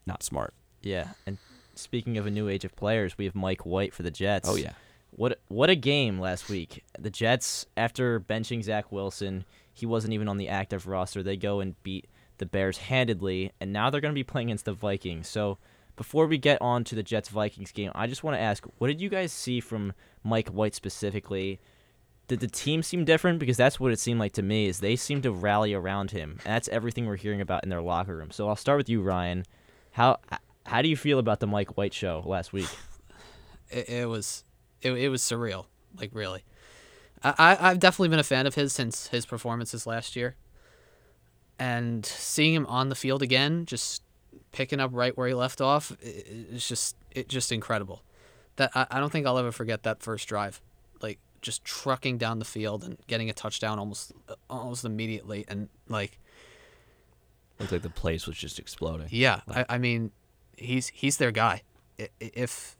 not 0.05 0.23
smart. 0.23 0.53
Yeah, 0.81 1.09
and 1.25 1.37
speaking 1.75 2.17
of 2.17 2.25
a 2.25 2.31
new 2.31 2.47
age 2.47 2.65
of 2.65 2.75
players, 2.75 3.17
we 3.17 3.25
have 3.25 3.35
Mike 3.35 3.65
White 3.65 3.93
for 3.93 4.03
the 4.03 4.11
Jets. 4.11 4.49
Oh, 4.49 4.55
yeah. 4.55 4.73
What 5.11 5.39
what 5.47 5.69
a 5.69 5.75
game 5.75 6.19
last 6.19 6.49
week. 6.49 6.83
The 6.97 7.09
Jets, 7.09 7.65
after 7.75 8.19
benching 8.19 8.63
Zach 8.63 8.91
Wilson, 8.91 9.45
he 9.73 9.85
wasn't 9.85 10.13
even 10.13 10.27
on 10.27 10.37
the 10.37 10.47
active 10.47 10.87
roster. 10.87 11.21
They 11.21 11.37
go 11.37 11.59
and 11.59 11.81
beat 11.83 12.07
the 12.37 12.45
Bears 12.45 12.77
handedly, 12.77 13.51
and 13.59 13.73
now 13.73 13.89
they're 13.89 14.01
going 14.01 14.13
to 14.13 14.19
be 14.19 14.23
playing 14.23 14.47
against 14.47 14.65
the 14.65 14.73
Vikings. 14.73 15.27
So 15.27 15.57
before 15.95 16.25
we 16.27 16.37
get 16.37 16.61
on 16.61 16.83
to 16.85 16.95
the 16.95 17.03
Jets 17.03 17.29
Vikings 17.29 17.71
game, 17.71 17.91
I 17.93 18.07
just 18.07 18.23
want 18.23 18.35
to 18.35 18.41
ask, 18.41 18.65
what 18.77 18.87
did 18.87 19.01
you 19.01 19.09
guys 19.09 19.31
see 19.31 19.59
from 19.59 19.93
Mike 20.23 20.47
White 20.47 20.73
specifically? 20.73 21.59
Did 22.31 22.39
the 22.39 22.47
team 22.47 22.81
seem 22.81 23.03
different? 23.03 23.39
Because 23.39 23.57
that's 23.57 23.77
what 23.77 23.91
it 23.91 23.99
seemed 23.99 24.17
like 24.21 24.31
to 24.33 24.41
me. 24.41 24.67
Is 24.67 24.79
they 24.79 24.95
seem 24.95 25.21
to 25.23 25.33
rally 25.33 25.73
around 25.73 26.11
him, 26.11 26.39
and 26.45 26.55
that's 26.55 26.69
everything 26.69 27.05
we're 27.05 27.17
hearing 27.17 27.41
about 27.41 27.63
in 27.63 27.69
their 27.69 27.81
locker 27.81 28.15
room. 28.15 28.31
So 28.31 28.47
I'll 28.47 28.55
start 28.55 28.77
with 28.77 28.87
you, 28.87 29.01
Ryan. 29.01 29.43
How 29.91 30.17
how 30.65 30.81
do 30.81 30.87
you 30.87 30.95
feel 30.95 31.19
about 31.19 31.41
the 31.41 31.47
Mike 31.47 31.75
White 31.75 31.93
show 31.93 32.23
last 32.25 32.53
week? 32.53 32.69
it, 33.69 33.89
it 33.89 34.07
was 34.07 34.45
it, 34.81 34.93
it 34.93 35.09
was 35.09 35.21
surreal 35.21 35.65
like 35.99 36.11
really 36.13 36.45
I, 37.21 37.57
i've 37.59 37.79
definitely 37.79 38.07
been 38.07 38.19
a 38.19 38.23
fan 38.23 38.47
of 38.47 38.55
his 38.55 38.71
since 38.71 39.07
his 39.07 39.25
performances 39.25 39.85
last 39.85 40.15
year 40.15 40.37
and 41.59 42.05
seeing 42.05 42.53
him 42.53 42.65
on 42.67 42.87
the 42.89 42.95
field 42.95 43.21
again 43.21 43.65
just 43.65 44.03
picking 44.53 44.79
up 44.79 44.91
right 44.93 45.15
where 45.17 45.27
he 45.27 45.33
left 45.33 45.59
off 45.61 45.91
i- 46.03 46.07
i- 46.07 46.23
it's 46.53 46.67
just 46.67 46.95
it 47.11 47.27
just 47.27 47.51
incredible 47.51 48.03
that 48.55 48.71
I, 48.73 48.87
I 48.91 48.99
don't 49.01 49.11
think 49.11 49.27
i'll 49.27 49.37
ever 49.37 49.51
forget 49.51 49.83
that 49.83 50.01
first 50.01 50.27
drive 50.27 50.61
just 51.41 51.63
trucking 51.65 52.17
down 52.17 52.39
the 52.39 52.45
field 52.45 52.83
and 52.83 52.97
getting 53.07 53.29
a 53.29 53.33
touchdown 53.33 53.79
almost 53.79 54.11
almost 54.49 54.85
immediately 54.85 55.45
and 55.47 55.69
like 55.87 56.17
Looked 57.59 57.71
like 57.73 57.81
the 57.83 57.89
place 57.89 58.25
was 58.25 58.37
just 58.37 58.57
exploding. 58.57 59.07
yeah, 59.11 59.41
I, 59.47 59.65
I 59.69 59.77
mean, 59.77 60.11
he's 60.57 60.87
he's 60.87 61.17
their 61.17 61.31
guy. 61.31 61.61
If 62.19 62.75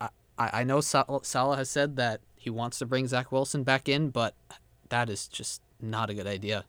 I 0.00 0.08
I 0.38 0.64
know 0.64 0.80
Sal- 0.80 1.22
Saleh 1.22 1.58
has 1.58 1.68
said 1.68 1.96
that 1.96 2.20
he 2.36 2.48
wants 2.48 2.78
to 2.78 2.86
bring 2.86 3.06
Zach 3.06 3.30
Wilson 3.30 3.64
back 3.64 3.86
in, 3.88 4.08
but 4.08 4.34
that 4.88 5.10
is 5.10 5.28
just 5.28 5.60
not 5.80 6.08
a 6.08 6.14
good 6.14 6.26
idea. 6.26 6.64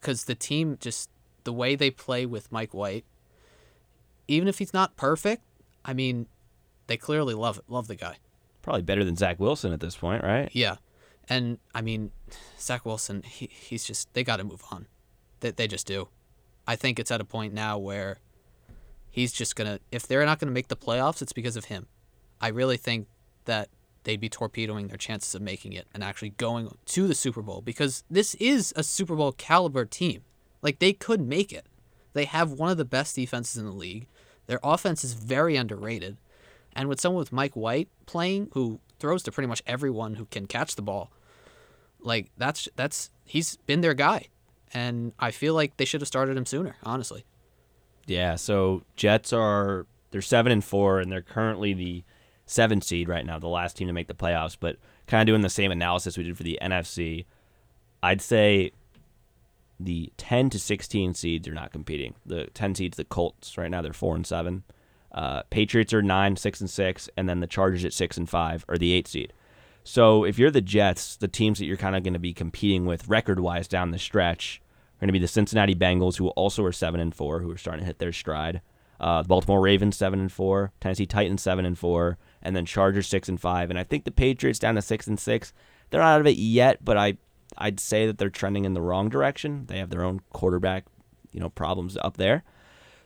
Because 0.00 0.24
the 0.24 0.34
team 0.34 0.76
just 0.80 1.10
the 1.44 1.52
way 1.52 1.76
they 1.76 1.90
play 1.90 2.26
with 2.26 2.50
Mike 2.50 2.74
White, 2.74 3.04
even 4.26 4.48
if 4.48 4.58
he's 4.58 4.74
not 4.74 4.96
perfect, 4.96 5.42
I 5.84 5.92
mean, 5.94 6.26
they 6.88 6.96
clearly 6.96 7.34
love 7.34 7.60
love 7.68 7.86
the 7.86 7.94
guy. 7.96 8.16
Probably 8.64 8.80
better 8.80 9.04
than 9.04 9.14
Zach 9.14 9.38
Wilson 9.38 9.74
at 9.74 9.80
this 9.80 9.94
point, 9.94 10.24
right? 10.24 10.48
Yeah, 10.54 10.76
and 11.28 11.58
I 11.74 11.82
mean, 11.82 12.12
Zach 12.58 12.86
Wilson, 12.86 13.22
he, 13.22 13.46
he's 13.46 13.84
just 13.84 14.12
they 14.14 14.24
got 14.24 14.38
to 14.38 14.44
move 14.44 14.62
on. 14.72 14.86
They 15.40 15.50
they 15.50 15.68
just 15.68 15.86
do. 15.86 16.08
I 16.66 16.74
think 16.74 16.98
it's 16.98 17.10
at 17.10 17.20
a 17.20 17.26
point 17.26 17.52
now 17.52 17.76
where 17.76 18.20
he's 19.10 19.32
just 19.32 19.54
gonna. 19.54 19.80
If 19.92 20.08
they're 20.08 20.24
not 20.24 20.38
gonna 20.38 20.50
make 20.50 20.68
the 20.68 20.76
playoffs, 20.76 21.20
it's 21.20 21.34
because 21.34 21.56
of 21.56 21.66
him. 21.66 21.88
I 22.40 22.48
really 22.48 22.78
think 22.78 23.06
that 23.44 23.68
they'd 24.04 24.18
be 24.18 24.30
torpedoing 24.30 24.88
their 24.88 24.96
chances 24.96 25.34
of 25.34 25.42
making 25.42 25.74
it 25.74 25.86
and 25.92 26.02
actually 26.02 26.30
going 26.30 26.74
to 26.86 27.06
the 27.06 27.14
Super 27.14 27.42
Bowl 27.42 27.60
because 27.60 28.02
this 28.10 28.34
is 28.36 28.72
a 28.76 28.82
Super 28.82 29.14
Bowl 29.14 29.32
caliber 29.32 29.84
team. 29.84 30.22
Like 30.62 30.78
they 30.78 30.94
could 30.94 31.20
make 31.20 31.52
it. 31.52 31.66
They 32.14 32.24
have 32.24 32.52
one 32.52 32.70
of 32.70 32.78
the 32.78 32.86
best 32.86 33.14
defenses 33.16 33.58
in 33.58 33.66
the 33.66 33.72
league. 33.72 34.06
Their 34.46 34.60
offense 34.62 35.04
is 35.04 35.12
very 35.12 35.54
underrated. 35.56 36.16
And 36.76 36.88
with 36.88 37.00
someone 37.00 37.20
with 37.20 37.32
Mike 37.32 37.54
White 37.54 37.88
playing, 38.06 38.48
who 38.52 38.80
throws 38.98 39.22
to 39.24 39.32
pretty 39.32 39.46
much 39.46 39.62
everyone 39.66 40.14
who 40.14 40.26
can 40.26 40.46
catch 40.46 40.76
the 40.76 40.82
ball, 40.82 41.10
like 42.00 42.30
that's 42.36 42.68
that's 42.76 43.10
he's 43.24 43.56
been 43.58 43.80
their 43.80 43.94
guy. 43.94 44.28
And 44.72 45.12
I 45.18 45.30
feel 45.30 45.54
like 45.54 45.76
they 45.76 45.84
should 45.84 46.00
have 46.00 46.08
started 46.08 46.36
him 46.36 46.46
sooner, 46.46 46.76
honestly. 46.82 47.24
Yeah, 48.06 48.34
so 48.34 48.82
Jets 48.96 49.32
are 49.32 49.86
they're 50.10 50.22
seven 50.22 50.52
and 50.52 50.64
four, 50.64 51.00
and 51.00 51.10
they're 51.10 51.22
currently 51.22 51.74
the 51.74 52.04
seven 52.46 52.80
seed 52.80 53.08
right 53.08 53.24
now, 53.24 53.38
the 53.38 53.48
last 53.48 53.76
team 53.76 53.86
to 53.86 53.92
make 53.92 54.08
the 54.08 54.14
playoffs. 54.14 54.56
But 54.58 54.76
kind 55.06 55.22
of 55.22 55.32
doing 55.32 55.42
the 55.42 55.50
same 55.50 55.70
analysis 55.70 56.18
we 56.18 56.24
did 56.24 56.36
for 56.36 56.42
the 56.42 56.58
NFC, 56.60 57.24
I'd 58.02 58.20
say 58.20 58.72
the 59.80 60.12
ten 60.16 60.50
to 60.50 60.58
sixteen 60.58 61.14
seeds 61.14 61.48
are 61.48 61.54
not 61.54 61.72
competing. 61.72 62.14
The 62.26 62.46
ten 62.54 62.74
seeds, 62.74 62.96
the 62.96 63.04
Colts 63.04 63.56
right 63.56 63.70
now, 63.70 63.80
they're 63.80 63.92
four 63.92 64.14
and 64.14 64.26
seven. 64.26 64.64
Uh, 65.14 65.42
Patriots 65.44 65.94
are 65.94 66.02
nine, 66.02 66.36
six 66.36 66.60
and 66.60 66.68
six, 66.68 67.08
and 67.16 67.28
then 67.28 67.40
the 67.40 67.46
Chargers 67.46 67.84
at 67.84 67.92
six 67.92 68.16
and 68.16 68.28
five 68.28 68.64
are 68.68 68.76
the 68.76 68.92
eight 68.92 69.06
seed. 69.06 69.32
So 69.84 70.24
if 70.24 70.38
you're 70.38 70.50
the 70.50 70.60
Jets, 70.60 71.16
the 71.16 71.28
teams 71.28 71.58
that 71.58 71.66
you're 71.66 71.76
kind 71.76 71.94
of 71.94 72.02
going 72.02 72.14
to 72.14 72.18
be 72.18 72.34
competing 72.34 72.84
with 72.84 73.08
record 73.08 73.38
wise 73.38 73.68
down 73.68 73.92
the 73.92 73.98
stretch 73.98 74.60
are 74.96 75.00
going 75.00 75.08
to 75.08 75.12
be 75.12 75.18
the 75.18 75.28
Cincinnati 75.28 75.74
Bengals, 75.74 76.16
who 76.16 76.28
also 76.30 76.64
are 76.64 76.72
seven 76.72 77.00
and 77.00 77.14
four, 77.14 77.40
who 77.40 77.50
are 77.50 77.58
starting 77.58 77.82
to 77.82 77.86
hit 77.86 77.98
their 77.98 78.12
stride. 78.12 78.60
Uh, 78.98 79.22
the 79.22 79.28
Baltimore 79.28 79.60
Ravens 79.60 79.96
seven 79.96 80.18
and 80.20 80.32
four, 80.32 80.72
Tennessee 80.80 81.06
Titans 81.06 81.42
seven 81.42 81.64
and 81.64 81.78
four, 81.78 82.18
and 82.42 82.56
then 82.56 82.64
Chargers 82.66 83.06
six 83.06 83.28
and 83.28 83.40
five, 83.40 83.70
and 83.70 83.78
I 83.78 83.84
think 83.84 84.04
the 84.04 84.10
Patriots 84.10 84.58
down 84.58 84.74
to 84.74 84.82
six 84.82 85.06
and 85.06 85.18
six. 85.18 85.52
They're 85.90 86.00
not 86.00 86.14
out 86.14 86.20
of 86.20 86.26
it 86.26 86.38
yet, 86.38 86.84
but 86.84 86.96
I 86.96 87.18
I'd 87.56 87.78
say 87.78 88.06
that 88.06 88.18
they're 88.18 88.30
trending 88.30 88.64
in 88.64 88.74
the 88.74 88.80
wrong 88.80 89.08
direction. 89.08 89.66
They 89.66 89.78
have 89.78 89.90
their 89.90 90.02
own 90.02 90.22
quarterback, 90.30 90.86
you 91.30 91.40
know, 91.40 91.50
problems 91.50 91.96
up 91.98 92.16
there. 92.16 92.42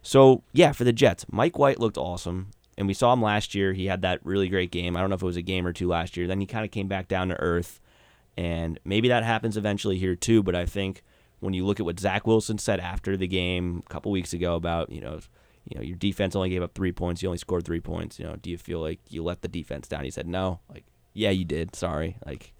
So 0.08 0.42
yeah, 0.54 0.72
for 0.72 0.84
the 0.84 0.92
Jets, 0.94 1.26
Mike 1.30 1.58
White 1.58 1.78
looked 1.78 1.98
awesome, 1.98 2.48
and 2.78 2.86
we 2.86 2.94
saw 2.94 3.12
him 3.12 3.20
last 3.20 3.54
year. 3.54 3.74
He 3.74 3.88
had 3.88 4.00
that 4.00 4.24
really 4.24 4.48
great 4.48 4.70
game. 4.70 4.96
I 4.96 5.02
don't 5.02 5.10
know 5.10 5.16
if 5.16 5.22
it 5.22 5.26
was 5.26 5.36
a 5.36 5.42
game 5.42 5.66
or 5.66 5.74
two 5.74 5.86
last 5.86 6.16
year. 6.16 6.26
Then 6.26 6.40
he 6.40 6.46
kind 6.46 6.64
of 6.64 6.70
came 6.70 6.88
back 6.88 7.08
down 7.08 7.28
to 7.28 7.38
earth, 7.38 7.78
and 8.34 8.80
maybe 8.86 9.08
that 9.08 9.22
happens 9.22 9.58
eventually 9.58 9.98
here 9.98 10.16
too. 10.16 10.42
But 10.42 10.54
I 10.54 10.64
think 10.64 11.02
when 11.40 11.52
you 11.52 11.66
look 11.66 11.78
at 11.78 11.84
what 11.84 12.00
Zach 12.00 12.26
Wilson 12.26 12.56
said 12.56 12.80
after 12.80 13.18
the 13.18 13.26
game 13.26 13.82
a 13.84 13.92
couple 13.92 14.10
weeks 14.10 14.32
ago 14.32 14.54
about 14.54 14.90
you 14.90 15.02
know 15.02 15.20
you 15.66 15.76
know, 15.78 15.82
your 15.82 15.96
defense 15.98 16.34
only 16.34 16.48
gave 16.48 16.62
up 16.62 16.72
three 16.74 16.92
points. 16.92 17.22
You 17.22 17.28
only 17.28 17.36
scored 17.36 17.66
three 17.66 17.80
points. 17.80 18.18
You 18.18 18.24
know, 18.24 18.36
do 18.36 18.48
you 18.48 18.56
feel 18.56 18.80
like 18.80 19.00
you 19.10 19.22
let 19.22 19.42
the 19.42 19.48
defense 19.48 19.88
down? 19.88 20.04
He 20.04 20.10
said, 20.10 20.26
no. 20.26 20.60
Like, 20.70 20.86
yeah, 21.12 21.28
you 21.28 21.44
did. 21.44 21.76
Sorry. 21.76 22.16
Like, 22.24 22.54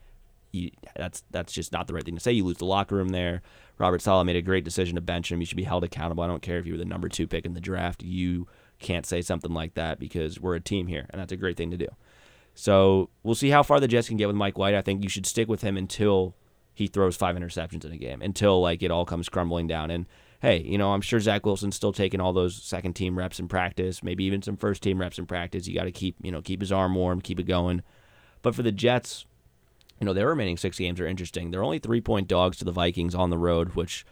you, 0.52 0.70
that's 0.94 1.22
that's 1.30 1.54
just 1.54 1.72
not 1.72 1.86
the 1.86 1.94
right 1.94 2.04
thing 2.04 2.16
to 2.16 2.20
say. 2.20 2.32
You 2.32 2.44
lose 2.44 2.58
the 2.58 2.66
locker 2.66 2.96
room 2.96 3.08
there. 3.08 3.40
Robert 3.78 4.02
Saleh 4.02 4.26
made 4.26 4.36
a 4.36 4.42
great 4.42 4.64
decision 4.64 4.96
to 4.96 5.00
bench 5.00 5.30
him. 5.30 5.40
You 5.40 5.46
should 5.46 5.56
be 5.56 5.64
held 5.64 5.84
accountable. 5.84 6.24
I 6.24 6.26
don't 6.26 6.42
care 6.42 6.58
if 6.58 6.66
you 6.66 6.72
were 6.72 6.78
the 6.78 6.84
number 6.84 7.08
two 7.08 7.26
pick 7.26 7.46
in 7.46 7.54
the 7.54 7.60
draft. 7.60 8.02
You 8.02 8.46
can't 8.78 9.06
say 9.06 9.22
something 9.22 9.52
like 9.52 9.74
that 9.74 9.98
because 9.98 10.40
we're 10.40 10.56
a 10.56 10.60
team 10.60 10.86
here, 10.86 11.06
and 11.10 11.20
that's 11.20 11.32
a 11.32 11.36
great 11.36 11.56
thing 11.56 11.70
to 11.70 11.76
do. 11.76 11.88
So 12.54 13.10
we'll 13.22 13.34
see 13.34 13.50
how 13.50 13.62
far 13.62 13.78
the 13.78 13.88
Jets 13.88 14.08
can 14.08 14.16
get 14.16 14.26
with 14.26 14.36
Mike 14.36 14.58
White. 14.58 14.74
I 14.74 14.82
think 14.82 15.02
you 15.02 15.08
should 15.08 15.26
stick 15.26 15.48
with 15.48 15.62
him 15.62 15.76
until 15.76 16.34
he 16.74 16.86
throws 16.86 17.16
five 17.16 17.36
interceptions 17.36 17.84
in 17.84 17.92
a 17.92 17.96
game, 17.96 18.20
until 18.20 18.60
like 18.60 18.82
it 18.82 18.90
all 18.90 19.04
comes 19.04 19.28
crumbling 19.28 19.66
down. 19.66 19.90
And 19.90 20.06
hey, 20.40 20.62
you 20.62 20.78
know, 20.78 20.92
I'm 20.92 21.00
sure 21.00 21.20
Zach 21.20 21.44
Wilson's 21.44 21.76
still 21.76 21.92
taking 21.92 22.20
all 22.20 22.32
those 22.32 22.60
second 22.60 22.94
team 22.94 23.18
reps 23.18 23.40
in 23.40 23.48
practice, 23.48 24.02
maybe 24.02 24.24
even 24.24 24.42
some 24.42 24.56
first 24.56 24.82
team 24.82 25.00
reps 25.00 25.18
in 25.18 25.26
practice. 25.26 25.66
You 25.66 25.74
got 25.74 25.84
to 25.84 25.92
keep, 25.92 26.16
you 26.22 26.30
know, 26.30 26.42
keep 26.42 26.60
his 26.60 26.72
arm 26.72 26.94
warm, 26.94 27.20
keep 27.20 27.40
it 27.40 27.44
going. 27.44 27.82
But 28.42 28.54
for 28.54 28.62
the 28.62 28.72
Jets, 28.72 29.26
you 30.00 30.04
know, 30.04 30.12
their 30.12 30.28
remaining 30.28 30.56
six 30.56 30.78
games 30.78 31.00
are 31.00 31.06
interesting. 31.06 31.50
They're 31.50 31.64
only 31.64 31.78
three 31.78 32.00
point 32.00 32.28
dogs 32.28 32.56
to 32.58 32.64
the 32.64 32.72
Vikings 32.72 33.14
on 33.14 33.30
the 33.30 33.38
road, 33.38 33.74
which 33.74 34.04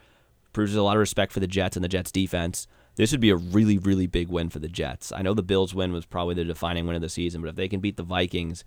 proves 0.53 0.75
a 0.75 0.83
lot 0.83 0.97
of 0.97 1.01
respect 1.01 1.33
for 1.33 1.41
the 1.41 1.47
Jets 1.47 1.77
and 1.77 1.85
the 1.85 1.89
Jets 1.89 2.11
defense. 2.11 2.67
This 2.97 3.13
would 3.13 3.21
be 3.21 3.31
a 3.31 3.37
really, 3.37 3.77
really 3.77 4.07
big 4.07 4.29
win 4.29 4.49
for 4.49 4.59
the 4.59 4.69
Jets. 4.69 5.13
I 5.13 5.21
know 5.23 5.35
the 5.35 5.43
Bills 5.43 5.75
win 5.75 5.93
was 5.93 6.07
probably 6.07 6.35
the 6.35 6.45
defining 6.45 6.87
win 6.87 6.97
of 6.97 7.03
the 7.03 7.11
season, 7.11 7.43
but 7.43 7.49
if 7.49 7.57
they 7.57 7.69
can 7.69 7.81
beat 7.81 7.99
the 7.99 8.03
Vikings, 8.03 8.65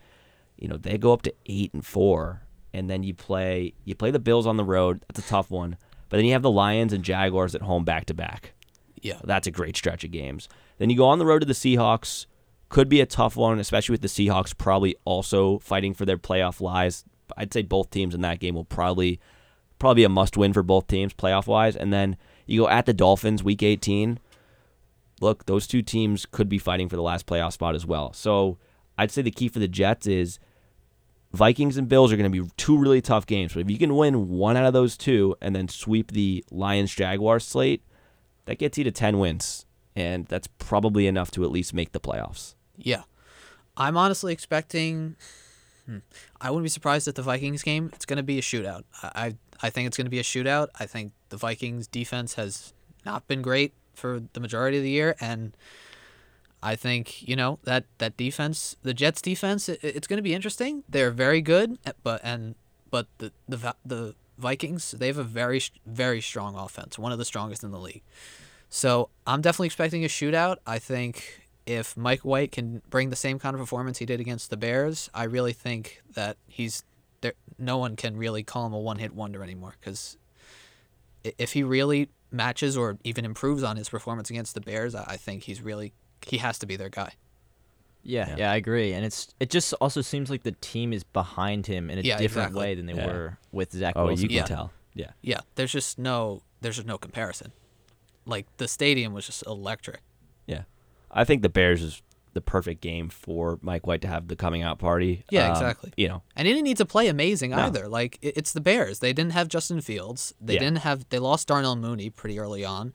you 0.55 0.67
know, 0.67 0.77
they 0.77 0.97
go 0.97 1.13
up 1.13 1.23
to 1.23 1.33
eight 1.47 1.73
and 1.73 1.85
four, 1.85 2.43
and 2.73 2.89
then 2.89 3.01
you 3.03 3.13
play 3.13 3.73
you 3.85 3.95
play 3.95 4.11
the 4.11 4.19
Bills 4.19 4.45
on 4.45 4.57
the 4.57 4.63
road. 4.63 5.03
That's 5.07 5.25
a 5.25 5.29
tough 5.29 5.49
one. 5.49 5.77
But 6.09 6.17
then 6.17 6.25
you 6.25 6.33
have 6.33 6.41
the 6.41 6.51
Lions 6.51 6.93
and 6.93 7.03
Jaguars 7.03 7.55
at 7.55 7.61
home 7.61 7.85
back 7.85 8.05
to 8.05 8.13
back. 8.13 8.53
Yeah. 9.01 9.19
That's 9.23 9.47
a 9.47 9.51
great 9.51 9.77
stretch 9.77 10.03
of 10.03 10.11
games. 10.11 10.49
Then 10.77 10.89
you 10.89 10.97
go 10.97 11.05
on 11.05 11.19
the 11.19 11.25
road 11.25 11.39
to 11.39 11.45
the 11.45 11.53
Seahawks. 11.53 12.25
Could 12.69 12.87
be 12.87 13.01
a 13.01 13.05
tough 13.05 13.35
one, 13.35 13.59
especially 13.59 13.93
with 13.93 14.01
the 14.01 14.07
Seahawks 14.07 14.55
probably 14.55 14.95
also 15.03 15.59
fighting 15.59 15.93
for 15.93 16.05
their 16.05 16.17
playoff 16.17 16.61
lives. 16.61 17.03
I'd 17.35 17.53
say 17.53 17.63
both 17.63 17.89
teams 17.89 18.13
in 18.15 18.21
that 18.21 18.39
game 18.39 18.55
will 18.55 18.65
probably 18.65 19.19
probably 19.79 20.01
be 20.01 20.05
a 20.05 20.09
must 20.09 20.37
win 20.37 20.53
for 20.53 20.61
both 20.61 20.87
teams 20.87 21.13
playoff 21.13 21.47
wise. 21.47 21.75
And 21.75 21.91
then 21.91 22.17
you 22.45 22.61
go 22.61 22.69
at 22.69 22.85
the 22.85 22.93
Dolphins 22.93 23.43
week 23.43 23.63
18. 23.63 24.19
Look, 25.21 25.45
those 25.45 25.67
two 25.67 25.81
teams 25.81 26.25
could 26.25 26.49
be 26.49 26.59
fighting 26.59 26.89
for 26.89 26.95
the 26.95 27.01
last 27.01 27.25
playoff 27.25 27.53
spot 27.53 27.75
as 27.75 27.85
well. 27.85 28.13
So 28.13 28.57
I'd 28.97 29.11
say 29.11 29.21
the 29.21 29.31
key 29.31 29.47
for 29.47 29.59
the 29.59 29.67
Jets 29.67 30.05
is 30.05 30.39
Vikings 31.31 31.77
and 31.77 31.87
Bills 31.87 32.11
are 32.11 32.17
going 32.17 32.31
to 32.31 32.43
be 32.43 32.49
two 32.57 32.77
really 32.77 33.01
tough 33.01 33.25
games. 33.25 33.53
But 33.53 33.61
if 33.61 33.71
you 33.71 33.77
can 33.77 33.95
win 33.95 34.29
one 34.29 34.57
out 34.57 34.65
of 34.65 34.73
those 34.73 34.97
two 34.97 35.35
and 35.41 35.55
then 35.55 35.67
sweep 35.67 36.11
the 36.11 36.43
Lions 36.51 36.93
Jaguars 36.93 37.45
slate, 37.45 37.83
that 38.45 38.59
gets 38.59 38.77
you 38.77 38.83
to 38.83 38.91
10 38.91 39.19
wins. 39.19 39.65
And 39.95 40.25
that's 40.27 40.47
probably 40.47 41.07
enough 41.07 41.31
to 41.31 41.43
at 41.43 41.51
least 41.51 41.73
make 41.73 41.91
the 41.91 41.99
playoffs. 41.99 42.55
Yeah. 42.79 43.03
I'm 43.77 43.97
honestly 43.97 44.33
expecting. 44.33 45.15
Hmm, 45.85 45.99
I 46.41 46.49
wouldn't 46.49 46.65
be 46.65 46.69
surprised 46.69 47.07
at 47.07 47.15
the 47.15 47.21
Vikings 47.21 47.63
game. 47.63 47.91
It's 47.93 48.05
going 48.05 48.17
to 48.17 48.23
be 48.23 48.37
a 48.37 48.41
shootout. 48.41 48.83
I, 49.01 49.35
I, 49.61 49.69
think 49.69 49.87
it's 49.87 49.97
going 49.97 50.05
to 50.05 50.11
be 50.11 50.19
a 50.19 50.23
shootout. 50.23 50.67
I 50.79 50.85
think 50.85 51.13
the 51.29 51.37
Vikings 51.37 51.87
defense 51.87 52.35
has 52.35 52.73
not 53.05 53.27
been 53.27 53.41
great 53.41 53.73
for 53.93 54.21
the 54.33 54.39
majority 54.39 54.77
of 54.77 54.83
the 54.83 54.89
year. 54.89 55.15
And 55.19 55.55
I 56.61 56.75
think 56.75 57.27
you 57.27 57.35
know 57.35 57.59
that 57.63 57.85
that 57.99 58.17
defense, 58.17 58.75
the 58.83 58.93
Jets 58.93 59.21
defense, 59.21 59.69
it, 59.69 59.79
it's 59.81 60.07
going 60.07 60.17
to 60.17 60.23
be 60.23 60.33
interesting. 60.33 60.83
They're 60.89 61.11
very 61.11 61.41
good, 61.41 61.77
eh, 61.85 61.93
but 62.03 62.21
and 62.23 62.55
but 62.91 63.07
the 63.19 63.31
the 63.47 63.75
the 63.85 64.15
Vikings, 64.37 64.91
they 64.91 65.07
have 65.07 65.17
a 65.17 65.23
very 65.23 65.61
very 65.85 66.21
strong 66.21 66.55
offense, 66.55 66.99
one 66.99 67.11
of 67.11 67.17
the 67.17 67.25
strongest 67.25 67.63
in 67.63 67.71
the 67.71 67.79
league. 67.79 68.03
So 68.69 69.09
I'm 69.25 69.41
definitely 69.41 69.67
expecting 69.67 70.03
a 70.03 70.07
shootout. 70.07 70.57
I 70.67 70.79
think 70.79 71.48
if 71.69 71.95
Mike 71.95 72.21
White 72.21 72.51
can 72.51 72.81
bring 72.89 73.11
the 73.11 73.15
same 73.15 73.37
kind 73.37 73.53
of 73.53 73.59
performance 73.59 73.99
he 73.99 74.05
did 74.05 74.19
against 74.19 74.49
the 74.49 74.57
Bears, 74.57 75.09
I 75.13 75.23
really 75.25 75.53
think 75.53 76.01
that 76.15 76.37
he's 76.47 76.83
there. 77.21 77.33
No 77.59 77.77
one 77.77 77.95
can 77.95 78.17
really 78.17 78.41
call 78.43 78.65
him 78.65 78.73
a 78.73 78.79
one 78.79 78.97
hit 78.97 79.13
wonder 79.13 79.43
anymore 79.43 79.75
because 79.79 80.17
if 81.23 81.53
he 81.53 81.63
really 81.63 82.09
matches 82.31 82.75
or 82.77 82.97
even 83.03 83.23
improves 83.25 83.61
on 83.63 83.77
his 83.77 83.89
performance 83.89 84.29
against 84.29 84.55
the 84.55 84.61
Bears, 84.61 84.95
I 84.95 85.17
think 85.17 85.43
he's 85.43 85.61
really 85.61 85.93
he 86.25 86.37
has 86.37 86.57
to 86.59 86.65
be 86.65 86.75
their 86.75 86.89
guy. 86.89 87.13
Yeah, 88.01 88.29
yeah, 88.29 88.35
yeah, 88.37 88.51
I 88.51 88.55
agree. 88.55 88.93
And 88.93 89.05
it's 89.05 89.27
it 89.39 89.49
just 89.49 89.73
also 89.73 90.01
seems 90.01 90.29
like 90.29 90.43
the 90.43 90.53
team 90.53 90.91
is 90.93 91.03
behind 91.03 91.67
him 91.67 91.89
in 91.89 91.99
a 91.99 92.01
yeah, 92.01 92.17
different 92.17 92.47
exactly. 92.49 92.59
way 92.61 92.75
than 92.75 92.85
they 92.87 92.93
Yeah. 92.93 93.07
were 93.07 93.37
with 93.51 93.71
Zach 93.73 93.93
Oh, 93.95 94.05
Wilson. 94.05 94.23
you 94.23 94.29
can 94.29 94.37
Yeah. 94.37 94.43
tell. 94.45 94.71
Yeah. 94.95 95.11
Yeah, 95.21 95.41
there's 95.55 95.71
just 95.71 95.99
no 95.99 96.41
there's 96.61 96.77
just 96.77 96.87
no 96.87 96.97
comparison. 96.97 97.51
Like 98.25 98.45
the 98.57 98.67
stadium 98.67 99.13
was 99.13 99.25
just 99.25 99.43
electric. 99.45 100.01
I 101.11 101.23
think 101.23 101.41
the 101.41 101.49
Bears 101.49 101.81
is 101.81 102.01
the 102.33 102.41
perfect 102.41 102.81
game 102.81 103.09
for 103.09 103.57
Mike 103.61 103.87
White 103.87 104.01
to 104.03 104.07
have 104.07 104.27
the 104.27 104.35
coming 104.35 104.61
out 104.61 104.77
party. 104.77 105.25
Yeah, 105.31 105.45
Um, 105.47 105.51
exactly. 105.53 105.91
You 105.97 106.07
know, 106.09 106.23
And 106.35 106.47
he 106.47 106.53
didn't 106.53 106.65
need 106.65 106.77
to 106.77 106.85
play 106.85 107.07
amazing 107.07 107.51
No. 107.51 107.57
either. 107.57 107.87
Like 107.87 108.19
it- 108.21 108.37
it's 108.37 108.53
the 108.53 108.61
Bears. 108.61 108.99
They 108.99 109.13
didn't 109.13 109.31
have 109.31 109.47
Justin 109.47 109.81
Fields. 109.81 110.33
They 110.39 110.53
Yeah. 110.53 110.59
didn't 110.59 110.77
have 110.79 111.07
they 111.09 111.17
lost 111.19 111.47
Darnell 111.47 111.75
Mooney 111.75 112.09
pretty 112.11 112.37
early 112.39 112.63
on. 112.63 112.93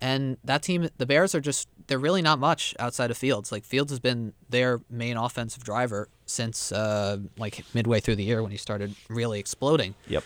And 0.00 0.38
that 0.44 0.62
team 0.62 0.88
the 0.98 1.04
Bears 1.04 1.34
are 1.34 1.40
just 1.40 1.68
they're 1.88 1.98
really 1.98 2.22
not 2.22 2.38
much 2.38 2.74
outside 2.78 3.10
of 3.10 3.18
Fields. 3.18 3.50
Like 3.50 3.64
Fields 3.64 3.90
has 3.90 3.98
been 3.98 4.32
their 4.48 4.80
main 4.88 5.16
offensive 5.16 5.64
driver 5.64 6.08
since 6.24 6.70
uh, 6.70 7.18
like 7.36 7.64
midway 7.74 7.98
through 7.98 8.16
the 8.16 8.24
year 8.24 8.40
when 8.40 8.52
he 8.52 8.56
started 8.56 8.94
really 9.08 9.40
exploding. 9.40 9.94
Yep. 10.08 10.22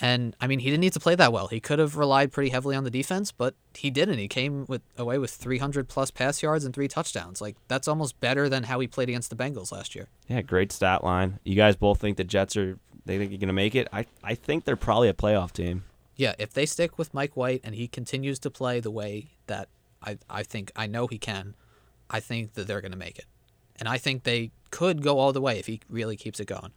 And 0.00 0.36
I 0.40 0.46
mean, 0.46 0.60
he 0.60 0.66
didn't 0.70 0.80
need 0.80 0.92
to 0.92 1.00
play 1.00 1.14
that 1.16 1.32
well. 1.32 1.48
He 1.48 1.60
could 1.60 1.78
have 1.78 1.96
relied 1.96 2.30
pretty 2.30 2.50
heavily 2.50 2.76
on 2.76 2.84
the 2.84 2.90
defense, 2.90 3.32
but 3.32 3.54
he 3.74 3.90
didn't. 3.90 4.18
He 4.18 4.28
came 4.28 4.64
with 4.68 4.82
away 4.96 5.18
with 5.18 5.30
300 5.30 5.88
plus 5.88 6.10
pass 6.10 6.42
yards 6.42 6.64
and 6.64 6.72
three 6.72 6.88
touchdowns. 6.88 7.40
Like 7.40 7.56
that's 7.66 7.88
almost 7.88 8.20
better 8.20 8.48
than 8.48 8.64
how 8.64 8.78
he 8.80 8.86
played 8.86 9.08
against 9.08 9.30
the 9.30 9.36
Bengals 9.36 9.72
last 9.72 9.94
year. 9.94 10.08
Yeah, 10.28 10.42
great 10.42 10.70
stat 10.70 11.02
line. 11.02 11.40
You 11.44 11.56
guys 11.56 11.74
both 11.74 12.00
think 12.00 12.16
the 12.16 12.24
Jets 12.24 12.56
are 12.56 12.78
they 13.06 13.18
think 13.18 13.32
you're 13.32 13.40
gonna 13.40 13.52
make 13.52 13.74
it? 13.74 13.88
I 13.92 14.06
I 14.22 14.34
think 14.34 14.64
they're 14.64 14.76
probably 14.76 15.08
a 15.08 15.14
playoff 15.14 15.52
team. 15.52 15.84
Yeah, 16.14 16.34
if 16.38 16.52
they 16.52 16.66
stick 16.66 16.98
with 16.98 17.14
Mike 17.14 17.36
White 17.36 17.60
and 17.64 17.74
he 17.74 17.88
continues 17.88 18.38
to 18.40 18.50
play 18.50 18.80
the 18.80 18.90
way 18.90 19.30
that 19.46 19.68
I 20.02 20.18
I 20.30 20.42
think 20.42 20.70
I 20.76 20.86
know 20.86 21.06
he 21.06 21.18
can, 21.18 21.54
I 22.10 22.20
think 22.20 22.54
that 22.54 22.66
they're 22.66 22.80
going 22.80 22.92
to 22.92 22.98
make 22.98 23.18
it. 23.18 23.26
And 23.76 23.88
I 23.88 23.98
think 23.98 24.24
they 24.24 24.50
could 24.70 25.02
go 25.02 25.18
all 25.18 25.32
the 25.32 25.40
way 25.40 25.58
if 25.58 25.66
he 25.66 25.80
really 25.88 26.16
keeps 26.16 26.40
it 26.40 26.46
going. 26.46 26.72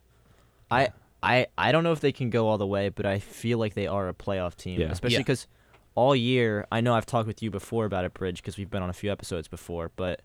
I 0.70 0.90
I 1.24 1.48
I 1.58 1.72
don't 1.72 1.84
know 1.84 1.92
if 1.92 2.00
they 2.00 2.12
can 2.12 2.30
go 2.30 2.48
all 2.48 2.58
the 2.58 2.68
way, 2.68 2.90
but 2.90 3.06
I 3.06 3.20
feel 3.20 3.58
like 3.58 3.74
they 3.74 3.88
are 3.88 4.08
a 4.10 4.14
playoff 4.14 4.56
team, 4.56 4.80
Yeah. 4.82 4.92
especially 4.92 5.16
Yeah. 5.16 5.20
because 5.20 5.48
all 5.96 6.16
year 6.16 6.66
I 6.72 6.82
know 6.82 6.94
I've 6.96 7.06
talked 7.06 7.28
with 7.28 7.42
you 7.44 7.52
before 7.52 7.86
about 7.86 8.06
it, 8.06 8.14
Brij, 8.14 8.38
because 8.38 8.58
we've 8.58 8.70
been 8.70 8.82
on 8.84 8.90
a 8.90 8.94
few 8.94 9.12
episodes 9.12 9.48
before, 9.48 9.92
but 9.96 10.22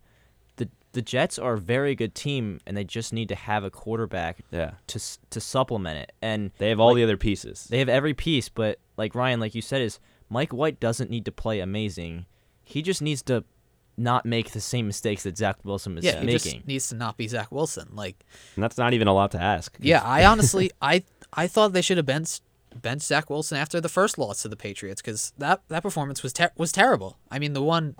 the 0.56 0.68
the 0.92 1.02
Jets 1.02 1.38
are 1.38 1.54
a 1.54 1.58
very 1.58 1.94
good 1.94 2.14
team, 2.14 2.60
and 2.66 2.76
they 2.76 2.84
just 2.84 3.12
need 3.12 3.28
to 3.28 3.34
have 3.34 3.62
a 3.64 3.70
quarterback 3.70 4.38
Yeah. 4.50 4.72
to 4.88 5.00
to 5.30 5.40
supplement 5.40 5.98
it, 5.98 6.12
and 6.22 6.50
They 6.58 6.70
have 6.70 6.80
all 6.80 6.88
like, 6.88 6.96
the 6.96 7.04
other 7.04 7.16
pieces. 7.18 7.64
They 7.68 7.78
have 7.80 7.88
every 7.88 8.14
piece, 8.14 8.48
but 8.48 8.78
like 8.96 9.14
Ryan, 9.14 9.40
like 9.40 9.54
you 9.54 9.62
said, 9.62 9.82
is 9.82 9.98
Mike 10.30 10.52
White 10.52 10.80
doesn't 10.80 11.10
need 11.10 11.24
to 11.26 11.32
play 11.32 11.60
amazing. 11.60 12.26
He 12.64 12.80
just 12.82 13.02
needs 13.02 13.22
to 13.22 13.44
not 13.96 14.26
make 14.26 14.50
the 14.50 14.60
same 14.60 14.86
mistakes 14.86 15.22
that 15.24 15.36
Zach 15.38 15.56
Wilson 15.64 15.96
is 15.98 16.04
yeah, 16.04 16.20
he 16.20 16.26
making. 16.26 16.38
just 16.52 16.66
needs 16.66 16.88
to 16.90 16.94
not 16.94 17.16
be 17.16 17.26
Zach 17.28 17.50
Wilson. 17.50 17.88
Like, 17.92 18.24
and 18.54 18.62
that's 18.62 18.76
not 18.78 18.92
even 18.92 19.08
a 19.08 19.14
lot 19.14 19.30
to 19.32 19.40
ask. 19.40 19.76
yeah, 19.80 20.02
I 20.02 20.24
honestly 20.32 20.70
I 20.82 21.02
I 21.32 21.46
thought 21.46 21.72
they 21.72 21.82
should 21.82 21.96
have 21.96 22.06
benched 22.06 22.42
benched 22.82 23.06
Zach 23.06 23.30
Wilson 23.30 23.56
after 23.56 23.80
the 23.80 23.88
first 23.88 24.18
loss 24.18 24.42
to 24.42 24.48
the 24.48 24.56
Patriots 24.56 25.00
because 25.00 25.32
that 25.38 25.62
that 25.68 25.82
performance 25.82 26.22
was 26.22 26.32
ter- 26.32 26.50
was 26.56 26.72
terrible. 26.72 27.16
I 27.30 27.38
mean, 27.38 27.52
the 27.54 27.62
one 27.62 27.96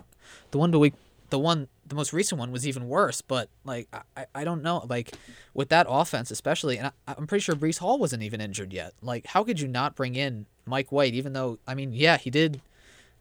the 0.51 0.57
one 0.59 0.71
the 0.71 0.79
week 0.79 0.93
the 1.29 1.39
one 1.39 1.67
the 1.85 1.95
most 1.95 2.13
recent 2.13 2.37
one 2.39 2.51
was 2.51 2.67
even 2.67 2.87
worse. 2.87 3.21
But 3.21 3.49
like 3.65 3.87
I, 3.91 4.01
I- 4.15 4.25
I 4.35 4.43
don't 4.43 4.61
know 4.61 4.85
like 4.89 5.13
with 5.53 5.69
that 5.69 5.87
offense 5.89 6.29
especially, 6.31 6.77
and 6.77 6.87
I, 7.07 7.15
I'm 7.17 7.25
pretty 7.27 7.41
sure 7.41 7.55
Breece 7.55 7.79
Hall 7.79 7.97
wasn't 7.97 8.21
even 8.23 8.39
injured 8.39 8.71
yet. 8.71 8.93
Like 9.01 9.25
how 9.25 9.43
could 9.43 9.59
you 9.59 9.67
not 9.67 9.95
bring 9.95 10.15
in 10.15 10.45
Mike 10.65 10.91
White? 10.91 11.15
Even 11.15 11.33
though 11.33 11.57
I 11.67 11.73
mean 11.73 11.91
yeah 11.91 12.17
he 12.17 12.29
did 12.29 12.61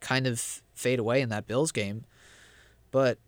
kind 0.01 0.27
of 0.27 0.63
fade 0.75 0.99
away 0.99 1.23
in 1.23 1.31
that 1.31 1.47
Bills 1.47 1.73
game, 1.73 2.05
but. 2.91 3.19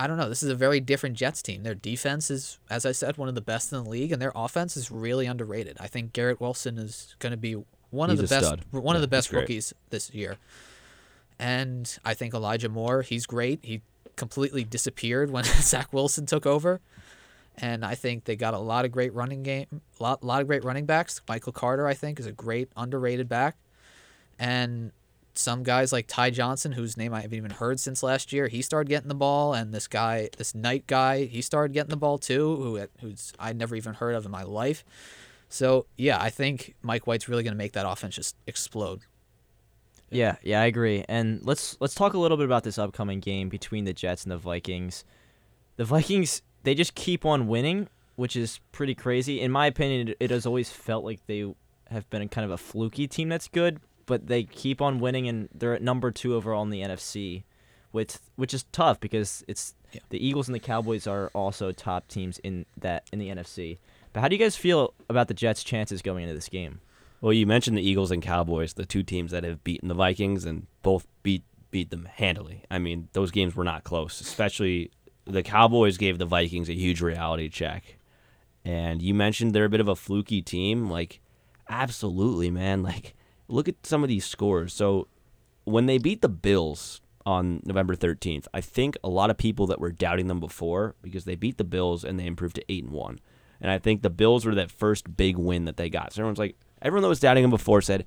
I 0.00 0.06
don't 0.06 0.16
know. 0.16 0.28
This 0.28 0.44
is 0.44 0.48
a 0.48 0.54
very 0.54 0.78
different 0.78 1.16
Jets 1.16 1.42
team. 1.42 1.64
Their 1.64 1.74
defense 1.74 2.30
is, 2.30 2.60
as 2.70 2.86
I 2.86 2.92
said, 2.92 3.16
one 3.18 3.28
of 3.28 3.34
the 3.34 3.40
best 3.40 3.72
in 3.72 3.82
the 3.82 3.90
league, 3.90 4.12
and 4.12 4.22
their 4.22 4.30
offense 4.32 4.76
is 4.76 4.92
really 4.92 5.26
underrated. 5.26 5.76
I 5.80 5.88
think 5.88 6.12
Garrett 6.12 6.40
Wilson 6.40 6.78
is 6.78 7.16
going 7.18 7.32
to 7.32 7.36
be 7.36 7.56
one 7.90 8.08
He's 8.08 8.20
of 8.20 8.28
the 8.28 8.32
best, 8.32 8.46
stud. 8.46 8.64
one 8.70 8.94
of 8.94 9.02
the 9.02 9.08
best 9.08 9.32
rookies 9.32 9.74
this 9.90 10.14
year. 10.14 10.36
And 11.36 11.98
I 12.04 12.14
think 12.14 12.32
Elijah 12.32 12.68
Moore, 12.68 13.02
he's 13.02 13.26
great. 13.26 13.58
He 13.64 13.82
completely 14.14 14.62
disappeared 14.62 15.32
when 15.32 15.42
Zach 15.62 15.92
Wilson 15.92 16.26
took 16.26 16.46
over. 16.46 16.80
and 17.56 17.84
I 17.84 17.96
think 17.96 18.22
they 18.24 18.36
got 18.36 18.54
a 18.54 18.58
lot 18.58 18.84
of 18.84 18.92
great 18.92 19.12
running 19.14 19.42
game, 19.42 19.80
a 19.98 20.02
lot, 20.02 20.22
lot 20.22 20.40
of 20.42 20.46
great 20.46 20.62
running 20.62 20.86
backs. 20.86 21.20
Michael 21.28 21.50
Carter, 21.52 21.88
I 21.88 21.94
think, 21.94 22.20
is 22.20 22.26
a 22.26 22.32
great 22.32 22.68
underrated 22.76 23.28
back, 23.28 23.56
and 24.38 24.92
some 25.38 25.62
guys 25.62 25.92
like 25.92 26.06
Ty 26.08 26.30
Johnson, 26.30 26.72
whose 26.72 26.96
name 26.96 27.14
I 27.14 27.20
haven't 27.20 27.36
even 27.36 27.52
heard 27.52 27.78
since 27.78 28.02
last 28.02 28.32
year, 28.32 28.48
he 28.48 28.60
started 28.60 28.88
getting 28.88 29.08
the 29.08 29.14
ball, 29.14 29.54
and 29.54 29.72
this 29.72 29.86
guy, 29.86 30.30
this 30.36 30.52
Knight 30.52 30.86
guy, 30.88 31.26
he 31.26 31.42
started 31.42 31.72
getting 31.72 31.90
the 31.90 31.96
ball 31.96 32.18
too, 32.18 32.56
who 32.56 32.86
who's 33.00 33.32
I 33.38 33.52
never 33.52 33.76
even 33.76 33.94
heard 33.94 34.16
of 34.16 34.24
in 34.24 34.32
my 34.32 34.42
life. 34.42 34.84
So 35.48 35.86
yeah, 35.96 36.20
I 36.20 36.28
think 36.30 36.74
Mike 36.82 37.06
White's 37.06 37.28
really 37.28 37.44
going 37.44 37.54
to 37.54 37.58
make 37.58 37.72
that 37.72 37.88
offense 37.88 38.16
just 38.16 38.36
explode. 38.48 39.02
Yeah, 40.10 40.36
yeah, 40.42 40.60
I 40.60 40.64
agree. 40.64 41.04
And 41.08 41.40
let's 41.44 41.76
let's 41.80 41.94
talk 41.94 42.14
a 42.14 42.18
little 42.18 42.36
bit 42.36 42.46
about 42.46 42.64
this 42.64 42.76
upcoming 42.76 43.20
game 43.20 43.48
between 43.48 43.84
the 43.84 43.92
Jets 43.92 44.24
and 44.24 44.32
the 44.32 44.38
Vikings. 44.38 45.04
The 45.76 45.84
Vikings, 45.84 46.42
they 46.64 46.74
just 46.74 46.96
keep 46.96 47.24
on 47.24 47.46
winning, 47.46 47.88
which 48.16 48.34
is 48.34 48.58
pretty 48.72 48.96
crazy. 48.96 49.40
In 49.40 49.52
my 49.52 49.66
opinion, 49.66 50.08
it, 50.08 50.16
it 50.18 50.30
has 50.30 50.46
always 50.46 50.70
felt 50.70 51.04
like 51.04 51.24
they 51.26 51.54
have 51.90 52.10
been 52.10 52.28
kind 52.28 52.44
of 52.44 52.50
a 52.50 52.58
fluky 52.58 53.06
team 53.06 53.28
that's 53.28 53.46
good, 53.48 53.80
but 54.08 54.26
they 54.26 54.42
keep 54.42 54.80
on 54.82 54.98
winning 54.98 55.28
and 55.28 55.48
they're 55.54 55.74
at 55.74 55.82
number 55.82 56.10
2 56.10 56.34
overall 56.34 56.64
in 56.64 56.70
the 56.70 56.80
NFC, 56.82 57.44
which 57.92 58.16
which 58.34 58.52
is 58.52 58.64
tough 58.72 58.98
because 58.98 59.44
it's 59.46 59.74
Yeah. 59.92 60.00
the 60.10 60.26
Eagles 60.26 60.48
and 60.48 60.54
the 60.56 60.58
Cowboys 60.60 61.06
are 61.06 61.30
also 61.34 61.70
top 61.72 62.08
teams 62.08 62.38
in 62.40 62.66
that 62.76 63.06
in 63.12 63.20
the 63.20 63.28
NFC. 63.28 63.78
But 64.12 64.20
how 64.22 64.28
do 64.28 64.34
you 64.34 64.40
guys 64.42 64.56
feel 64.56 64.92
about 65.08 65.28
the 65.28 65.34
Jets' 65.34 65.62
chances 65.62 66.02
going 66.02 66.24
into 66.24 66.34
this 66.34 66.48
game? 66.48 66.80
Well, 67.20 67.32
you 67.32 67.46
mentioned 67.46 67.76
the 67.78 67.82
Eagles 67.88 68.10
and 68.10 68.22
Cowboys, 68.22 68.74
the 68.74 68.84
two 68.86 69.02
teams 69.02 69.30
that 69.30 69.44
have 69.44 69.62
beaten 69.64 69.88
the 69.88 69.94
Vikings 69.94 70.44
and 70.44 70.66
both 70.82 71.06
beat 71.22 71.44
beat 71.70 71.90
them 71.90 72.06
handily. 72.10 72.64
I 72.70 72.78
mean, 72.78 73.08
those 73.12 73.30
games 73.30 73.54
were 73.54 73.64
not 73.64 73.84
close. 73.84 74.20
Especially 74.20 74.90
the 75.26 75.42
Cowboys 75.42 75.98
gave 75.98 76.16
the 76.18 76.24
Vikings 76.26 76.68
a 76.70 76.74
huge 76.74 77.00
reality 77.02 77.48
check. 77.50 77.98
And 78.64 79.02
you 79.02 79.12
mentioned 79.14 79.52
they're 79.52 79.64
a 79.66 79.70
bit 79.70 79.80
of 79.80 79.88
a 79.88 79.96
fluky 79.96 80.40
team. 80.42 80.88
Like, 80.90 81.20
absolutely, 81.68 82.50
man. 82.50 82.82
Like, 82.88 83.14
look 83.48 83.68
at 83.68 83.84
some 83.84 84.02
of 84.02 84.08
these 84.08 84.24
scores. 84.24 84.72
So, 84.72 85.08
when 85.64 85.86
they 85.86 85.98
beat 85.98 86.22
the 86.22 86.28
Bills 86.28 87.00
on 87.26 87.60
November 87.64 87.94
13th, 87.94 88.46
I 88.54 88.60
think 88.60 88.96
a 89.04 89.08
lot 89.08 89.28
of 89.30 89.36
people 89.36 89.66
that 89.66 89.80
were 89.80 89.92
doubting 89.92 90.28
them 90.28 90.40
before 90.40 90.94
because 91.02 91.24
they 91.24 91.36
beat 91.36 91.58
the 91.58 91.64
Bills 91.64 92.04
and 92.04 92.18
they 92.18 92.26
improved 92.26 92.56
to 92.56 92.64
8 92.72 92.84
and 92.84 92.92
1. 92.92 93.18
And 93.60 93.70
I 93.70 93.78
think 93.78 94.02
the 94.02 94.10
Bills 94.10 94.46
were 94.46 94.54
that 94.54 94.70
first 94.70 95.16
big 95.16 95.36
win 95.36 95.64
that 95.66 95.76
they 95.76 95.90
got. 95.90 96.12
So 96.12 96.22
everyone's 96.22 96.38
like, 96.38 96.56
everyone 96.80 97.02
that 97.02 97.08
was 97.08 97.20
doubting 97.20 97.42
them 97.42 97.50
before 97.50 97.82
said, 97.82 98.06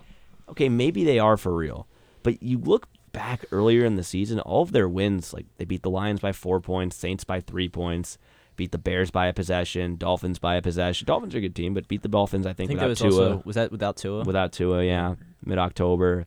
okay, 0.50 0.70
maybe 0.70 1.04
they 1.04 1.20
are 1.20 1.38
for 1.38 1.56
real. 1.56 1.88
But 2.24 2.42
you 2.42 2.58
look 2.58 2.88
back 3.12 3.46
earlier 3.52 3.86
in 3.86 3.96
the 3.96 4.04
season, 4.04 4.40
all 4.40 4.64
of 4.64 4.72
their 4.72 4.88
wins, 4.88 5.34
like 5.34 5.46
they 5.58 5.66
beat 5.66 5.84
the 5.84 5.90
Lions 5.90 6.20
by 6.20 6.32
four 6.32 6.60
points, 6.60 6.96
Saints 6.96 7.24
by 7.24 7.42
three 7.42 7.68
points, 7.70 8.18
beat 8.56 8.72
the 8.72 8.78
Bears 8.78 9.12
by 9.12 9.28
a 9.28 9.34
possession, 9.34 9.98
Dolphins 9.98 10.40
by 10.40 10.56
a 10.56 10.62
possession. 10.62 11.06
Dolphins 11.06 11.36
are 11.36 11.40
a 11.40 11.42
good 11.42 11.56
team, 11.56 11.74
but 11.74 11.88
beat 11.88 12.02
the 12.02 12.08
Dolphins, 12.08 12.46
I 12.46 12.52
I 12.52 12.54
think, 12.54 12.70
think 12.70 12.80
that 12.80 12.90
without 12.90 13.06
was 13.06 13.16
Tua. 13.16 13.30
also 13.30 13.42
was 13.46 13.56
that 13.56 13.72
without 13.72 13.98
Tua? 13.98 14.24
Without 14.24 14.52
Tua, 14.52 14.84
yeah. 14.84 15.16
Mid 15.46 15.58
October. 15.58 16.26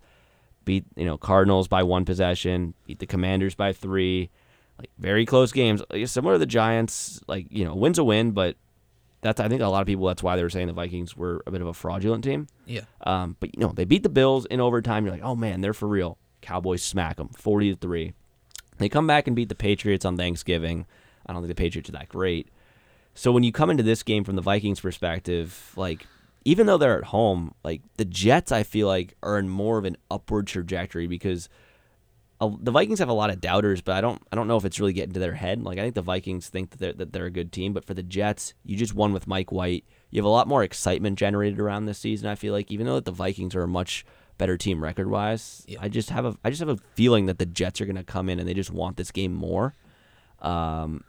Beat, 0.64 0.86
you 0.96 1.04
know, 1.04 1.18
Cardinals 1.18 1.68
by 1.68 1.82
one 1.82 2.06
possession, 2.06 2.72
beat 2.86 2.98
the 2.98 3.06
Commanders 3.06 3.54
by 3.54 3.72
three. 3.72 4.30
Like 4.78 4.90
very 4.98 5.26
close 5.26 5.52
games. 5.52 5.82
Like, 5.90 6.08
similar 6.08 6.34
to 6.34 6.38
the 6.38 6.46
Giants, 6.46 7.20
like, 7.28 7.46
you 7.50 7.64
know, 7.64 7.74
win's 7.74 7.98
a 7.98 8.04
win, 8.04 8.32
but 8.32 8.56
that's 9.24 9.40
I 9.40 9.48
think 9.48 9.62
a 9.62 9.68
lot 9.68 9.80
of 9.80 9.86
people 9.86 10.06
that's 10.06 10.22
why 10.22 10.36
they 10.36 10.42
were 10.42 10.50
saying 10.50 10.66
the 10.66 10.72
Vikings 10.72 11.16
were 11.16 11.42
a 11.46 11.50
bit 11.50 11.60
of 11.60 11.66
a 11.66 11.74
fraudulent 11.74 12.22
team. 12.22 12.46
Yeah. 12.66 12.82
Um, 13.02 13.36
but 13.40 13.56
you 13.56 13.60
know, 13.60 13.72
they 13.72 13.84
beat 13.84 14.02
the 14.02 14.08
Bills 14.08 14.46
in 14.46 14.60
overtime. 14.60 15.04
You're 15.04 15.14
like, 15.14 15.24
"Oh 15.24 15.34
man, 15.34 15.62
they're 15.62 15.72
for 15.72 15.88
real." 15.88 16.18
Cowboys 16.42 16.82
smack 16.82 17.16
them 17.16 17.30
40 17.30 17.74
to 17.74 17.80
3. 17.80 18.12
They 18.76 18.90
come 18.90 19.06
back 19.06 19.26
and 19.26 19.34
beat 19.34 19.48
the 19.48 19.54
Patriots 19.54 20.04
on 20.04 20.18
Thanksgiving. 20.18 20.84
I 21.24 21.32
don't 21.32 21.40
think 21.40 21.48
the 21.48 21.60
Patriots 21.60 21.88
are 21.88 21.92
that 21.92 22.10
great. 22.10 22.48
So 23.14 23.32
when 23.32 23.44
you 23.44 23.50
come 23.50 23.70
into 23.70 23.82
this 23.82 24.02
game 24.02 24.24
from 24.24 24.36
the 24.36 24.42
Vikings 24.42 24.80
perspective, 24.80 25.72
like 25.74 26.06
even 26.44 26.66
though 26.66 26.76
they're 26.78 26.98
at 26.98 27.04
home, 27.04 27.54
like 27.64 27.82
the 27.96 28.04
Jets 28.04 28.52
I 28.52 28.62
feel 28.62 28.86
like 28.86 29.14
are 29.22 29.38
in 29.38 29.48
more 29.48 29.78
of 29.78 29.84
an 29.84 29.96
upward 30.10 30.46
trajectory 30.46 31.06
because 31.06 31.48
uh, 32.40 32.50
the 32.60 32.70
Vikings 32.70 32.98
have 32.98 33.08
a 33.08 33.14
lot 33.14 33.30
of 33.30 33.40
doubters, 33.40 33.80
but 33.80 33.94
I 33.94 34.00
don't 34.00 34.20
I 34.32 34.36
don't 34.36 34.48
know 34.48 34.56
if 34.56 34.64
it's 34.64 34.80
really 34.80 34.92
getting 34.92 35.14
to 35.14 35.20
their 35.20 35.34
head. 35.34 35.62
Like 35.62 35.78
I 35.78 35.82
think 35.82 35.94
the 35.94 36.02
Vikings 36.02 36.48
think 36.48 36.70
that 36.70 36.78
they're 36.78 36.92
that 36.92 37.12
they're 37.12 37.26
a 37.26 37.30
good 37.30 37.52
team, 37.52 37.72
but 37.72 37.84
for 37.84 37.94
the 37.94 38.02
Jets, 38.02 38.54
you 38.64 38.76
just 38.76 38.94
won 38.94 39.12
with 39.12 39.26
Mike 39.26 39.52
White. 39.52 39.84
You 40.10 40.18
have 40.18 40.26
a 40.26 40.28
lot 40.28 40.48
more 40.48 40.62
excitement 40.62 41.18
generated 41.18 41.58
around 41.58 41.86
this 41.86 41.98
season. 41.98 42.28
I 42.28 42.34
feel 42.34 42.52
like 42.52 42.70
even 42.70 42.86
though 42.86 42.96
that 42.96 43.04
the 43.04 43.12
Vikings 43.12 43.54
are 43.54 43.62
a 43.62 43.68
much 43.68 44.04
better 44.36 44.56
team 44.56 44.82
record 44.82 45.08
wise, 45.08 45.64
Yeah. 45.68 45.78
I 45.80 45.88
just 45.88 46.10
have 46.10 46.24
a 46.24 46.36
I 46.44 46.50
just 46.50 46.60
have 46.60 46.68
a 46.68 46.76
feeling 46.94 47.26
that 47.26 47.38
the 47.38 47.46
Jets 47.46 47.80
are 47.80 47.86
going 47.86 47.96
to 47.96 48.04
come 48.04 48.28
in 48.28 48.38
and 48.38 48.48
they 48.48 48.54
just 48.54 48.72
want 48.72 48.96
this 48.96 49.12
game 49.12 49.32
more. 49.32 49.74
Um, 50.40 51.04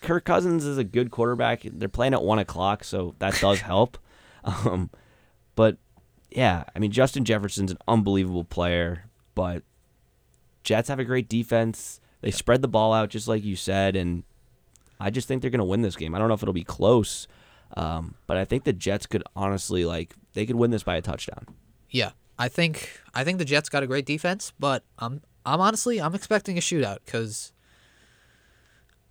Kirk 0.00 0.24
Cousins 0.24 0.64
is 0.64 0.78
a 0.78 0.84
good 0.84 1.10
quarterback. 1.10 1.62
They're 1.64 1.88
playing 1.88 2.14
at 2.14 2.22
one 2.22 2.38
o'clock, 2.38 2.84
so 2.84 3.14
that 3.18 3.38
does 3.40 3.60
help. 3.72 3.98
Um, 4.48 4.90
but 5.54 5.76
yeah, 6.30 6.64
I 6.74 6.78
mean 6.78 6.90
Justin 6.90 7.24
Jefferson's 7.24 7.70
an 7.70 7.78
unbelievable 7.86 8.44
player, 8.44 9.04
but 9.34 9.62
Jets 10.62 10.88
have 10.88 10.98
a 10.98 11.04
great 11.04 11.28
defense. 11.28 12.00
They 12.20 12.30
spread 12.30 12.62
the 12.62 12.68
ball 12.68 12.92
out 12.92 13.10
just 13.10 13.28
like 13.28 13.44
you 13.44 13.56
said, 13.56 13.94
and 13.94 14.24
I 14.98 15.10
just 15.10 15.28
think 15.28 15.42
they're 15.42 15.50
going 15.50 15.58
to 15.58 15.64
win 15.64 15.82
this 15.82 15.96
game. 15.96 16.14
I 16.14 16.18
don't 16.18 16.28
know 16.28 16.34
if 16.34 16.42
it'll 16.42 16.52
be 16.52 16.64
close, 16.64 17.28
um, 17.76 18.14
but 18.26 18.36
I 18.36 18.44
think 18.44 18.64
the 18.64 18.72
Jets 18.72 19.06
could 19.06 19.22
honestly 19.36 19.84
like 19.84 20.14
they 20.32 20.46
could 20.46 20.56
win 20.56 20.70
this 20.70 20.82
by 20.82 20.96
a 20.96 21.02
touchdown. 21.02 21.46
Yeah, 21.90 22.10
I 22.38 22.48
think 22.48 23.00
I 23.14 23.24
think 23.24 23.38
the 23.38 23.44
Jets 23.44 23.68
got 23.68 23.82
a 23.82 23.86
great 23.86 24.06
defense, 24.06 24.52
but 24.58 24.84
I'm 24.98 25.22
I'm 25.44 25.60
honestly 25.60 26.00
I'm 26.00 26.14
expecting 26.14 26.58
a 26.58 26.60
shootout 26.60 26.98
because 27.04 27.52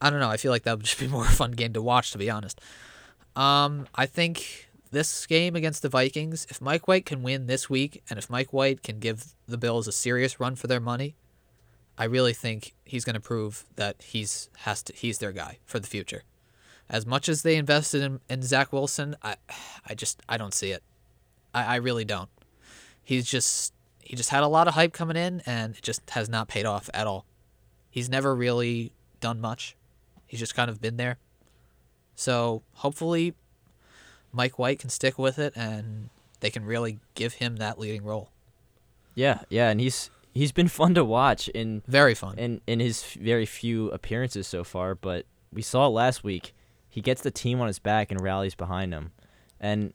I 0.02 0.10
don't 0.10 0.20
know. 0.20 0.30
I 0.30 0.38
feel 0.38 0.52
like 0.52 0.64
that 0.64 0.78
would 0.78 0.86
just 0.86 1.00
be 1.00 1.08
more 1.16 1.26
a 1.26 1.30
fun 1.30 1.52
game 1.52 1.74
to 1.74 1.82
watch, 1.82 2.12
to 2.12 2.18
be 2.18 2.30
honest. 2.30 2.60
Um, 3.36 3.88
I 3.94 4.06
think 4.08 4.67
this 4.92 5.26
game 5.26 5.56
against 5.56 5.82
the 5.82 5.90
Vikings, 5.90 6.48
if 6.50 6.62
Mike 6.62 6.88
White 6.88 7.06
can 7.06 7.24
win 7.24 7.48
this 7.48 7.70
week, 7.70 8.04
and 8.10 8.18
if 8.18 8.30
Mike 8.30 8.54
White 8.54 8.84
can 8.84 9.00
give 9.00 9.34
the 9.48 9.58
Bills 9.58 9.88
a 9.88 9.92
serious 9.92 10.40
run 10.40 10.56
for 10.56 10.68
their 10.68 10.80
money, 10.80 11.16
I 11.98 12.06
really 12.06 12.34
think 12.34 12.74
he's 12.86 13.06
going 13.06 13.16
to 13.16 13.20
prove 13.20 13.66
that 13.76 14.02
he's 14.02 14.50
has 14.60 14.84
to 14.84 14.94
he's 14.94 15.18
their 15.18 15.32
guy 15.32 15.60
for 15.66 15.80
the 15.80 15.88
future. 15.88 16.24
As 16.90 17.06
much 17.06 17.28
as 17.28 17.42
they 17.42 17.56
invested 17.56 18.02
in, 18.02 18.20
in 18.30 18.44
Zach 18.44 18.72
Wilson, 18.72 19.16
I 19.24 19.36
I 19.86 19.96
just 19.96 20.22
I 20.30 20.38
don't 20.38 20.54
see 20.54 20.72
it. 20.72 20.84
I, 21.54 21.64
I 21.64 21.76
really 21.78 22.06
don't 22.06 22.30
he's 23.08 23.26
just 23.26 23.74
he 24.02 24.18
just 24.18 24.30
had 24.30 24.44
a 24.44 24.48
lot 24.48 24.68
of 24.68 24.74
hype 24.74 24.92
coming 24.92 25.16
in 25.16 25.42
and 25.46 25.76
it 25.78 25.82
just 25.82 26.10
has 26.10 26.28
not 26.28 26.50
paid 26.50 26.66
off 26.66 26.90
at 26.94 27.08
all. 27.08 27.26
He's 27.90 28.10
never 28.10 28.36
really 28.36 28.92
done 29.22 29.40
much. 29.40 29.78
He's 30.26 30.42
just 30.42 30.56
kind 30.56 30.70
of 30.70 30.82
been 30.82 30.98
there. 30.98 31.18
So 32.16 32.64
hopefully 32.74 33.34
Mike 34.38 34.60
White 34.60 34.80
can 34.80 34.90
stick 34.90 35.18
with 35.18 35.40
it 35.40 35.54
and 35.56 36.10
they 36.40 36.52
can 36.52 36.64
really 36.64 37.00
give 37.16 37.34
him 37.34 37.58
that 37.58 37.80
leading 37.80 38.04
role. 38.04 38.30
Yeah, 39.16 39.40
yeah, 39.50 39.70
and 39.70 39.82
he's 39.82 40.12
he's 40.32 40.52
been 40.52 40.68
fun 40.68 40.94
to 40.94 41.04
watch 41.04 41.48
in 41.50 41.82
Very 41.88 42.14
fun. 42.14 42.38
in 42.38 42.62
in 42.68 42.80
his 42.80 43.04
very 43.04 43.48
few 43.48 43.90
appearances 43.90 44.46
so 44.46 44.64
far. 44.64 44.94
But 44.94 45.26
we 45.52 45.64
saw 45.64 45.88
it 45.88 45.90
last 45.90 46.24
week. 46.24 46.54
He 46.88 47.02
gets 47.02 47.22
the 47.22 47.32
team 47.32 47.60
on 47.60 47.66
his 47.68 47.80
back 47.80 48.12
and 48.12 48.22
rallies 48.22 48.54
behind 48.54 48.94
him, 48.94 49.12
and 49.60 49.94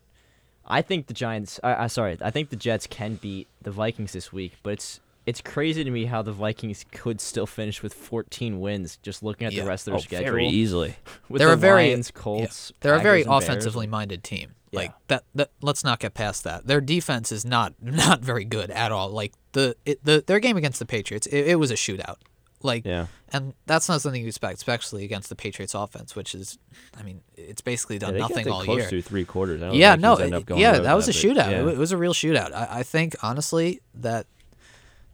I 0.66 0.82
think 0.82 1.06
the 1.06 1.14
Giants. 1.14 1.60
I, 1.62 1.84
I 1.84 1.86
sorry, 1.86 2.18
I 2.20 2.30
think 2.30 2.50
the 2.50 2.56
Jets 2.56 2.88
can 2.88 3.14
beat 3.14 3.46
the 3.62 3.70
Vikings 3.70 4.12
this 4.12 4.32
week. 4.32 4.54
But 4.64 4.72
it's 4.74 5.00
it's 5.26 5.40
crazy 5.40 5.84
to 5.84 5.90
me 5.90 6.04
how 6.06 6.22
the 6.22 6.32
Vikings 6.32 6.84
could 6.92 7.20
still 7.20 7.46
finish 7.46 7.82
with 7.82 7.94
14 7.94 8.58
wins. 8.60 8.98
Just 9.02 9.22
looking 9.22 9.46
at 9.46 9.52
Yeah. 9.52 9.62
the 9.62 9.68
rest 9.68 9.86
of 9.86 9.92
their 9.92 9.98
Oh, 9.98 10.02
schedule, 10.02 10.24
very 10.32 10.48
easily. 10.48 10.96
with 11.28 11.38
they're 11.40 11.48
the 11.48 11.54
a 11.54 11.56
very 11.56 11.88
Lions, 11.88 12.10
yeah, 12.14 12.20
Colts. 12.22 12.72
they're 12.80 12.94
a 12.94 13.00
very 13.00 13.22
Packers, 13.24 13.26
and 13.26 13.40
Bears. 13.40 13.48
offensively 13.48 13.86
minded 13.86 14.24
team. 14.24 14.54
Like 14.74 14.92
that, 15.08 15.24
that 15.34 15.50
let's 15.60 15.84
not 15.84 15.98
get 16.00 16.14
past 16.14 16.44
that. 16.44 16.66
Their 16.66 16.80
defense 16.80 17.30
is 17.30 17.44
not 17.44 17.74
not 17.82 18.20
very 18.20 18.44
good 18.46 18.70
at 18.70 18.90
all. 18.90 19.10
Like 19.10 19.34
the 19.52 19.76
it, 19.84 20.02
the 20.02 20.24
their 20.26 20.40
game 20.40 20.56
against 20.56 20.78
the 20.78 20.86
Patriots, 20.86 21.26
it, 21.26 21.48
it 21.48 21.58
was 21.58 21.70
a 21.70 21.74
shootout. 21.74 22.16
Like 22.62 22.86
Yeah. 22.86 23.08
and 23.32 23.52
that's 23.66 23.86
not 23.88 24.00
something 24.00 24.22
you 24.22 24.28
expect, 24.28 24.56
especially 24.56 25.04
against 25.04 25.28
the 25.28 25.34
Patriots 25.36 25.74
offense, 25.74 26.16
which 26.16 26.34
is 26.34 26.58
I 26.98 27.02
mean, 27.02 27.20
it's 27.36 27.60
basically 27.60 27.98
done 27.98 28.10
Yeah, 28.14 28.14
they 28.14 28.20
nothing 28.20 28.46
it 28.46 28.50
all 28.50 28.64
close 28.64 28.78
year. 28.78 28.88
through 28.88 29.02
three 29.02 29.26
quarters. 29.26 29.60
I 29.62 29.66
know 29.66 29.72
the 29.72 29.78
Yeah, 29.78 29.90
Vikings 29.96 30.02
no, 30.02 30.14
ended 30.14 30.34
up 30.34 30.40
it- 30.40 30.46
going 30.46 30.60
yeah, 30.62 30.78
that 30.78 30.94
was 30.94 31.06
a 31.08 31.12
but- 31.12 31.16
shootout. 31.16 31.50
yeah. 31.50 31.60
It, 31.62 31.68
it 31.68 31.76
was 31.76 31.92
a 31.92 31.98
real 31.98 32.14
shootout. 32.14 32.54
I, 32.54 32.78
I 32.78 32.82
think 32.82 33.14
honestly 33.22 33.82
that 33.94 34.26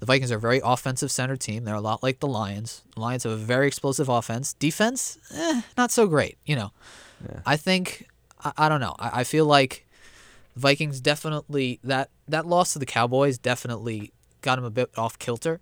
the 0.01 0.07
Vikings 0.07 0.31
are 0.31 0.37
a 0.37 0.41
very 0.41 0.61
offensive 0.65 1.11
center 1.11 1.37
team. 1.37 1.65
They're 1.65 1.75
a 1.75 1.81
lot 1.81 2.03
like 2.03 2.21
the 2.21 2.29
Lions. 2.29 2.83
The 2.95 3.01
Lions 3.01 3.25
have 3.25 3.33
a 3.33 3.37
very 3.37 3.67
explosive 3.67 4.09
offense. 4.09 4.53
Defense, 4.55 5.19
eh, 5.35 5.63
not 5.77 5.91
so 5.91 6.07
great. 6.07 6.39
You 6.47 6.57
know, 6.57 6.73
I 7.45 7.57
think 7.57 8.09
I, 8.45 8.53
I 8.57 8.69
don't 8.69 8.81
know. 8.81 8.95
I, 8.99 9.21
I 9.21 9.25
feel 9.25 9.47
like 9.47 9.87
the 10.55 10.61
Vikings 10.61 11.01
definitely 11.01 11.81
that 11.83 12.11
that 12.29 12.47
loss 12.47 12.73
to 12.75 12.79
the 12.79 12.87
Cowboys 12.87 13.39
definitely 13.39 14.13
got 14.41 14.57
them 14.57 14.65
a 14.65 14.71
bit 14.71 14.91
off 14.97 15.19
kilter. 15.19 15.61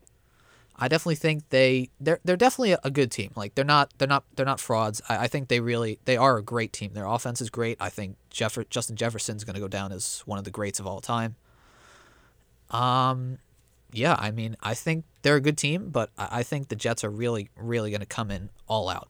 I 0.78 0.88
definitely 0.88 1.14
think 1.16 1.48
they 1.48 1.88
they're 1.98 2.20
they're 2.24 2.36
definitely 2.36 2.72
a, 2.72 2.78
a 2.84 2.90
good 2.90 3.10
team. 3.10 3.32
Like 3.34 3.54
they're 3.54 3.64
not 3.64 3.92
they're 3.96 4.08
not 4.08 4.24
they're 4.36 4.44
not 4.44 4.60
frauds. 4.60 5.00
I, 5.08 5.24
I 5.24 5.26
think 5.28 5.48
they 5.48 5.60
really 5.60 5.98
they 6.04 6.18
are 6.18 6.36
a 6.36 6.42
great 6.42 6.74
team. 6.74 6.92
Their 6.92 7.06
offense 7.06 7.40
is 7.40 7.48
great. 7.48 7.78
I 7.80 7.88
think 7.88 8.16
Jeff, 8.28 8.58
Justin 8.68 8.96
Jefferson's 8.96 9.44
going 9.44 9.54
to 9.54 9.60
go 9.60 9.68
down 9.68 9.92
as 9.92 10.22
one 10.26 10.38
of 10.38 10.44
the 10.44 10.50
greats 10.50 10.78
of 10.78 10.86
all 10.86 11.00
time. 11.00 11.36
Um, 12.70 13.38
yeah, 13.96 14.16
I 14.18 14.30
mean 14.30 14.56
I 14.62 14.74
think 14.74 15.04
they're 15.22 15.36
a 15.36 15.40
good 15.40 15.58
team, 15.58 15.88
but 15.90 16.10
I, 16.18 16.42
think 16.42 16.68
the 16.68 16.76
Jets 16.76 17.02
are 17.04 17.10
really 17.10 17.50
really 17.56 17.90
going 17.90 18.00
to 18.00 18.06
come 18.06 18.30
in 18.30 18.50
all 18.68 18.88
out. 18.88 19.08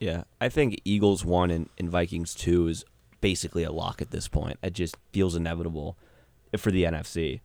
Yeah, 0.00 0.24
I 0.40 0.48
think 0.48 0.80
Eagles 0.84 1.24
one 1.24 1.50
and, 1.50 1.68
and 1.78 1.88
Vikings 1.88 2.34
two 2.34 2.68
is 2.68 2.84
basically 3.20 3.64
a 3.64 3.72
lock 3.72 4.02
at 4.02 4.10
this 4.10 4.28
point. 4.28 4.58
It 4.62 4.72
just 4.72 4.96
feels 5.12 5.34
inevitable 5.34 5.96
for 6.56 6.70
the 6.70 6.84
NFC. 6.84 7.40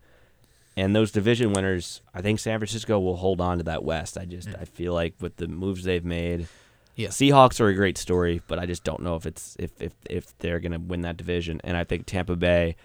And 0.78 0.96
those 0.96 1.12
division 1.12 1.52
winners, 1.52 2.02
I 2.14 2.22
think 2.22 2.40
San 2.40 2.58
Francisco 2.60 3.00
will 3.00 3.18
hold 3.18 3.42
on 3.42 3.58
to 3.58 3.64
that 3.66 3.84
West. 3.84 4.18
I 4.18 4.26
just 4.26 4.48
mm. 4.48 4.60
I 4.60 4.66
feel 4.66 4.94
like 4.94 5.14
with 5.20 5.36
the 5.36 5.48
moves 5.48 5.84
they've 5.84 6.06
made, 6.06 6.48
Yeah. 6.96 7.10
Seahawks 7.10 7.60
are 7.60 7.68
a 7.68 7.74
great 7.74 7.98
story, 7.98 8.42
but 8.48 8.60
I 8.60 8.66
just 8.66 8.84
don't 8.84 9.02
know 9.02 9.16
if 9.16 9.26
it's 9.26 9.58
if 9.60 9.72
if 9.82 9.94
if 10.10 10.38
they're 10.38 10.60
gonna 10.60 10.80
win 10.80 11.02
that 11.02 11.18
division. 11.18 11.60
And 11.64 11.76
I 11.76 11.84
think 11.84 12.06
Tampa 12.06 12.36
Bay, 12.36 12.78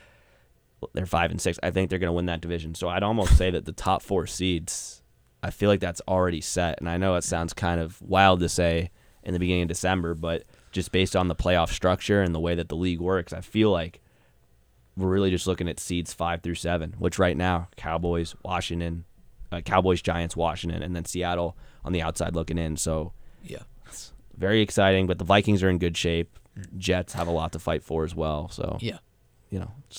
they're 0.95 1.07
five 1.07 1.31
and 1.31 1.41
six. 1.41 1.59
I 1.63 1.71
think 1.71 1.91
they're 1.91 1.99
gonna 1.99 2.13
win 2.13 2.27
that 2.27 2.41
division. 2.41 2.75
So 2.75 2.89
I'd 2.89 3.03
almost 3.03 3.37
say 3.37 3.51
that 3.51 3.65
the 3.65 3.73
top 3.73 4.03
four 4.03 4.27
seeds, 4.27 5.03
I 5.43 5.51
feel 5.51 5.69
like 5.69 5.81
that's 5.81 6.01
already 6.09 6.41
set. 6.41 6.79
And 6.81 6.89
I 6.89 6.97
know 6.97 7.15
it 7.17 7.25
sounds 7.25 7.53
kind 7.53 7.81
of 7.81 8.01
wild 8.03 8.41
to 8.41 8.49
say 8.49 8.91
in 9.23 9.33
the 9.33 9.39
beginning 9.39 9.63
of 9.63 9.69
December, 9.69 10.15
but 10.15 10.45
just 10.73 10.93
based 10.93 11.17
on 11.17 11.29
the 11.29 11.35
playoff 11.35 11.71
structure 11.71 12.23
and 12.23 12.35
the 12.35 12.41
way 12.41 12.55
that 12.55 12.69
the 12.69 12.77
league 12.77 13.01
works, 13.01 13.33
I 13.33 13.41
feel 13.41 13.71
like 13.71 14.01
we're 14.97 15.09
really 15.09 15.31
just 15.31 15.47
looking 15.47 15.69
at 15.69 15.79
seeds 15.79 16.13
five 16.15 16.43
through 16.43 16.55
seven, 16.55 16.95
which 16.99 17.19
right 17.19 17.37
now 17.37 17.69
Cowboys, 17.77 18.35
Washington, 18.45 19.05
uh, 19.53 19.61
Cowboys, 19.61 20.01
Giants, 20.03 20.37
Washington, 20.37 20.83
and 20.83 20.97
then 20.97 21.05
Seattle 21.05 21.57
on 21.85 21.93
the 21.93 22.03
outside 22.03 22.35
looking 22.35 22.59
in. 22.59 22.77
So 22.77 23.13
Yeah. 23.45 23.63
it's 23.87 24.13
very 24.37 24.61
exciting. 24.63 25.07
But 25.07 25.19
the 25.19 25.25
Vikings 25.25 25.63
are 25.63 25.69
in 25.69 25.79
good 25.79 25.97
shape. 25.97 26.39
Jets 26.79 27.13
have 27.13 27.27
a 27.29 27.31
lot 27.31 27.53
to 27.53 27.59
fight 27.59 27.83
for 27.83 28.05
as 28.05 28.15
well. 28.15 28.49
So 28.49 28.79
Yeah. 28.81 28.99
you 29.51 29.59
know, 29.59 29.71
a 29.91 29.95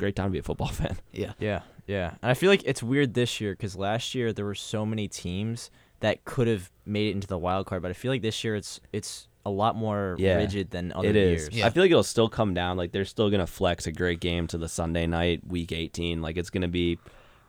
great 0.00 0.16
time 0.16 0.26
to 0.26 0.32
be 0.32 0.38
a 0.38 0.42
football 0.42 0.68
fan. 0.80 0.96
Yeah. 1.12 1.32
Yeah, 1.38 1.60
yeah. 1.86 2.14
And 2.22 2.30
I 2.30 2.34
feel 2.34 2.50
like 2.50 2.62
it's 2.64 2.82
weird 2.82 3.14
this 3.14 3.40
year 3.40 3.52
because 3.52 3.76
last 3.76 4.14
year 4.14 4.32
there 4.32 4.44
were 4.44 4.54
so 4.56 4.84
many 4.84 5.06
teams 5.06 5.70
that 6.00 6.24
could 6.24 6.48
have 6.48 6.70
made 6.86 7.08
it 7.08 7.12
into 7.12 7.26
the 7.28 7.38
wild 7.38 7.66
card, 7.66 7.82
but 7.82 7.90
I 7.90 7.94
feel 7.94 8.10
like 8.10 8.22
this 8.22 8.42
year 8.42 8.56
it's 8.56 8.80
it's 8.92 9.28
a 9.46 9.50
lot 9.50 9.74
more 9.76 10.16
Yeah, 10.18 10.36
rigid 10.36 10.70
than 10.70 10.92
other 10.92 11.08
It 11.08 11.16
is. 11.16 11.48
years. 11.50 11.64
I 11.64 11.70
feel 11.70 11.82
like 11.82 11.90
it'll 11.90 12.02
still 12.02 12.28
come 12.28 12.52
down. 12.54 12.76
Like 12.76 12.92
they're 12.92 13.04
still 13.04 13.30
gonna 13.30 13.46
flex 13.46 13.86
a 13.86 13.92
great 13.92 14.20
game 14.20 14.46
to 14.48 14.58
the 14.58 14.68
Sunday 14.68 15.06
night, 15.06 15.46
week 15.46 15.72
eighteen. 15.72 16.20
Like 16.22 16.36
it's 16.36 16.50
gonna 16.50 16.68
be 16.68 16.98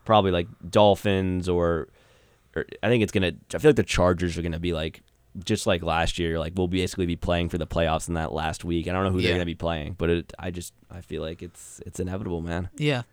probably 0.05 0.31
like 0.31 0.47
Dolphins 0.69 1.47
or, 1.49 1.87
or 2.55 2.65
I 2.83 2.87
think 2.89 3.03
it's 3.03 3.11
gonna. 3.11 3.33
I 3.53 3.57
feel 3.57 3.69
like 3.69 3.75
the 3.75 3.83
Chargers 3.83 4.37
are 4.37 4.41
gonna 4.41 4.59
be 4.59 4.73
like 4.73 5.01
just 5.43 5.65
like 5.67 5.81
last 5.83 6.19
year. 6.19 6.39
Like 6.39 6.53
we'll 6.55 6.67
basically 6.67 7.05
be 7.05 7.15
playing 7.15 7.49
for 7.49 7.57
the 7.57 7.67
playoffs 7.67 8.07
in 8.07 8.15
that 8.15 8.31
last 8.33 8.63
week. 8.65 8.87
I 8.87 8.91
don't 8.91 9.03
know 9.03 9.11
who 9.11 9.19
Yeah. 9.19 9.29
they're 9.29 9.37
gonna 9.37 9.45
be 9.45 9.55
playing, 9.55 9.95
but 9.97 10.09
it, 10.09 10.33
I 10.39 10.51
just 10.51 10.73
I 10.89 11.01
feel 11.01 11.21
like 11.21 11.41
it's 11.41 11.81
it's 11.85 11.99
inevitable, 11.99 12.41
man. 12.41 12.69
Yeah. 12.77 13.03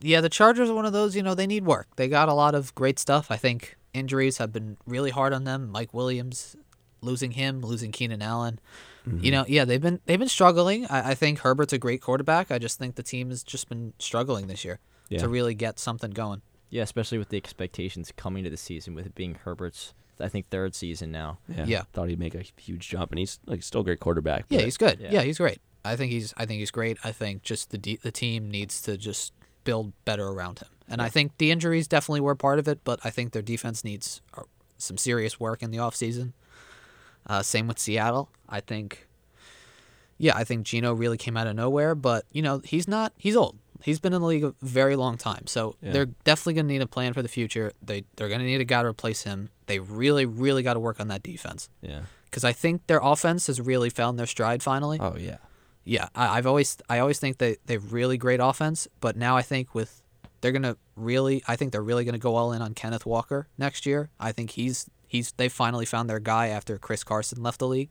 Yeah, 0.00 0.20
the 0.20 0.28
Chargers 0.28 0.68
are 0.68 0.74
one 0.74 0.84
of 0.84 0.92
those, 0.92 1.16
you 1.16 1.22
know, 1.22 1.34
they 1.34 1.46
need 1.46 1.64
work. 1.64 1.88
They 1.96 2.06
got 2.08 2.28
a 2.28 2.34
lot 2.34 2.54
of 2.54 2.74
great 2.74 2.98
stuff. 2.98 3.30
I 3.30 3.36
think 3.38 3.76
injuries 3.94 4.36
have 4.38 4.52
been 4.52 4.76
really 4.86 5.10
hard 5.10 5.32
on 5.32 5.44
them. 5.44 5.70
Mike 5.72 5.94
Williams, 5.94 6.54
losing 7.00 7.30
him, 7.30 7.62
losing 7.62 7.92
Keenan 7.92 8.20
Allen. 8.20 8.60
Mm-hmm. 9.08 9.24
You 9.24 9.30
know, 9.32 9.44
yeah, 9.48 9.64
they've 9.64 9.80
been 9.80 10.00
they've 10.06 10.18
been 10.18 10.28
struggling. 10.28 10.86
I, 10.86 11.10
I 11.12 11.14
think 11.14 11.38
Herbert's 11.40 11.72
a 11.72 11.78
great 11.78 12.02
quarterback. 12.02 12.50
I 12.50 12.58
just 12.58 12.78
think 12.78 12.96
the 12.96 13.02
team 13.02 13.30
has 13.30 13.42
just 13.42 13.68
been 13.68 13.94
struggling 13.98 14.48
this 14.48 14.64
year 14.64 14.80
Yeah. 15.08 15.18
to 15.20 15.28
really 15.28 15.54
get 15.54 15.78
something 15.78 16.10
going. 16.10 16.42
Yeah, 16.68 16.82
especially 16.82 17.16
with 17.18 17.28
the 17.30 17.36
expectations 17.36 18.12
coming 18.16 18.44
to 18.44 18.50
the 18.50 18.56
season 18.56 18.94
with 18.94 19.06
it 19.06 19.14
being 19.14 19.36
Herbert's, 19.44 19.94
I 20.20 20.28
think 20.28 20.48
third 20.48 20.74
season 20.74 21.10
now. 21.12 21.38
Yeah. 21.48 21.64
Yeah. 21.66 21.82
Thought 21.92 22.08
he'd 22.08 22.18
make 22.18 22.34
a 22.34 22.44
huge 22.56 22.88
jump, 22.88 23.10
and 23.12 23.18
he's 23.18 23.38
like 23.46 23.62
still 23.62 23.82
a 23.82 23.84
great 23.84 24.00
quarterback. 24.00 24.46
Yeah, 24.48 24.62
he's 24.62 24.76
good. 24.76 24.98
yeah. 25.00 25.10
Yeah. 25.12 25.22
he's 25.22 25.38
great. 25.38 25.60
I 25.84 25.94
think 25.96 26.10
he's 26.12 26.34
I 26.36 26.46
think 26.46 26.58
he's 26.60 26.70
great. 26.70 26.98
I 27.04 27.12
think 27.12 27.42
just 27.42 27.70
the 27.70 27.78
de- 27.78 27.98
the 28.02 28.10
team 28.10 28.50
needs 28.50 28.80
to 28.82 28.96
just 28.96 29.32
build 29.64 29.92
better 30.04 30.26
around 30.28 30.58
him. 30.60 30.68
And 30.88 31.02
I 31.02 31.08
think 31.08 31.36
the 31.38 31.50
injuries 31.50 31.88
definitely 31.88 32.20
were 32.20 32.34
part 32.36 32.58
of 32.60 32.68
it, 32.68 32.80
but 32.84 33.00
I 33.04 33.10
think 33.10 33.32
their 33.32 33.42
defense 33.42 33.82
needs 33.84 34.20
uh, 34.38 34.42
some 34.78 34.96
serious 34.96 35.38
work 35.40 35.62
in 35.62 35.70
the 35.72 35.78
offseason. 35.78 36.32
Uh, 37.26 37.42
same 37.42 37.66
with 37.66 37.78
Seattle. 37.78 38.30
I 38.48 38.60
think 38.60 39.06
yeah, 40.18 40.34
I 40.36 40.44
think 40.44 40.64
Geno 40.64 40.92
really 40.92 41.18
came 41.18 41.36
out 41.36 41.46
of 41.46 41.54
nowhere, 41.56 41.94
but 41.94 42.24
you 42.32 42.40
know, 42.42 42.60
he's 42.64 42.88
not 42.88 43.12
he's 43.18 43.36
old. 43.36 43.58
He's 43.82 44.00
been 44.00 44.12
in 44.14 44.20
the 44.22 44.26
league 44.26 44.44
a 44.44 44.54
very 44.62 44.96
long 44.96 45.18
time. 45.18 45.46
So 45.46 45.76
Yeah. 45.82 45.92
they're 45.92 46.06
definitely 46.06 46.54
going 46.54 46.66
to 46.66 46.72
need 46.72 46.82
a 46.82 46.86
plan 46.86 47.12
for 47.12 47.20
the 47.22 47.28
future. 47.28 47.72
They 47.82 48.04
they're 48.16 48.28
going 48.28 48.40
to 48.40 48.46
need 48.46 48.60
a 48.60 48.64
guy 48.64 48.82
to 48.82 48.88
replace 48.88 49.22
him. 49.24 49.50
They 49.66 49.78
really 49.78 50.26
really 50.26 50.62
got 50.62 50.74
to 50.74 50.80
work 50.80 51.00
on 51.00 51.08
that 51.08 51.22
defense 51.22 51.68
yeah. 51.82 52.02
because 52.26 52.44
I 52.44 52.52
think 52.52 52.86
their 52.86 53.00
offense 53.02 53.48
has 53.48 53.60
really 53.60 53.90
found 53.90 54.18
their 54.18 54.26
stride 54.26 54.62
finally. 54.62 54.98
Oh 55.00 55.16
yeah. 55.18 55.38
Yeah, 55.84 56.08
I, 56.16 56.38
I've 56.38 56.46
always 56.46 56.76
I 56.88 56.98
always 56.98 57.18
think 57.18 57.38
they 57.38 57.56
they've 57.66 57.92
really 57.92 58.18
great 58.18 58.40
offense, 58.40 58.88
but 59.00 59.16
now 59.16 59.36
I 59.36 59.42
think 59.42 59.74
with 59.74 60.02
they're 60.40 60.52
gonna 60.52 60.76
really 60.96 61.42
I 61.46 61.56
think 61.56 61.72
they're 61.72 61.82
really 61.82 62.04
gonna 62.04 62.18
go 62.18 62.34
all 62.34 62.52
in 62.52 62.60
on 62.60 62.74
Kenneth 62.74 63.06
Walker 63.06 63.48
next 63.56 63.86
year. 63.86 64.10
I 64.18 64.32
think 64.32 64.50
he's 64.50 64.90
he's 65.06 65.32
they 65.32 65.48
finally 65.48 65.86
found 65.86 66.10
their 66.10 66.18
guy 66.18 66.48
after 66.48 66.76
Chris 66.76 67.04
Carson 67.04 67.42
left 67.42 67.60
the 67.60 67.68
league, 67.68 67.90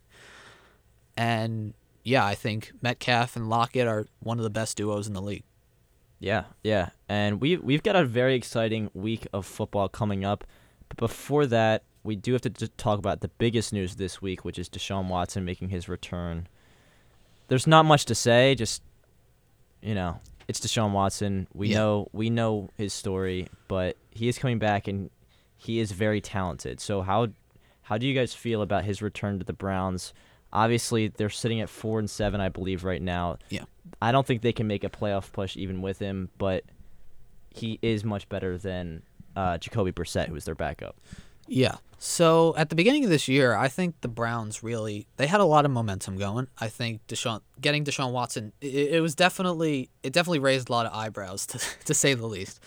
and 1.15 1.73
yeah, 2.03 2.25
I 2.25 2.35
think 2.35 2.71
Metcalf 2.81 3.35
and 3.35 3.49
Lockett 3.49 3.87
are 3.87 4.05
one 4.19 4.37
of 4.37 4.43
the 4.43 4.49
best 4.49 4.77
duos 4.77 5.07
in 5.07 5.13
the 5.13 5.21
league. 5.21 5.43
Yeah, 6.19 6.45
yeah, 6.63 6.89
and 7.09 7.41
we 7.41 7.57
we've 7.57 7.83
got 7.83 7.95
a 7.95 8.05
very 8.05 8.35
exciting 8.35 8.89
week 8.93 9.27
of 9.33 9.45
football 9.45 9.89
coming 9.89 10.23
up. 10.23 10.43
But 10.89 10.97
before 10.97 11.45
that, 11.47 11.83
we 12.03 12.15
do 12.15 12.33
have 12.33 12.41
to 12.43 12.49
just 12.49 12.77
talk 12.77 12.99
about 12.99 13.21
the 13.21 13.27
biggest 13.27 13.73
news 13.73 13.95
this 13.95 14.21
week, 14.21 14.45
which 14.45 14.59
is 14.59 14.69
Deshaun 14.69 15.07
Watson 15.07 15.43
making 15.45 15.69
his 15.69 15.89
return. 15.89 16.47
There's 17.47 17.67
not 17.67 17.85
much 17.85 18.05
to 18.05 18.15
say, 18.15 18.55
just 18.55 18.81
you 19.81 19.93
know, 19.95 20.19
it's 20.47 20.59
Deshaun 20.59 20.91
Watson. 20.91 21.47
We 21.53 21.69
Yeah. 21.69 21.77
know 21.77 22.09
we 22.11 22.29
know 22.29 22.69
his 22.77 22.93
story, 22.93 23.47
but 23.67 23.97
he 24.11 24.27
is 24.27 24.37
coming 24.37 24.59
back 24.59 24.87
and 24.87 25.09
he 25.57 25.79
is 25.79 25.91
very 25.91 26.21
talented. 26.21 26.79
So 26.79 27.01
how 27.01 27.27
how 27.83 27.97
do 27.97 28.07
you 28.07 28.13
guys 28.15 28.33
feel 28.33 28.61
about 28.61 28.83
his 28.83 29.01
return 29.01 29.37
to 29.39 29.45
the 29.45 29.53
Browns? 29.53 30.13
Obviously, 30.53 31.07
they're 31.09 31.29
sitting 31.29 31.59
at 31.59 31.69
four 31.69 31.99
and 31.99 32.09
seven, 32.09 32.39
I 32.41 32.49
believe, 32.49 32.83
right 32.83 33.01
now. 33.01 33.37
Yeah. 33.49 33.65
I 34.01 34.11
don't 34.11 34.25
think 34.25 34.41
they 34.41 34.53
can 34.53 34.67
make 34.67 34.83
a 34.83 34.89
playoff 34.89 35.31
push 35.31 35.55
even 35.57 35.81
with 35.81 35.99
him, 35.99 36.29
but 36.37 36.63
he 37.49 37.77
is 37.81 38.03
much 38.03 38.27
better 38.29 38.57
than 38.57 39.03
uh, 39.35 39.57
Jacoby 39.57 39.91
Brissett, 39.91 40.27
who 40.27 40.33
was 40.33 40.45
their 40.45 40.55
backup. 40.55 40.95
Yeah. 41.47 41.77
So 41.97 42.53
at 42.57 42.69
the 42.69 42.75
beginning 42.75 43.03
of 43.03 43.09
this 43.09 43.27
year, 43.27 43.55
I 43.55 43.67
think 43.67 44.01
the 44.01 44.07
Browns 44.07 44.63
really 44.63 45.07
they 45.17 45.27
had 45.27 45.39
a 45.39 45.45
lot 45.45 45.65
of 45.65 45.71
momentum 45.71 46.17
going. 46.17 46.47
I 46.59 46.67
think 46.67 47.05
Deshaun 47.07 47.41
getting 47.61 47.83
Deshaun 47.83 48.11
Watson, 48.11 48.51
it, 48.61 48.93
it 48.93 49.01
was 49.01 49.15
definitely 49.15 49.89
it 50.03 50.13
definitely 50.13 50.39
raised 50.39 50.69
a 50.69 50.71
lot 50.71 50.85
of 50.85 50.93
eyebrows 50.93 51.45
to 51.47 51.59
to 51.85 51.93
say 51.93 52.13
the 52.13 52.27
least. 52.27 52.59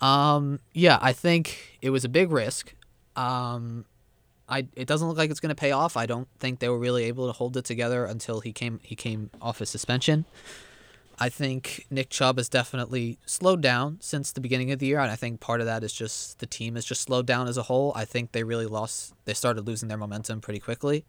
Um, 0.00 0.60
yeah, 0.74 0.98
I 1.00 1.12
think 1.12 1.78
it 1.80 1.90
was 1.90 2.04
a 2.04 2.08
big 2.08 2.30
risk. 2.30 2.74
Um, 3.14 3.86
I 4.48 4.66
it 4.76 4.86
doesn't 4.86 5.08
look 5.08 5.16
like 5.16 5.30
it's 5.30 5.40
going 5.40 5.54
to 5.54 5.60
pay 5.60 5.72
off. 5.72 5.96
I 5.96 6.06
don't 6.06 6.28
think 6.38 6.58
they 6.58 6.68
were 6.68 6.78
really 6.78 7.04
able 7.04 7.26
to 7.26 7.32
hold 7.32 7.56
it 7.56 7.64
together 7.64 8.04
until 8.04 8.40
he 8.40 8.52
came 8.52 8.80
he 8.82 8.94
came 8.94 9.30
off 9.40 9.58
his 9.58 9.70
suspension. 9.70 10.24
I 11.18 11.28
think 11.30 11.86
Nick 11.90 12.10
Chubb 12.10 12.36
has 12.36 12.48
definitely 12.48 13.18
slowed 13.24 13.62
down 13.62 13.98
since 14.00 14.32
the 14.32 14.40
beginning 14.40 14.70
of 14.70 14.78
the 14.78 14.86
year, 14.86 15.00
and 15.00 15.10
I 15.10 15.16
think 15.16 15.40
part 15.40 15.60
of 15.60 15.66
that 15.66 15.82
is 15.82 15.92
just 15.92 16.40
the 16.40 16.46
team 16.46 16.74
has 16.74 16.84
just 16.84 17.00
slowed 17.02 17.26
down 17.26 17.48
as 17.48 17.56
a 17.56 17.62
whole. 17.62 17.92
I 17.94 18.04
think 18.04 18.32
they 18.32 18.44
really 18.44 18.66
lost, 18.66 19.14
they 19.24 19.32
started 19.32 19.66
losing 19.66 19.88
their 19.88 19.96
momentum 19.96 20.40
pretty 20.40 20.60
quickly. 20.60 21.04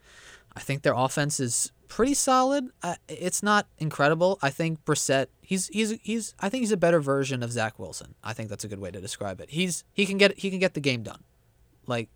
I 0.56 0.62
think 0.62 0.82
their 0.82 0.94
offense 0.96 1.40
is 1.40 1.72
pretty 1.88 2.14
solid. 2.14 2.70
Uh, 2.82 2.96
it's 3.08 3.44
not 3.44 3.68
incredible. 3.78 4.40
I 4.42 4.50
think 4.50 4.84
Brissett, 4.86 5.28
he's 5.42 5.68
he's 5.68 5.92
he's 6.02 6.34
I 6.40 6.50
think 6.50 6.62
he's 6.62 6.72
a 6.72 6.78
better 6.78 7.00
version 7.00 7.44
of 7.44 7.52
Zach 7.52 7.78
Wilson. 7.78 8.16
I 8.24 8.34
think 8.34 8.50
that's 8.50 8.64
a 8.64 8.68
good 8.68 8.80
way 8.80 8.92
to 8.92 9.02
describe 9.02 9.42
it. 9.42 9.50
He's 9.52 9.84
he 9.94 10.06
can 10.06 10.18
get 10.18 10.40
he 10.40 10.50
can 10.50 10.60
get 10.60 10.74
the 10.74 10.80
game 10.80 11.04
done. 11.04 11.24
Like 11.86 12.10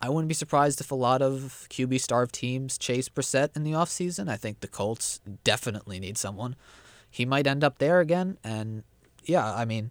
I 0.00 0.08
wouldn't 0.08 0.28
be 0.28 0.34
surprised 0.34 0.80
if 0.80 0.90
a 0.90 0.94
lot 0.94 1.20
of 1.20 1.66
QB 1.68 2.00
starved 2.00 2.34
teams 2.34 2.78
chase 2.78 3.08
Brissett 3.08 3.56
in 3.56 3.64
the 3.64 3.72
offseason. 3.72 4.28
I 4.30 4.36
think 4.36 4.60
the 4.60 4.68
Colts 4.68 5.20
definitely 5.44 6.00
need 6.00 6.16
someone. 6.16 6.56
He 7.10 7.24
might 7.26 7.46
end 7.46 7.64
up 7.64 7.78
there 7.78 8.00
again. 8.00 8.38
And 8.44 8.84
yeah, 9.24 9.52
I 9.52 9.64
mean, 9.64 9.90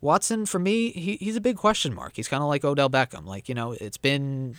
Watson 0.00 0.46
for 0.46 0.58
me, 0.58 0.90
he, 0.90 1.16
he's 1.16 1.36
a 1.36 1.40
big 1.40 1.56
question 1.56 1.94
mark. 1.94 2.12
He's 2.16 2.28
kind 2.28 2.42
of 2.42 2.48
like 2.48 2.64
Odell 2.64 2.90
Beckham. 2.90 3.24
Like 3.26 3.48
you 3.48 3.54
know, 3.54 3.72
it's 3.72 3.96
been 3.96 4.56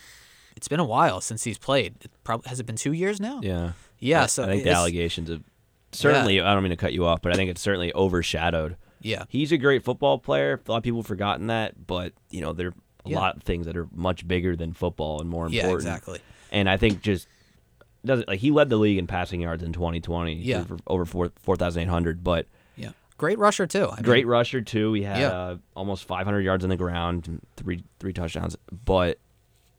it's 0.55 0.67
been 0.67 0.79
a 0.79 0.85
while 0.85 1.21
since 1.21 1.43
he's 1.43 1.57
played. 1.57 1.95
It 2.01 2.11
probably 2.23 2.49
has 2.49 2.59
it 2.59 2.65
been 2.65 2.75
two 2.75 2.93
years 2.93 3.19
now? 3.19 3.39
Yeah. 3.43 3.71
Yeah. 3.99 4.23
I- 4.23 4.25
so 4.27 4.43
I 4.43 4.47
think 4.47 4.63
the 4.63 4.71
allegations 4.71 5.29
have 5.29 5.43
certainly. 5.91 6.41
I 6.41 6.53
don't 6.53 6.63
mean 6.63 6.71
to 6.71 6.75
cut 6.77 6.93
you 6.93 7.05
off, 7.05 7.21
but 7.21 7.31
I 7.31 7.35
think 7.35 7.49
it's 7.49 7.61
certainly 7.61 7.93
overshadowed. 7.93 8.75
Yeah. 9.01 9.25
He's 9.29 9.51
a 9.51 9.57
great 9.57 9.83
football 9.83 10.17
player. 10.17 10.59
A 10.67 10.71
lot 10.71 10.77
of 10.77 10.83
people 10.83 10.99
have 10.99 11.07
forgotten 11.07 11.47
that, 11.47 11.85
but 11.87 12.13
you 12.31 12.41
know 12.41 12.51
there 12.53 12.67
are 12.69 12.73
a 13.05 13.09
Yeah. 13.11 13.19
lot 13.19 13.37
of 13.37 13.43
things 13.43 13.67
that 13.67 13.77
are 13.77 13.87
much 13.93 14.27
bigger 14.27 14.55
than 14.55 14.73
football 14.73 15.21
and 15.21 15.29
more 15.29 15.45
important. 15.45 15.55
Yeah, 15.55 15.69
important. 15.69 15.87
exactly. 15.87 16.19
And 16.51 16.69
I 16.69 16.77
think 16.77 17.01
just 17.01 17.27
does 18.07 18.23
like 18.27 18.39
he 18.39 18.49
led 18.51 18.69
the 18.69 18.77
league 18.77 18.97
in 18.97 19.05
passing 19.07 19.41
yards 19.41 19.61
in 19.63 19.73
2020. 19.73 20.33
Yeah. 20.35 20.59
over, 20.61 20.77
over 20.87 21.05
four 21.05 21.31
four 21.41 21.55
thousand 21.55 21.83
eight 21.83 21.89
hundred. 21.89 22.23
But 22.23 22.47
Yeah. 22.75 22.91
Great 23.17 23.37
rusher 23.39 23.67
too. 23.67 23.89
I 23.91 24.01
great 24.01 24.25
mean, 24.25 24.31
rusher 24.31 24.61
too. 24.61 24.93
He 24.93 25.03
had 25.03 25.19
Yeah. 25.19 25.27
uh, 25.29 25.57
almost 25.75 26.05
500 26.05 26.41
yards 26.41 26.63
on 26.63 26.69
the 26.69 26.77
ground, 26.77 27.27
and 27.27 27.41
three 27.55 27.83
three 27.99 28.13
touchdowns. 28.13 28.57
But 28.85 29.19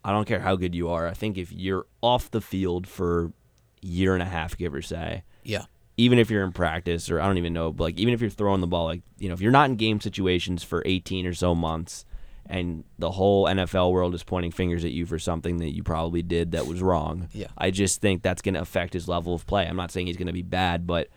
I 0.05 0.13
don't 0.13 0.27
care 0.27 0.41
how 0.41 0.55
good 0.57 0.75
you 0.75 0.89
are. 0.91 1.07
I 1.09 1.15
think 1.15 1.37
if 1.39 1.53
you're 1.53 1.87
off 2.03 2.31
the 2.31 2.41
field 2.41 2.87
for 2.87 3.25
a 3.27 3.87
year 3.87 4.15
and 4.15 4.23
a 4.23 4.27
half, 4.27 4.57
give 4.57 4.75
or 4.75 4.83
say, 4.83 5.23
Yeah. 5.45 5.65
even 5.97 6.19
if 6.19 6.31
you're 6.31 6.45
in 6.45 6.53
practice 6.53 7.11
or 7.11 7.21
I 7.21 7.27
don't 7.27 7.39
even 7.39 7.53
know, 7.53 7.73
but 7.73 7.85
like 7.85 7.99
even 7.99 8.15
if 8.15 8.21
you're 8.21 8.31
throwing 8.31 8.61
the 8.61 8.67
ball, 8.67 8.85
like 8.87 9.03
you 9.19 9.29
know, 9.29 9.35
if 9.35 9.41
you're 9.41 9.53
not 9.53 9.69
in 9.71 9.77
game 9.77 10.01
situations 10.01 10.63
for 10.63 10.83
18 10.87 11.27
or 11.27 11.35
so 11.35 11.55
months, 11.55 12.05
and 12.49 12.85
the 12.99 13.11
whole 13.11 13.45
NFL 13.45 13.93
world 13.93 14.15
is 14.15 14.25
pointing 14.25 14.51
fingers 14.51 14.85
at 14.85 14.91
you 14.91 15.05
for 15.07 15.19
something 15.19 15.59
that 15.59 15.75
you 15.75 15.83
probably 15.83 16.23
did 16.23 16.53
that 16.53 16.67
was 16.67 16.81
wrong. 16.83 17.29
Yeah. 17.33 17.49
I 17.59 17.71
just 17.71 18.01
think 18.01 18.23
that's 18.23 18.41
going 18.43 18.55
to 18.55 18.61
affect 18.61 18.95
his 18.95 19.07
level 19.07 19.35
of 19.35 19.47
play. 19.47 19.67
I'm 19.67 19.77
not 19.77 19.91
saying 19.91 20.07
he's 20.07 20.17
going 20.17 20.29
to 20.29 20.33
be 20.33 20.43
bad, 20.43 20.87
but 20.87 21.09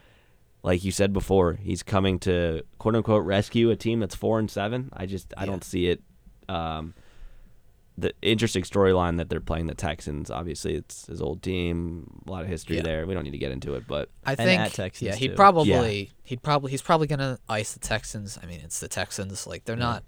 like 0.63 0.83
you 0.83 0.91
said 0.91 1.13
before, 1.13 1.53
he's 1.53 1.83
coming 1.83 2.19
to 2.19 2.63
quote 2.79 2.95
unquote 2.95 3.25
rescue 3.25 3.69
a 3.71 3.75
team 3.75 3.99
that's 4.01 4.13
four 4.15 4.39
and 4.39 4.51
seven. 4.51 4.89
I 4.93 5.05
just 5.05 5.33
I 5.37 5.41
Yeah. 5.43 5.45
don't 5.47 5.63
see 5.63 5.87
it. 5.87 6.01
Um, 6.49 6.93
the 7.97 8.13
interesting 8.21 8.63
storyline 8.63 9.17
that 9.17 9.29
they're 9.29 9.39
playing 9.41 9.67
the 9.67 9.75
Texans. 9.75 10.31
Obviously, 10.31 10.75
it's 10.75 11.05
his 11.07 11.21
old 11.21 11.43
team, 11.43 12.21
a 12.25 12.31
lot 12.31 12.41
of 12.41 12.47
history 12.49 12.77
Yeah. 12.77 12.83
there. 12.83 13.05
We 13.05 13.13
don't 13.13 13.23
need 13.23 13.31
to 13.31 13.37
get 13.37 13.51
into 13.51 13.75
it, 13.75 13.85
but 13.87 14.09
I 14.25 14.31
And 14.31 14.37
think 14.37 14.61
at 14.61 14.71
Texans, 14.73 15.07
yeah, 15.07 15.15
he'd 15.15 15.29
too. 15.29 15.35
probably 15.35 16.11
he'd 16.23 16.41
probably 16.41 16.71
he's 16.71 16.81
probably 16.81 17.07
gonna 17.07 17.37
ice 17.49 17.73
the 17.73 17.79
Texans. 17.79 18.39
I 18.41 18.45
mean, 18.47 18.61
it's 18.63 18.79
the 18.79 18.87
Texans. 18.87 19.45
Like 19.45 19.65
they're 19.65 19.75
not. 19.75 20.03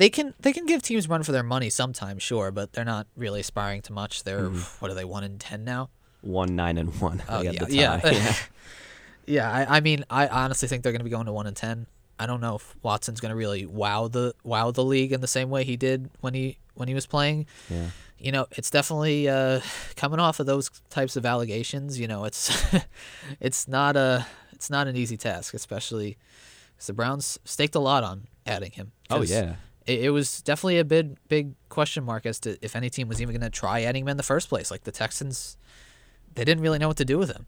They 0.00 0.08
can 0.08 0.32
they 0.40 0.54
can 0.54 0.64
give 0.64 0.80
teams 0.80 1.10
run 1.10 1.22
for 1.24 1.32
their 1.32 1.42
money 1.42 1.68
sometimes, 1.68 2.22
sure, 2.22 2.50
but 2.50 2.72
they're 2.72 2.86
not 2.86 3.06
really 3.18 3.40
aspiring 3.40 3.82
to 3.82 3.92
much. 3.92 4.24
They're 4.24 4.48
what 4.48 4.90
are 4.90 4.94
they 4.94 5.04
one 5.04 5.24
in 5.24 5.38
ten 5.38 5.62
now? 5.62 5.90
one 6.22 6.56
nine 6.56 6.78
and 6.78 6.98
one. 6.98 7.22
Oh 7.28 7.42
yeah, 7.42 7.64
the 7.64 7.74
yeah, 7.74 8.00
yeah. 8.02 8.34
yeah. 9.26 9.52
I, 9.52 9.76
I 9.76 9.80
mean, 9.80 10.06
I 10.08 10.26
honestly 10.28 10.68
think 10.68 10.82
they're 10.82 10.92
gonna 10.92 11.04
be 11.04 11.10
going 11.10 11.26
to 11.26 11.34
one 11.34 11.46
in 11.46 11.52
ten. 11.52 11.86
I 12.18 12.24
don't 12.24 12.40
know 12.40 12.56
if 12.56 12.74
Watson's 12.82 13.20
gonna 13.20 13.36
really 13.36 13.66
wow 13.66 14.08
the 14.08 14.34
wow 14.42 14.70
the 14.70 14.82
league 14.82 15.12
in 15.12 15.20
the 15.20 15.26
same 15.26 15.50
way 15.50 15.64
he 15.64 15.76
did 15.76 16.08
when 16.22 16.32
he 16.32 16.56
when 16.72 16.88
he 16.88 16.94
was 16.94 17.06
playing. 17.06 17.44
Yeah. 17.68 17.90
You 18.18 18.32
know, 18.32 18.46
it's 18.52 18.70
definitely 18.70 19.28
uh, 19.28 19.60
coming 19.96 20.18
off 20.18 20.40
of 20.40 20.46
those 20.46 20.70
types 20.88 21.14
of 21.16 21.26
allegations. 21.26 22.00
You 22.00 22.08
know, 22.08 22.24
it's 22.24 22.74
it's 23.38 23.68
not 23.68 23.96
a 23.96 24.26
it's 24.52 24.70
not 24.70 24.86
an 24.88 24.96
easy 24.96 25.18
task, 25.18 25.52
especially 25.52 26.16
because 26.72 26.86
the 26.86 26.94
Browns 26.94 27.38
staked 27.44 27.74
a 27.74 27.80
lot 27.80 28.02
on 28.02 28.28
adding 28.46 28.72
him. 28.72 28.92
Oh 29.10 29.20
yeah. 29.20 29.56
It, 29.90 30.04
it 30.04 30.10
was 30.10 30.40
definitely 30.42 30.78
a 30.78 30.84
big 30.84 31.16
big 31.28 31.54
question 31.68 32.04
mark 32.04 32.24
as 32.24 32.38
to 32.40 32.56
if 32.64 32.76
any 32.76 32.88
team 32.88 33.08
was 33.08 33.20
even 33.20 33.34
going 33.34 33.50
to 33.50 33.50
try 33.50 33.82
adding 33.82 34.04
him 34.04 34.08
in 34.08 34.16
the 34.16 34.22
first 34.22 34.48
place. 34.48 34.70
Like 34.70 34.84
the 34.84 34.92
Texans, 34.92 35.56
they 36.34 36.44
didn't 36.44 36.62
really 36.62 36.78
know 36.78 36.88
what 36.88 36.96
to 36.98 37.04
do 37.04 37.18
with 37.18 37.30
him, 37.30 37.46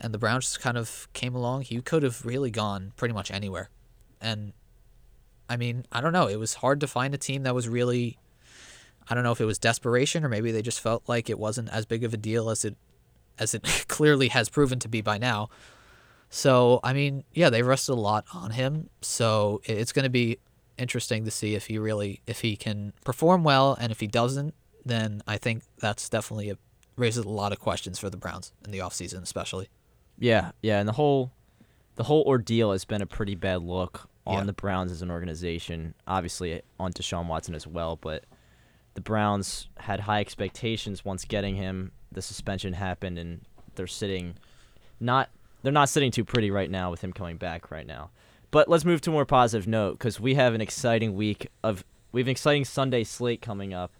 and 0.00 0.14
the 0.14 0.18
Browns 0.18 0.46
just 0.46 0.60
kind 0.60 0.78
of 0.78 1.08
came 1.12 1.34
along. 1.34 1.62
He 1.62 1.80
could 1.80 2.02
have 2.02 2.24
really 2.24 2.50
gone 2.50 2.92
pretty 2.96 3.14
much 3.14 3.30
anywhere, 3.30 3.68
and 4.20 4.52
I 5.48 5.56
mean, 5.56 5.84
I 5.92 6.00
don't 6.00 6.12
know. 6.12 6.26
It 6.26 6.38
was 6.38 6.54
hard 6.54 6.80
to 6.80 6.86
find 6.86 7.14
a 7.14 7.18
team 7.18 7.42
that 7.42 7.54
was 7.54 7.68
really. 7.68 8.18
I 9.08 9.14
don't 9.14 9.24
know 9.24 9.32
if 9.32 9.40
it 9.40 9.44
was 9.44 9.58
desperation 9.58 10.24
or 10.24 10.28
maybe 10.28 10.52
they 10.52 10.62
just 10.62 10.78
felt 10.78 11.02
like 11.08 11.28
it 11.28 11.36
wasn't 11.36 11.68
as 11.70 11.84
big 11.84 12.04
of 12.04 12.14
a 12.14 12.16
deal 12.16 12.48
as 12.48 12.64
it 12.64 12.76
as 13.40 13.54
it 13.54 13.64
clearly 13.88 14.28
has 14.28 14.48
proven 14.48 14.78
to 14.78 14.88
be 14.88 15.00
by 15.00 15.18
now. 15.18 15.48
So, 16.32 16.78
I 16.84 16.92
mean, 16.92 17.24
yeah, 17.32 17.50
they 17.50 17.64
rested 17.64 17.94
a 17.94 17.94
lot 17.96 18.24
on 18.32 18.52
him. 18.52 18.88
So, 19.00 19.60
it's 19.64 19.90
going 19.92 20.04
to 20.04 20.10
be 20.10 20.38
interesting 20.80 21.24
to 21.24 21.30
see 21.30 21.54
if 21.54 21.66
he 21.66 21.78
really 21.78 22.20
if 22.26 22.40
he 22.40 22.56
can 22.56 22.92
perform 23.04 23.44
well 23.44 23.76
and 23.80 23.92
if 23.92 24.00
he 24.00 24.06
doesn't, 24.06 24.54
then 24.84 25.22
I 25.26 25.36
think 25.38 25.62
that's 25.78 26.08
definitely 26.08 26.50
a 26.50 26.58
raises 26.96 27.24
a 27.24 27.28
lot 27.28 27.52
of 27.52 27.58
questions 27.60 27.98
for 27.98 28.10
the 28.10 28.16
Browns 28.16 28.52
in 28.64 28.70
the 28.72 28.78
offseason 28.78 29.22
especially. 29.22 29.68
Yeah, 30.18 30.50
yeah, 30.62 30.78
and 30.80 30.88
the 30.88 30.92
whole 30.92 31.32
the 31.96 32.04
whole 32.04 32.22
ordeal 32.26 32.72
has 32.72 32.84
been 32.84 33.02
a 33.02 33.06
pretty 33.06 33.34
bad 33.34 33.62
look 33.62 34.08
on 34.26 34.38
Yeah. 34.38 34.44
the 34.44 34.52
Browns 34.52 34.92
as 34.92 35.02
an 35.02 35.10
organization. 35.10 35.94
Obviously 36.06 36.62
on 36.78 36.92
Deshaun 36.92 37.26
Watson 37.26 37.54
as 37.54 37.66
well, 37.66 37.96
but 37.96 38.24
the 38.94 39.00
Browns 39.00 39.68
had 39.78 40.00
high 40.00 40.20
expectations 40.20 41.04
once 41.04 41.24
getting 41.24 41.56
him. 41.56 41.92
The 42.12 42.22
suspension 42.22 42.72
happened 42.74 43.18
and 43.18 43.42
they're 43.76 43.86
sitting 43.86 44.34
not 44.98 45.30
they're 45.62 45.72
not 45.72 45.88
sitting 45.88 46.10
too 46.10 46.24
pretty 46.24 46.50
right 46.50 46.70
now 46.70 46.90
with 46.90 47.02
him 47.02 47.12
coming 47.12 47.36
back 47.36 47.70
right 47.70 47.86
now. 47.86 48.10
But 48.50 48.68
let's 48.68 48.84
move 48.84 49.00
to 49.02 49.10
a 49.10 49.12
more 49.12 49.24
positive 49.24 49.68
note 49.68 49.98
because 49.98 50.18
we 50.18 50.34
have 50.34 50.54
an 50.54 50.60
exciting 50.60 51.14
week 51.14 51.48
of 51.62 51.84
we 52.12 52.20
have 52.20 52.26
an 52.26 52.32
exciting 52.32 52.64
Sunday 52.64 53.04
slate 53.04 53.40
coming 53.40 53.72
up, 53.72 53.92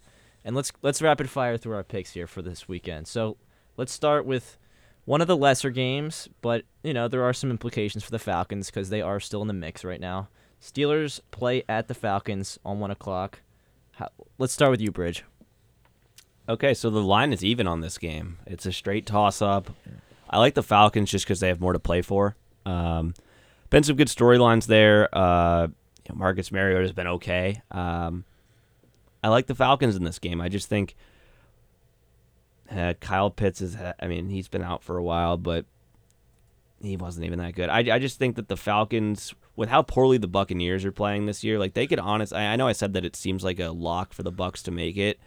and 0.44 0.56
let's 0.56 0.72
let's 0.82 1.00
rapid 1.00 1.30
fire 1.30 1.56
through 1.56 1.74
our 1.74 1.84
picks 1.84 2.12
here 2.12 2.26
for 2.26 2.42
this 2.42 2.68
weekend. 2.68 3.06
So 3.06 3.36
let's 3.76 3.92
start 3.92 4.26
with 4.26 4.58
one 5.04 5.20
of 5.20 5.28
the 5.28 5.36
lesser 5.36 5.70
games, 5.70 6.28
but 6.40 6.64
you 6.82 6.92
know 6.92 7.06
there 7.06 7.22
are 7.22 7.32
some 7.32 7.50
implications 7.50 8.02
for 8.02 8.10
the 8.10 8.18
Falcons 8.18 8.66
because 8.66 8.90
they 8.90 9.02
are 9.02 9.20
still 9.20 9.42
in 9.42 9.48
the 9.48 9.54
mix 9.54 9.84
right 9.84 10.00
now. 10.00 10.28
Steelers 10.60 11.20
play 11.30 11.62
at 11.68 11.88
the 11.88 11.94
Falcons 11.94 12.58
on 12.64 12.80
one 12.80 12.90
o'clock. 12.90 13.40
How, 13.92 14.08
let's 14.38 14.52
start 14.52 14.70
with 14.72 14.80
you, 14.80 14.90
Brij. 14.90 15.22
Okay, 16.48 16.74
so 16.74 16.90
the 16.90 17.02
line 17.02 17.32
is 17.32 17.44
even 17.44 17.68
on 17.68 17.80
this 17.80 17.96
game. 17.98 18.38
It's 18.46 18.66
a 18.66 18.72
straight 18.72 19.06
toss 19.06 19.40
up. 19.40 19.70
I 20.28 20.38
like 20.38 20.54
the 20.54 20.62
Falcons 20.62 21.10
just 21.10 21.24
because 21.24 21.38
they 21.38 21.48
have 21.48 21.60
more 21.60 21.72
to 21.72 21.78
play 21.78 22.02
for. 22.02 22.34
Um, 22.66 23.14
been 23.70 23.84
some 23.84 23.96
good 23.96 24.08
storylines 24.08 24.66
there. 24.66 25.08
Uh, 25.16 25.68
you 25.68 26.10
know, 26.10 26.16
Marcus 26.16 26.52
Mariota 26.52 26.82
has 26.82 26.92
been 26.92 27.06
okay. 27.06 27.62
Um, 27.70 28.24
I 29.22 29.28
like 29.28 29.46
the 29.46 29.54
Falcons 29.54 29.96
in 29.96 30.04
this 30.04 30.18
game. 30.18 30.40
I 30.40 30.48
just 30.48 30.68
think 30.68 30.96
uh, 32.70 32.94
Kyle 33.00 33.30
Pitts 33.30 33.60
is. 33.60 33.76
I 33.76 34.06
mean, 34.06 34.28
he's 34.28 34.48
been 34.48 34.62
out 34.62 34.82
for 34.82 34.98
a 34.98 35.02
while, 35.02 35.36
but 35.36 35.66
he 36.82 36.96
wasn't 36.96 37.26
even 37.26 37.38
that 37.38 37.54
good. 37.54 37.68
I, 37.68 37.78
I 37.94 37.98
just 37.98 38.18
think 38.18 38.36
that 38.36 38.48
the 38.48 38.56
Falcons, 38.56 39.34
with 39.56 39.68
how 39.68 39.82
poorly 39.82 40.18
the 40.18 40.26
Buccaneers 40.26 40.84
are 40.84 40.92
playing 40.92 41.26
this 41.26 41.44
year, 41.44 41.58
like 41.58 41.74
they 41.74 41.86
could 41.86 42.00
honest. 42.00 42.32
I, 42.32 42.46
I 42.46 42.56
know 42.56 42.66
I 42.66 42.72
said 42.72 42.94
that 42.94 43.04
it 43.04 43.16
seems 43.16 43.44
like 43.44 43.60
a 43.60 43.70
lock 43.70 44.12
for 44.12 44.22
the 44.22 44.32
Bucks 44.32 44.62
to 44.64 44.70
make 44.70 44.96
it, 44.96 45.20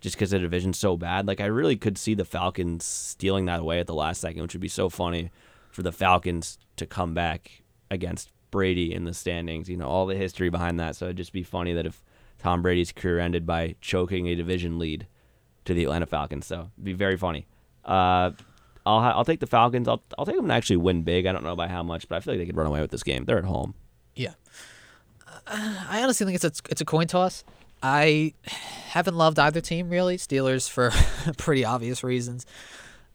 just 0.00 0.16
because 0.16 0.30
the 0.30 0.38
division's 0.38 0.78
so 0.78 0.96
bad. 0.96 1.26
Like 1.26 1.40
I 1.40 1.46
really 1.46 1.76
could 1.76 1.98
see 1.98 2.14
the 2.14 2.24
Falcons 2.24 2.84
stealing 2.84 3.46
that 3.46 3.60
away 3.60 3.80
at 3.80 3.86
the 3.86 3.94
last 3.94 4.20
second, 4.20 4.42
which 4.42 4.54
would 4.54 4.60
be 4.60 4.68
so 4.68 4.88
funny 4.88 5.30
for 5.70 5.82
the 5.82 5.92
Falcons 5.92 6.58
to 6.76 6.86
come 6.86 7.14
back 7.14 7.62
against 7.90 8.30
Brady 8.50 8.92
in 8.92 9.04
the 9.04 9.14
standings. 9.14 9.68
You 9.68 9.76
know 9.76 9.88
all 9.88 10.06
the 10.06 10.16
history 10.16 10.48
behind 10.48 10.78
that, 10.80 10.96
so 10.96 11.06
it'd 11.06 11.16
just 11.16 11.32
be 11.32 11.42
funny 11.42 11.72
that 11.74 11.86
if 11.86 12.02
Tom 12.38 12.62
Brady's 12.62 12.92
career 12.92 13.18
ended 13.18 13.46
by 13.46 13.74
choking 13.80 14.26
a 14.28 14.34
division 14.34 14.78
lead 14.78 15.06
to 15.64 15.74
the 15.74 15.84
Atlanta 15.84 16.06
Falcons. 16.06 16.46
So 16.46 16.70
it'd 16.74 16.84
be 16.84 16.92
very 16.92 17.16
funny. 17.16 17.46
Uh, 17.84 18.32
I'll 18.86 19.00
ha- 19.00 19.12
I'll 19.14 19.24
take 19.24 19.40
the 19.40 19.46
Falcons. 19.46 19.88
I'll 19.88 20.02
I'll 20.18 20.26
take 20.26 20.36
them 20.36 20.48
to 20.48 20.54
actually 20.54 20.78
win 20.78 21.02
big. 21.02 21.26
I 21.26 21.32
don't 21.32 21.44
know 21.44 21.56
by 21.56 21.68
how 21.68 21.82
much, 21.82 22.08
but 22.08 22.16
I 22.16 22.20
feel 22.20 22.34
like 22.34 22.40
they 22.40 22.46
could 22.46 22.56
run 22.56 22.66
away 22.66 22.80
with 22.80 22.90
this 22.90 23.02
game. 23.02 23.24
They're 23.24 23.38
at 23.38 23.44
home. 23.44 23.74
Yeah. 24.14 24.34
Uh, 25.46 25.84
I 25.88 26.02
honestly 26.02 26.24
think 26.26 26.36
it's 26.36 26.44
a, 26.44 26.70
it's 26.70 26.80
a 26.80 26.84
coin 26.84 27.06
toss. 27.06 27.44
I 27.82 28.34
haven't 28.46 29.14
loved 29.14 29.38
either 29.38 29.60
team 29.60 29.88
really. 29.88 30.16
Steelers 30.16 30.68
for 30.68 30.90
pretty 31.36 31.64
obvious 31.64 32.02
reasons. 32.02 32.46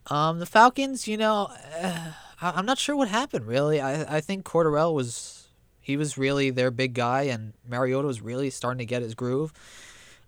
Um, 0.07 0.39
the 0.39 0.45
Falcons, 0.45 1.07
you 1.07 1.17
know, 1.17 1.49
uh, 1.81 2.11
I, 2.43 2.51
I'm 2.55 2.65
not 2.65 2.77
sure 2.77 2.95
what 2.95 3.07
happened 3.07 3.47
really. 3.47 3.79
I 3.79 4.17
I 4.17 4.21
think 4.21 4.45
Cordarrelle 4.45 4.93
was 4.93 5.47
he 5.79 5.97
was 5.97 6.17
really 6.17 6.49
their 6.49 6.71
big 6.71 6.93
guy, 6.93 7.23
and 7.23 7.53
Mariota 7.67 8.07
was 8.07 8.21
really 8.21 8.49
starting 8.49 8.79
to 8.79 8.85
get 8.85 9.01
his 9.01 9.15
groove. 9.15 9.51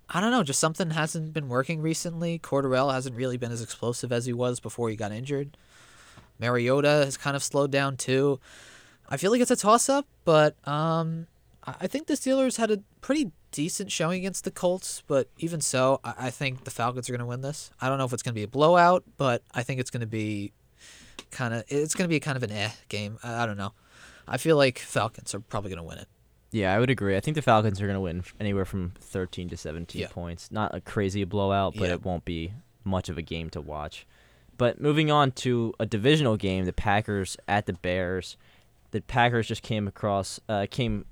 I 0.09 0.22
don't 0.22 0.32
know, 0.32 0.43
just 0.43 0.59
something 0.59 0.91
hasn't 0.91 1.34
been 1.34 1.49
working 1.49 1.82
recently. 1.82 2.38
Cordarrelle 2.38 2.93
hasn't 2.93 3.16
really 3.16 3.38
been 3.38 3.51
as 3.51 3.61
explosive 3.61 4.11
as 4.11 4.26
he 4.26 4.34
was 4.34 4.59
before 4.59 4.89
he 4.89 4.95
got 4.95 5.11
injured. 5.11 5.57
Mariota 6.38 6.89
has 6.89 7.18
kind 7.18 7.36
of 7.36 7.43
slowed 7.43 7.72
down 7.72 7.97
too. 7.97 8.39
I 9.09 9.18
feel 9.18 9.32
like 9.32 9.41
it's 9.41 9.51
a 9.51 9.55
toss 9.55 9.89
up, 9.89 10.05
but 10.24 10.55
um, 10.68 11.28
I 11.66 11.76
I 11.82 11.88
think 11.88 12.07
the 12.07 12.13
Steelers 12.16 12.57
had 12.57 12.72
a 12.72 12.82
pretty 13.01 13.32
decent 13.51 13.91
showing 13.91 14.20
against 14.20 14.43
the 14.43 14.51
Colts, 14.51 15.01
but 15.07 15.30
even 15.38 15.61
so, 15.61 16.01
I, 16.03 16.13
I 16.18 16.30
think 16.30 16.66
the 16.66 16.72
Falcons 16.72 17.09
are 17.09 17.13
going 17.13 17.20
to 17.20 17.26
win 17.26 17.41
this. 17.41 17.72
I 17.82 17.88
don't 17.88 17.97
know 17.97 18.05
if 18.05 18.13
it's 18.13 18.24
going 18.24 18.34
to 18.34 18.39
be 18.39 18.43
a 18.43 18.47
blowout, 18.47 19.03
but 19.18 19.41
I 19.53 19.63
think 19.63 19.80
it's 19.80 19.89
going 19.89 20.01
to 20.01 20.07
be 20.07 20.51
kind 21.32 21.53
of 21.53 21.63
it's 21.68 21.95
going 21.95 22.05
to 22.05 22.13
be 22.13 22.20
kind 22.20 22.38
of 22.38 22.43
an 22.43 22.51
eh 22.51 22.72
game. 22.89 23.18
I, 23.24 23.43
I 23.43 23.45
don't 23.45 23.57
know. 23.57 23.74
I 24.28 24.38
feel 24.38 24.57
like 24.57 24.80
Falcons 24.80 25.34
are 25.36 25.39
probably 25.39 25.70
going 25.70 25.78
to 25.78 25.84
win 25.84 25.97
it. 25.99 26.07
Yeah, 26.51 26.74
I 26.74 26.80
would 26.80 26.89
agree. 26.89 27.16
I 27.18 27.20
think 27.20 27.36
the 27.36 27.41
Falcons 27.41 27.82
are 27.82 27.86
going 27.86 27.95
to 27.95 28.01
win 28.01 28.24
anywhere 28.39 28.66
from 28.66 28.93
13 28.99 29.49
to 29.49 29.57
17 29.57 30.01
Yeah. 30.01 30.07
points. 30.07 30.51
Not 30.51 30.74
a 30.74 30.80
crazy 30.82 31.24
blowout, 31.26 31.76
but 31.76 31.88
Yeah. 31.89 31.95
it 31.95 32.03
won't 32.05 32.24
be 32.26 32.53
much 32.84 33.09
of 33.09 33.18
a 33.18 33.22
game 33.22 33.49
to 33.51 33.61
watch. 33.61 34.07
But 34.57 34.80
moving 34.80 35.11
on 35.11 35.32
to 35.34 35.74
a 35.80 35.86
divisional 35.86 36.38
game, 36.38 36.63
the 36.66 36.72
Packers 36.74 37.36
at 37.47 37.66
the 37.66 37.74
Bears. 37.74 38.38
The 38.91 39.01
Packers 39.01 39.47
just 39.47 39.63
came 39.63 39.86
across 39.88 40.39
uh, 40.47 40.66
came 40.72 41.05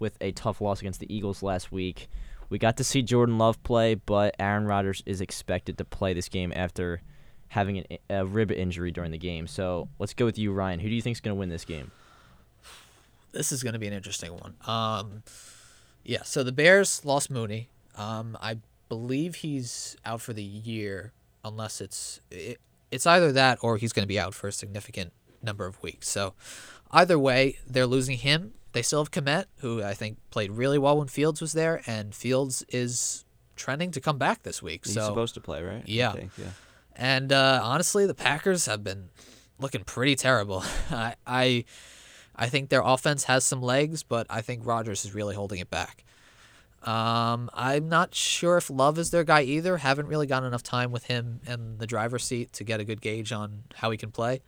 with 0.00 0.16
a 0.20 0.32
tough 0.32 0.60
loss 0.60 0.80
against 0.80 0.98
the 1.00 1.14
Eagles 1.14 1.42
last 1.42 1.70
week. 1.70 2.08
We 2.50 2.58
got 2.58 2.76
to 2.78 2.84
see 2.84 3.02
Jordan 3.02 3.38
Love 3.38 3.62
play, 3.62 3.94
but 3.94 4.34
Aaron 4.38 4.66
Rodgers 4.66 5.02
is 5.06 5.20
expected 5.20 5.78
to 5.78 5.84
play 5.84 6.12
this 6.12 6.28
game 6.28 6.52
after 6.56 7.02
having 7.48 7.78
an, 7.78 7.84
i- 7.90 8.14
a 8.14 8.26
rib 8.26 8.50
injury 8.50 8.90
during 8.90 9.10
the 9.10 9.18
game. 9.18 9.46
So 9.46 9.88
let's 9.98 10.14
go 10.14 10.24
with 10.24 10.38
you, 10.38 10.52
Ryan. 10.52 10.80
Who 10.80 10.88
do 10.88 10.94
you 10.94 11.02
think 11.02 11.16
is 11.16 11.20
going 11.20 11.34
to 11.34 11.38
win 11.38 11.48
this 11.48 11.64
game? 11.64 11.90
This 13.32 13.52
is 13.52 13.62
going 13.62 13.74
to 13.74 13.78
be 13.78 13.86
an 13.86 13.92
interesting 13.92 14.32
one. 14.32 14.54
Um, 14.66 15.22
yeah, 16.04 16.22
so 16.22 16.42
the 16.42 16.52
Bears 16.52 17.04
lost 17.04 17.30
Mooney. 17.30 17.68
Um, 17.96 18.36
I 18.40 18.58
believe 18.88 19.36
he's 19.36 19.96
out 20.04 20.20
for 20.20 20.32
the 20.32 20.42
year, 20.42 21.12
unless 21.44 21.80
it's 21.80 22.20
it, 22.30 22.60
it's 22.90 23.06
either 23.06 23.32
that 23.32 23.58
or 23.62 23.76
he's 23.76 23.92
going 23.92 24.04
to 24.04 24.08
be 24.08 24.18
out 24.18 24.32
for 24.34 24.48
a 24.48 24.52
significant 24.52 25.12
number 25.42 25.66
of 25.66 25.82
weeks. 25.82 26.08
So 26.08 26.34
either 26.90 27.18
way, 27.18 27.58
they're 27.66 27.86
losing 27.86 28.18
him. 28.18 28.54
They 28.72 28.82
still 28.82 29.00
have 29.00 29.10
Kmet, 29.10 29.46
who 29.58 29.82
I 29.82 29.94
think 29.94 30.18
played 30.30 30.52
really 30.52 30.78
well 30.78 30.98
when 30.98 31.08
Fields 31.08 31.40
was 31.40 31.52
there, 31.52 31.82
and 31.86 32.14
Fields 32.14 32.62
is 32.68 33.24
trending 33.56 33.90
to 33.92 34.00
come 34.00 34.18
back 34.18 34.42
this 34.44 34.62
week. 34.62 34.84
He's 34.84 34.94
so 34.94 35.06
supposed 35.06 35.34
to 35.34 35.40
play, 35.40 35.62
right? 35.62 35.78
I 35.80 35.84
Yeah. 35.86 36.12
think, 36.12 36.30
yeah. 36.38 36.50
And 36.96 37.32
uh, 37.32 37.60
honestly, 37.62 38.06
the 38.06 38.14
Packers 38.14 38.66
have 38.66 38.82
been 38.82 39.10
looking 39.58 39.84
pretty 39.84 40.16
terrible. 40.16 40.64
I, 40.90 41.14
I 41.26 41.64
I 42.34 42.48
think 42.48 42.68
their 42.68 42.82
offense 42.84 43.24
has 43.24 43.44
some 43.44 43.62
legs, 43.62 44.02
but 44.02 44.26
I 44.28 44.42
think 44.42 44.66
Rodgers 44.66 45.04
is 45.04 45.14
really 45.14 45.34
holding 45.34 45.58
it 45.58 45.70
back. 45.70 46.04
Um, 46.82 47.50
I'm 47.52 47.88
not 47.88 48.14
sure 48.14 48.58
if 48.58 48.70
Love 48.70 48.98
is 48.98 49.10
their 49.10 49.24
guy 49.24 49.42
either. 49.42 49.78
Haven't 49.78 50.06
really 50.06 50.26
gotten 50.26 50.46
enough 50.46 50.62
time 50.62 50.92
with 50.92 51.04
him 51.04 51.40
in 51.46 51.78
the 51.78 51.86
driver's 51.86 52.24
seat 52.24 52.52
to 52.54 52.64
get 52.64 52.78
a 52.78 52.84
good 52.84 53.00
gauge 53.00 53.32
on 53.32 53.64
how 53.74 53.90
he 53.90 53.96
can 53.96 54.12
play. 54.12 54.42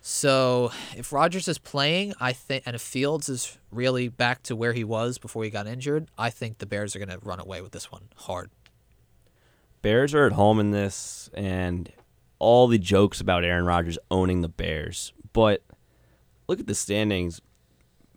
So 0.00 0.70
if 0.96 1.12
Rodgers 1.12 1.48
is 1.48 1.58
playing, 1.58 2.14
I 2.20 2.32
think, 2.32 2.62
and 2.66 2.76
if 2.76 2.82
Fields 2.82 3.28
is 3.28 3.58
really 3.72 4.08
back 4.08 4.44
to 4.44 4.54
where 4.54 4.72
he 4.72 4.84
was 4.84 5.18
before 5.18 5.42
he 5.42 5.50
got 5.50 5.66
injured, 5.66 6.08
I 6.16 6.30
think 6.30 6.58
the 6.58 6.66
Bears 6.66 6.94
are 6.94 7.00
going 7.00 7.08
to 7.08 7.18
run 7.26 7.40
away 7.40 7.60
with 7.60 7.72
this 7.72 7.90
one 7.90 8.02
hard. 8.14 8.50
Bears 9.86 10.14
are 10.14 10.26
at 10.26 10.32
home 10.32 10.58
in 10.58 10.72
this, 10.72 11.30
and 11.34 11.88
all 12.40 12.66
the 12.66 12.76
jokes 12.76 13.20
about 13.20 13.44
Aaron 13.44 13.64
Rodgers 13.64 13.98
owning 14.10 14.40
the 14.40 14.48
Bears. 14.48 15.12
But 15.32 15.62
look 16.48 16.58
at 16.58 16.66
the 16.66 16.74
standings. 16.74 17.40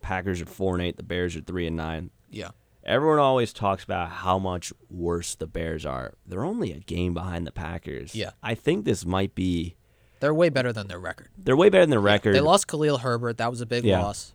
Packers 0.01 0.41
are 0.41 0.47
four 0.47 0.74
and 0.74 0.82
eight. 0.84 0.97
The 0.97 1.03
Bears 1.03 1.36
are 1.36 1.41
three 1.41 1.67
and 1.67 1.76
nine. 1.76 2.09
Yeah. 2.32 2.49
Everyone 2.84 3.20
always 3.20 3.53
talks 3.53 3.84
about 3.84 4.09
how 4.09 4.39
much 4.39 4.74
worse 4.89 5.36
the 5.36 5.45
Bears 5.45 5.86
are. 5.86 6.15
They're 6.26 6.43
only 6.43 6.72
a 6.72 6.80
game 6.80 7.13
behind 7.13 7.45
the 7.45 7.51
Packers. 7.51 8.15
Yeah. 8.15 8.32
I 8.41 8.55
think 8.55 8.86
this 8.86 9.05
might 9.05 9.36
be. 9.36 9.76
They're 10.22 10.34
way 10.34 10.49
better 10.49 10.74
than 10.74 10.88
their 10.88 10.97
record. 10.97 11.28
They're 11.38 11.55
way 11.55 11.70
better 11.70 11.84
than 11.84 11.91
their 11.91 11.99
record. 11.99 12.34
They 12.34 12.39
lost 12.41 12.67
Khalil 12.67 12.97
Herbert. 12.97 13.38
That 13.38 13.51
was 13.51 13.61
a 13.61 13.67
big 13.67 13.84
Yeah. 13.84 14.01
loss. 14.01 14.34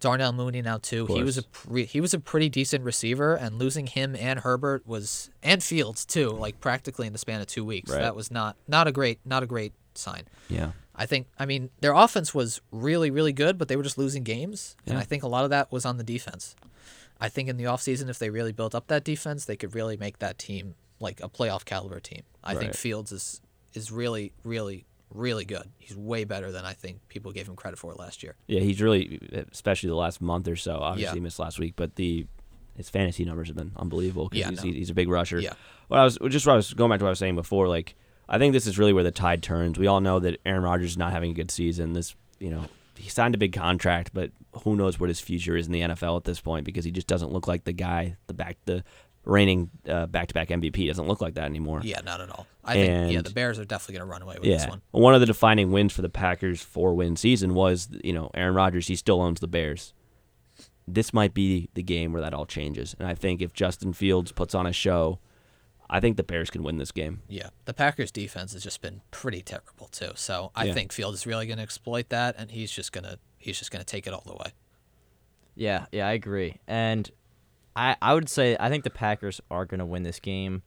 Darnell 0.00 0.32
Mooney 0.32 0.62
now 0.62 0.78
too. 0.78 1.06
He 1.06 1.22
was 1.22 1.38
a 1.38 1.42
pre- 1.42 1.84
he 1.84 2.00
was 2.00 2.14
a 2.14 2.20
pretty 2.20 2.48
decent 2.48 2.84
receiver, 2.84 3.34
and 3.34 3.58
losing 3.58 3.86
him 3.86 4.14
and 4.16 4.40
Herbert 4.40 4.86
was 4.86 5.30
and 5.42 5.62
Fields 5.62 6.04
too, 6.04 6.30
like 6.30 6.60
practically 6.60 7.06
in 7.06 7.12
the 7.12 7.18
span 7.18 7.40
of 7.40 7.46
two 7.46 7.64
weeks. 7.64 7.90
Right. 7.90 8.00
That 8.00 8.16
was 8.16 8.30
not 8.30 8.56
not 8.68 8.86
a 8.86 8.92
great 8.92 9.20
not 9.24 9.42
a 9.42 9.46
great 9.46 9.72
sign. 9.94 10.24
Yeah. 10.48 10.72
I 10.94 11.06
think 11.06 11.28
I 11.38 11.46
mean 11.46 11.70
their 11.80 11.92
offense 11.92 12.34
was 12.34 12.60
really 12.70 13.10
really 13.10 13.32
good, 13.32 13.58
but 13.58 13.68
they 13.68 13.76
were 13.76 13.82
just 13.82 13.98
losing 13.98 14.22
games, 14.22 14.76
and 14.86 14.98
I 14.98 15.02
think 15.02 15.22
a 15.22 15.28
lot 15.28 15.44
of 15.44 15.50
that 15.50 15.72
was 15.72 15.84
on 15.84 15.96
the 15.96 16.04
defense. 16.04 16.56
I 17.20 17.28
think 17.28 17.48
in 17.48 17.56
the 17.56 17.64
offseason, 17.64 18.10
if 18.10 18.18
they 18.18 18.28
really 18.28 18.52
built 18.52 18.74
up 18.74 18.88
that 18.88 19.02
defense, 19.02 19.46
they 19.46 19.56
could 19.56 19.74
really 19.74 19.96
make 19.96 20.18
that 20.18 20.38
team 20.38 20.74
like 21.00 21.20
a 21.22 21.28
playoff 21.28 21.64
caliber 21.64 22.00
team. 22.00 22.22
I 22.44 22.54
think 22.54 22.74
Fields 22.74 23.12
is 23.12 23.40
is 23.74 23.90
really 23.90 24.32
really 24.44 24.86
really 25.16 25.44
good. 25.44 25.68
He's 25.78 25.96
way 25.96 26.24
better 26.24 26.52
than 26.52 26.64
I 26.64 26.72
think 26.74 27.08
people 27.08 27.32
gave 27.32 27.48
him 27.48 27.56
credit 27.56 27.78
for 27.78 27.92
last 27.94 28.22
year. 28.22 28.36
Yeah, 28.46 28.60
he's 28.60 28.80
really, 28.80 29.18
especially 29.52 29.88
the 29.88 29.96
last 29.96 30.20
month 30.20 30.46
or 30.48 30.56
so. 30.56 30.76
Obviously, 30.76 31.04
Yeah. 31.10 31.14
he 31.14 31.20
missed 31.20 31.38
last 31.38 31.58
week, 31.58 31.74
but 31.76 31.96
the 31.96 32.26
his 32.76 32.90
fantasy 32.90 33.24
numbers 33.24 33.48
have 33.48 33.56
been 33.56 33.72
unbelievable. 33.76 34.28
'cause 34.28 34.38
Yeah, 34.38 34.50
he's, 34.50 34.62
no. 34.62 34.70
he's 34.70 34.90
a 34.90 34.94
big 34.94 35.08
rusher. 35.08 35.40
Yeah. 35.40 35.54
Well, 35.88 36.00
I 36.02 36.04
was 36.04 36.18
just 36.28 36.46
what 36.46 36.52
I 36.52 36.56
was 36.56 36.74
going 36.74 36.90
back 36.90 36.98
to 36.98 37.04
what 37.06 37.08
I 37.08 37.12
was 37.12 37.18
saying 37.18 37.34
before. 37.34 37.68
Like, 37.68 37.94
I 38.28 38.36
think 38.36 38.52
this 38.52 38.66
is 38.66 38.78
really 38.78 38.92
where 38.92 39.02
the 39.04 39.10
tide 39.10 39.42
turns. 39.42 39.78
We 39.78 39.86
all 39.86 40.02
know 40.02 40.18
that 40.20 40.38
Aaron 40.44 40.62
Rodgers 40.62 40.90
is 40.90 40.98
not 40.98 41.10
having 41.12 41.30
a 41.30 41.34
good 41.34 41.50
season. 41.50 41.94
This, 41.94 42.14
you 42.38 42.50
know, 42.50 42.66
he 42.98 43.08
signed 43.08 43.34
a 43.34 43.38
big 43.38 43.54
contract, 43.54 44.10
but 44.12 44.30
who 44.64 44.76
knows 44.76 45.00
what 45.00 45.08
his 45.08 45.20
future 45.20 45.56
is 45.56 45.64
in 45.66 45.72
the 45.72 45.80
NFL 45.80 46.18
at 46.18 46.24
this 46.24 46.38
point 46.40 46.66
because 46.66 46.84
he 46.84 46.90
just 46.90 47.06
doesn't 47.06 47.32
look 47.32 47.48
like 47.48 47.64
the 47.64 47.72
guy, 47.72 48.16
the 48.26 48.34
back, 48.34 48.58
the 48.66 48.84
reigning 49.26 49.70
uh, 49.88 50.06
back-to-back 50.06 50.48
MVP 50.48 50.86
doesn't 50.86 51.06
look 51.06 51.20
like 51.20 51.34
that 51.34 51.44
anymore. 51.44 51.80
Yeah, 51.82 52.00
not 52.00 52.20
at 52.20 52.30
all. 52.30 52.46
I 52.64 52.74
think 52.74 53.12
yeah, 53.12 53.22
the 53.22 53.30
Bears 53.30 53.58
are 53.58 53.64
definitely 53.64 53.98
going 53.98 54.08
to 54.08 54.12
run 54.12 54.22
away 54.22 54.36
with 54.36 54.44
yeah. 54.44 54.56
this 54.58 54.68
one. 54.68 54.82
One 54.92 55.14
of 55.14 55.20
the 55.20 55.26
defining 55.26 55.70
wins 55.72 55.92
for 55.92 56.02
the 56.02 56.08
Packers 56.08 56.62
four 56.62 56.94
win 56.94 57.16
season 57.16 57.54
was, 57.54 57.88
you 58.02 58.12
know, 58.12 58.30
Aaron 58.34 58.54
Rodgers, 58.54 58.86
he 58.86 58.96
still 58.96 59.20
owns 59.20 59.40
the 59.40 59.48
Bears. 59.48 59.92
This 60.88 61.12
might 61.12 61.34
be 61.34 61.68
the 61.74 61.82
game 61.82 62.12
where 62.12 62.22
that 62.22 62.32
all 62.32 62.46
changes. 62.46 62.94
And 62.98 63.08
I 63.08 63.14
think 63.14 63.42
if 63.42 63.52
Justin 63.52 63.92
Fields 63.92 64.30
puts 64.32 64.54
on 64.54 64.66
a 64.66 64.72
show, 64.72 65.18
I 65.90 66.00
think 66.00 66.16
the 66.16 66.22
Bears 66.22 66.50
can 66.50 66.62
win 66.62 66.78
this 66.78 66.92
game. 66.92 67.22
Yeah, 67.28 67.50
the 67.64 67.74
Packers 67.74 68.10
defense 68.12 68.52
has 68.52 68.62
just 68.62 68.80
been 68.80 69.02
pretty 69.10 69.42
terrible 69.42 69.88
too. 69.88 70.12
So 70.14 70.50
I 70.54 70.64
Yeah. 70.66 70.74
think 70.74 70.92
Fields 70.92 71.18
is 71.18 71.26
really 71.26 71.46
going 71.46 71.58
to 71.58 71.62
exploit 71.62 72.08
that, 72.10 72.36
and 72.38 72.50
he's 72.50 72.70
just 72.70 72.92
gonna 72.92 73.18
he's 73.38 73.58
just 73.58 73.70
gonna 73.70 73.84
take 73.84 74.06
it 74.06 74.12
all 74.12 74.22
the 74.26 74.34
way. 74.34 74.52
Yeah, 75.54 75.86
yeah, 75.90 76.06
I 76.06 76.12
agree. 76.12 76.58
And 76.66 77.10
I 77.76 77.96
I 78.02 78.14
would 78.14 78.28
say 78.28 78.56
I 78.58 78.68
think 78.68 78.84
the 78.84 78.90
Packers 78.90 79.40
are 79.50 79.64
going 79.64 79.78
to 79.80 79.86
win 79.86 80.02
this 80.02 80.18
game. 80.20 80.62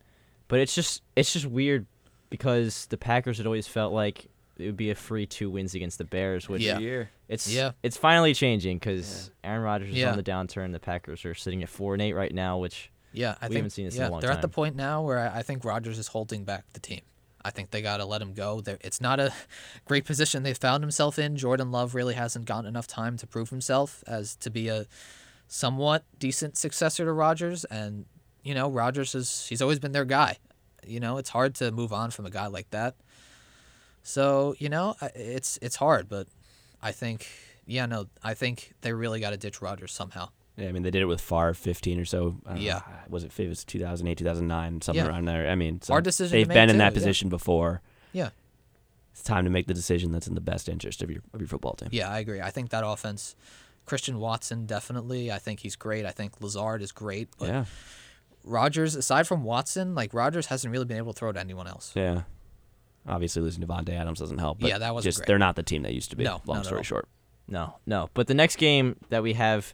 But 0.48 0.60
it's 0.60 0.74
just 0.74 1.02
it's 1.16 1.34
just 1.34 1.46
weird 1.46 1.86
because 2.30 2.86
the 2.88 2.98
Packers 2.98 3.38
had 3.38 3.46
always 3.46 3.68
felt 3.68 3.94
like 3.94 4.28
it 4.58 4.66
would 4.66 4.78
be 4.78 4.90
a 4.92 4.96
free 4.96 5.26
two 5.26 5.50
wins 5.50 5.74
against 5.74 5.98
the 5.98 6.04
Bears, 6.04 6.50
which 6.50 6.62
Yeah. 6.62 7.06
it's 7.28 7.48
Yeah. 7.52 7.72
it's 7.84 7.98
finally 7.98 8.34
changing 8.34 8.80
cuz 8.80 9.32
Aaron 9.44 9.62
Rodgers 9.62 9.90
is 9.90 9.96
Yeah. 9.98 10.12
on 10.12 10.18
the 10.18 10.24
downturn. 10.24 10.72
The 10.72 10.80
Packers 10.80 11.24
are 11.26 11.34
sitting 11.36 11.64
at 11.64 11.70
4 11.70 11.94
and 11.94 12.02
8 12.02 12.14
right 12.14 12.34
now, 12.34 12.58
which 12.58 12.92
Yeah, 13.14 13.36
I 13.42 13.46
we 13.46 13.50
think 13.50 13.54
haven't 13.58 13.70
seen 13.72 13.86
this 13.86 13.96
yeah, 13.96 14.04
in 14.04 14.08
a 14.10 14.12
long 14.12 14.22
they're 14.22 14.30
time. 14.32 14.38
at 14.38 14.42
the 14.42 14.50
point 14.50 14.76
now 14.76 15.02
where 15.02 15.20
I 15.20 15.40
I 15.40 15.42
think 15.44 15.64
Rodgers 15.64 15.98
is 15.98 16.08
holding 16.08 16.44
back 16.46 16.66
the 16.74 16.80
team. 16.80 17.02
I 17.42 17.52
think 17.52 17.72
they 17.72 17.82
got 17.82 17.98
to 17.98 18.06
let 18.06 18.22
him 18.22 18.34
go. 18.34 18.60
They're, 18.60 18.78
it's 18.82 19.00
not 19.00 19.18
a 19.22 19.32
great 19.86 20.04
position 20.04 20.44
they 20.44 20.54
found 20.54 20.84
himself 20.84 21.18
in. 21.18 21.38
Jordan 21.38 21.72
Love 21.72 21.96
really 21.96 22.16
hasn't 22.16 22.44
gotten 22.46 22.66
enough 22.66 22.86
time 22.86 23.16
to 23.16 23.26
prove 23.26 23.50
himself 23.50 24.04
as 24.06 24.36
to 24.38 24.50
be 24.50 24.68
a 24.68 24.88
somewhat 25.50 26.06
decent 26.18 26.58
successor 26.58 27.04
to 27.04 27.12
Rodgers. 27.12 27.66
And 27.66 28.06
you 28.44 28.54
know, 28.54 28.70
Rodgers 28.70 29.14
is 29.16 29.48
he's 29.48 29.62
always 29.62 29.80
been 29.80 29.92
their 29.92 30.06
guy. 30.06 30.38
You 30.88 31.02
know, 31.02 31.18
it's 31.18 31.30
hard 31.30 31.56
to 31.56 31.72
move 31.72 31.92
on 31.92 32.12
from 32.12 32.26
a 32.26 32.30
guy 32.30 32.48
like 32.48 32.70
that. 32.70 32.96
So 34.04 34.56
you 34.60 34.70
know, 34.70 34.96
it's 35.14 35.60
it's 35.62 35.76
hard, 35.76 36.08
but 36.08 36.28
I 36.82 36.94
think 36.94 37.28
yeah, 37.66 37.86
no, 37.86 38.06
I 38.24 38.34
think 38.34 38.74
they 38.82 38.94
really 38.94 39.20
got 39.20 39.32
to 39.32 39.38
ditch 39.38 39.62
Rodgers 39.62 39.92
somehow. 39.92 40.30
Yeah, 40.56 40.68
I 40.68 40.72
mean, 40.72 40.84
they 40.84 40.92
did 40.92 41.02
it 41.02 41.06
with 41.06 41.22
Favre 41.22 41.54
15 41.54 42.00
or 42.02 42.06
so. 42.06 42.36
Uh, 42.46 42.56
yeah. 42.58 42.74
know, 42.74 42.82
was 43.08 43.24
it, 43.24 43.40
it 43.40 43.48
was 43.48 43.64
2008, 43.64 44.18
2009, 44.18 44.82
something 44.82 45.06
Yeah. 45.06 45.10
around 45.10 45.26
there. 45.26 45.50
I 45.50 45.56
mean, 45.56 45.82
so 45.82 45.94
Hard 45.94 46.04
decision. 46.04 46.38
They've 46.38 46.48
been 46.48 46.70
in 46.70 46.76
too, 46.76 46.80
that 46.80 46.92
yeah. 46.92 46.98
position 46.98 47.30
before. 47.30 47.82
Yeah. 48.12 48.30
It's 49.12 49.24
time 49.24 49.46
to 49.46 49.50
make 49.50 49.68
the 49.68 49.74
decision 49.74 50.12
that's 50.12 50.28
in 50.28 50.36
the 50.36 50.42
best 50.42 50.68
interest 50.68 51.02
of 51.02 51.10
your 51.10 51.22
of 51.34 51.40
your 51.40 51.48
football 51.48 51.74
team. 51.74 51.90
Yeah, 51.92 52.10
I 52.10 52.20
agree. 52.20 52.42
I 52.42 52.50
think 52.50 52.72
that 52.72 52.86
offense, 52.86 53.36
Christian 53.90 54.20
Watson 54.20 54.66
definitely. 54.68 55.32
I 55.32 55.40
think 55.40 55.60
he's 55.62 55.76
great. 55.76 56.06
I 56.06 56.12
think 56.12 56.40
Lazard 56.42 56.82
is 56.82 56.92
great. 56.92 57.30
But 57.40 57.48
Yeah. 57.50 57.66
Rodgers, 58.44 58.96
aside 58.96 59.28
from 59.28 59.44
Watson, 59.44 59.96
like 59.96 60.14
Rodgers 60.14 60.46
hasn't 60.46 60.72
really 60.72 60.86
been 60.86 60.98
able 60.98 61.14
to 61.14 61.20
throw 61.20 61.32
to 61.32 61.40
anyone 61.40 61.68
else. 61.68 61.92
Yeah. 61.96 62.22
Obviously, 63.08 63.42
losing 63.42 63.64
Davante 63.64 63.90
Adams 63.90 64.20
doesn't 64.20 64.38
help. 64.38 64.60
But 64.60 64.70
Yeah, 64.70 64.78
that 64.78 64.94
wasn't 64.94 65.10
just 65.10 65.18
great. 65.20 65.28
they're 65.28 65.40
not 65.40 65.56
the 65.56 65.64
team 65.64 65.82
they 65.82 65.92
used 65.92 66.12
to 66.12 66.16
be. 66.16 66.24
No, 66.24 66.42
long 66.46 66.58
not 66.58 66.66
story 66.66 66.80
all. 66.80 66.84
short. 66.84 67.08
No, 67.48 67.76
no. 67.86 68.10
But 68.14 68.28
the 68.28 68.34
next 68.36 68.58
game 68.58 68.96
that 69.10 69.24
we 69.24 69.34
have 69.34 69.74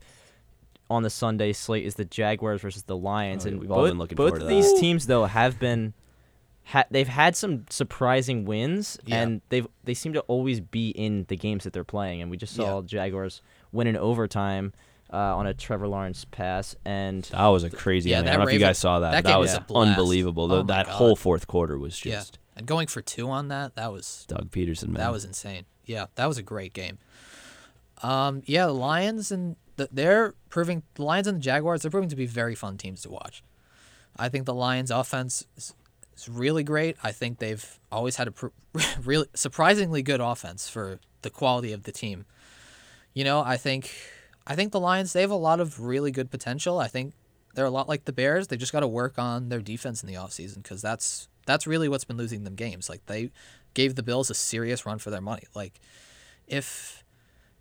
on 0.89 1.03
the 1.03 1.09
Sunday 1.09 1.51
slate 1.51 1.86
is 1.86 1.95
the 1.95 2.05
Jaguars 2.05 2.61
versus 2.61 2.84
the 2.84 2.95
Lions, 2.95 3.45
Oh, 3.45 3.49
and 3.49 3.59
we've 3.59 3.72
all 3.72 3.84
been 3.84 3.97
looking 3.97 4.16
both 4.16 4.30
forward 4.30 4.43
of 4.43 4.47
to 4.49 4.53
these 4.55 4.80
teams 4.80 5.07
though 5.07 5.26
have 5.26 5.59
been, 5.59 5.93
ha- 6.63 6.86
they've 6.89 7.07
had 7.07 7.36
some 7.36 7.66
surprising 7.70 8.45
wins, 8.45 8.97
Yeah. 9.05 9.22
and 9.22 9.41
they've 9.49 9.68
they 9.84 9.93
seem 9.93 10.13
to 10.13 10.22
always 10.22 10.61
be 10.61 10.89
in 10.89 11.26
the 11.28 11.36
games 11.36 11.63
that 11.66 11.74
they're 11.74 11.84
playing. 11.84 12.22
And 12.22 12.32
we 12.32 12.38
just 12.38 12.55
saw 12.55 12.80
Yeah. 12.80 12.86
Jaguars 12.86 13.41
win 13.76 13.88
in 13.88 13.98
overtime 13.98 14.74
uh, 15.14 15.18
on 15.38 15.48
a 15.48 15.54
Trevor 15.54 15.88
Lawrence 15.88 16.26
pass, 16.26 16.76
and 16.84 17.24
That 17.26 17.48
was 17.48 17.64
a 17.64 17.70
crazy. 17.70 18.10
Yeah, 18.10 18.18
I, 18.18 18.20
I 18.22 18.24
don't 18.24 18.40
know 18.40 18.48
if 18.48 18.54
you 18.54 18.60
guys 18.60 18.78
saw 18.78 19.00
that. 19.00 19.12
that 19.12 19.24
that 19.26 19.40
was 19.40 19.52
was 19.52 19.58
a 19.58 19.62
blast. 19.62 19.90
unbelievable. 19.90 20.52
Oh 20.52 20.64
that 20.64 20.88
God. 20.88 20.94
whole 20.94 21.16
fourth 21.16 21.48
quarter 21.48 21.78
was 21.78 21.94
just. 21.94 22.06
Yeah, 22.06 22.16
just 22.20 22.40
and 22.56 22.66
going 22.66 22.88
for 22.88 23.02
two 23.02 23.30
on 23.30 23.50
that, 23.50 23.76
that 23.76 23.92
was 23.92 24.26
Doug 24.28 24.50
Pederson. 24.52 24.88
Man. 24.88 24.96
that 24.96 25.12
was 25.12 25.26
insane. 25.26 25.66
Yeah, 25.86 26.08
that 26.16 26.26
was 26.26 26.38
a 26.38 26.44
great 26.44 26.74
game. 26.74 26.98
Um, 28.02 28.42
yeah, 28.46 28.66
the 28.66 28.74
Lions 28.74 29.32
and 29.32 29.56
the, 29.78 29.90
they're 29.92 30.34
proving 30.50 30.84
the 30.96 31.04
Lions 31.04 31.28
and 31.28 31.38
the 31.38 31.42
Jaguars. 31.42 31.82
They're 31.82 31.92
proving 31.92 32.10
to 32.10 32.16
be 32.16 32.26
very 32.26 32.56
fun 32.56 32.78
teams 32.78 33.02
to 33.04 33.10
watch. 33.10 33.44
I 34.18 34.30
think 34.30 34.46
the 34.46 34.54
Lions' 34.54 34.92
offense 34.92 35.46
is, 35.58 35.74
is 36.18 36.30
really 36.30 36.64
great. 36.64 36.96
I 37.04 37.12
think 37.12 37.40
they've 37.40 37.80
always 37.92 38.16
had 38.16 38.28
a 38.28 38.32
pr- 38.32 38.48
really 39.04 39.28
surprisingly 39.34 40.02
good 40.02 40.22
offense 40.22 40.70
for 40.70 41.00
the 41.22 41.30
quality 41.30 41.74
of 41.74 41.84
the 41.84 41.92
team. 41.92 42.26
You 43.16 43.24
know, 43.24 43.41
I 43.41 43.57
think 43.57 43.91
I 44.45 44.55
think 44.55 44.72
the 44.72 44.80
Lions 44.80 45.13
they 45.13 45.22
have 45.22 45.32
a 45.32 45.36
lot 45.36 45.59
of 45.59 45.80
really 45.80 46.11
good 46.11 46.30
potential. 46.30 46.78
I 46.80 46.88
think 46.88 47.13
they're 47.55 47.66
a 47.66 47.72
lot 47.72 47.89
like 47.89 48.05
the 48.05 48.13
Bears. 48.13 48.47
They 48.47 48.57
just 48.57 48.72
got 48.74 48.82
to 48.82 48.88
work 48.88 49.18
on 49.18 49.49
their 49.49 49.61
defense 49.61 50.03
in 50.03 50.07
the 50.07 50.16
offseason 50.16 50.57
because 50.61 50.82
that's 50.82 51.28
that's 51.47 51.66
really 51.66 51.89
what's 51.89 52.03
been 52.03 52.18
losing 52.18 52.43
them 52.43 52.55
games. 52.55 52.89
Like 52.89 53.05
they 53.07 53.32
gave 53.74 53.95
the 53.95 54.03
Bills 54.03 54.30
a 54.30 54.34
serious 54.34 54.86
run 54.86 54.99
for 54.99 55.09
their 55.09 55.22
money. 55.22 55.43
Like 55.55 55.80
if 56.45 57.03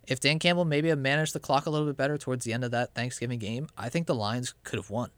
if 0.05 0.19
Dan 0.19 0.37
Campbell 0.37 0.65
maybe 0.65 0.89
had 0.89 0.99
managed 0.99 1.33
the 1.33 1.39
clock 1.39 1.65
a 1.65 1.69
little 1.69 1.87
bit 1.87 1.97
better 1.97 2.17
towards 2.17 2.45
the 2.45 2.53
end 2.53 2.63
of 2.63 2.71
that 2.71 2.93
Thanksgiving 2.93 3.39
game, 3.39 3.67
I 3.77 3.89
think 3.89 4.05
the 4.05 4.13
Lions 4.13 4.53
could 4.63 4.77
have 4.77 4.89
won. 4.89 5.09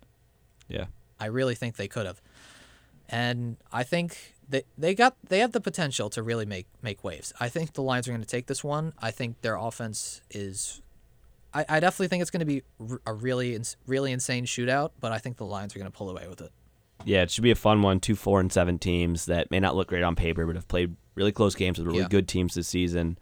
yeah. 0.70 0.86
I 1.20 1.26
really 1.26 1.56
think 1.56 1.78
they 1.78 1.88
could 1.88 2.06
have. 2.06 2.22
And 3.10 3.58
I 3.74 3.82
think 3.82 4.36
they 4.50 4.64
they 4.78 4.96
got 4.96 5.16
they 5.28 5.40
have 5.40 5.52
the 5.52 5.62
potential 5.62 6.10
to 6.12 6.24
really 6.24 6.46
make 6.46 6.68
make 6.82 7.04
waves. 7.04 7.34
I 7.40 7.50
think 7.50 7.74
the 7.74 7.82
Lions 7.84 8.08
are 8.08 8.12
going 8.12 8.22
to 8.22 8.28
take 8.28 8.48
this 8.48 8.64
one. 8.64 8.94
I 9.00 9.12
think 9.12 9.42
their 9.42 9.56
offense 9.58 10.22
is 10.32 10.82
I, 11.54 11.66
I 11.68 11.80
definitely 11.80 12.08
think 12.10 12.22
it's 12.22 12.32
going 12.32 12.40
to 12.42 12.46
be 12.46 12.64
a 13.06 13.14
really 13.14 13.60
really 13.86 14.12
insane 14.12 14.46
shootout, 14.46 14.92
but 15.00 15.12
I 15.12 15.18
think 15.18 15.38
the 15.38 15.46
Lions 15.46 15.76
are 15.76 15.80
going 15.80 15.92
to 15.92 15.98
pull 15.98 16.10
away 16.10 16.28
with 16.28 16.42
it. 16.42 16.52
Yeah, 17.06 17.22
it 17.22 17.32
should 17.32 17.44
be 17.44 17.52
a 17.52 17.56
fun 17.56 17.82
one. 17.82 18.00
Two, 18.00 18.16
four, 18.16 18.40
and 18.40 18.52
seven 18.52 18.80
teams 18.80 19.26
that 19.28 19.52
may 19.52 19.60
not 19.60 19.76
look 19.76 19.88
great 19.90 20.04
on 20.04 20.16
paper, 20.16 20.46
but 20.46 20.56
have 20.56 20.68
played 20.68 20.96
really 21.16 21.32
close 21.32 21.56
games 21.56 21.78
with 21.78 21.88
really 21.88 22.00
Yeah. 22.00 22.08
good 22.10 22.28
teams 22.28 22.56
this 22.56 22.68
season. 22.68 23.18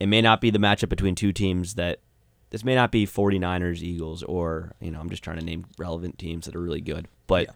It 0.00 0.06
may 0.06 0.20
not 0.22 0.40
be 0.40 0.50
the 0.50 0.58
matchup 0.58 0.88
between 0.88 1.14
two 1.14 1.32
teams 1.32 1.74
that 1.74 2.00
this 2.50 2.64
may 2.64 2.74
not 2.74 2.90
be 2.90 3.06
49ers, 3.06 3.82
Eagles, 3.82 4.22
or, 4.22 4.72
you 4.80 4.90
know, 4.90 5.00
I'm 5.00 5.10
just 5.10 5.22
trying 5.22 5.38
to 5.38 5.44
name 5.44 5.66
relevant 5.78 6.18
teams 6.18 6.46
that 6.46 6.56
are 6.56 6.60
really 6.60 6.80
good. 6.80 7.06
But 7.26 7.46
Yeah. 7.46 7.52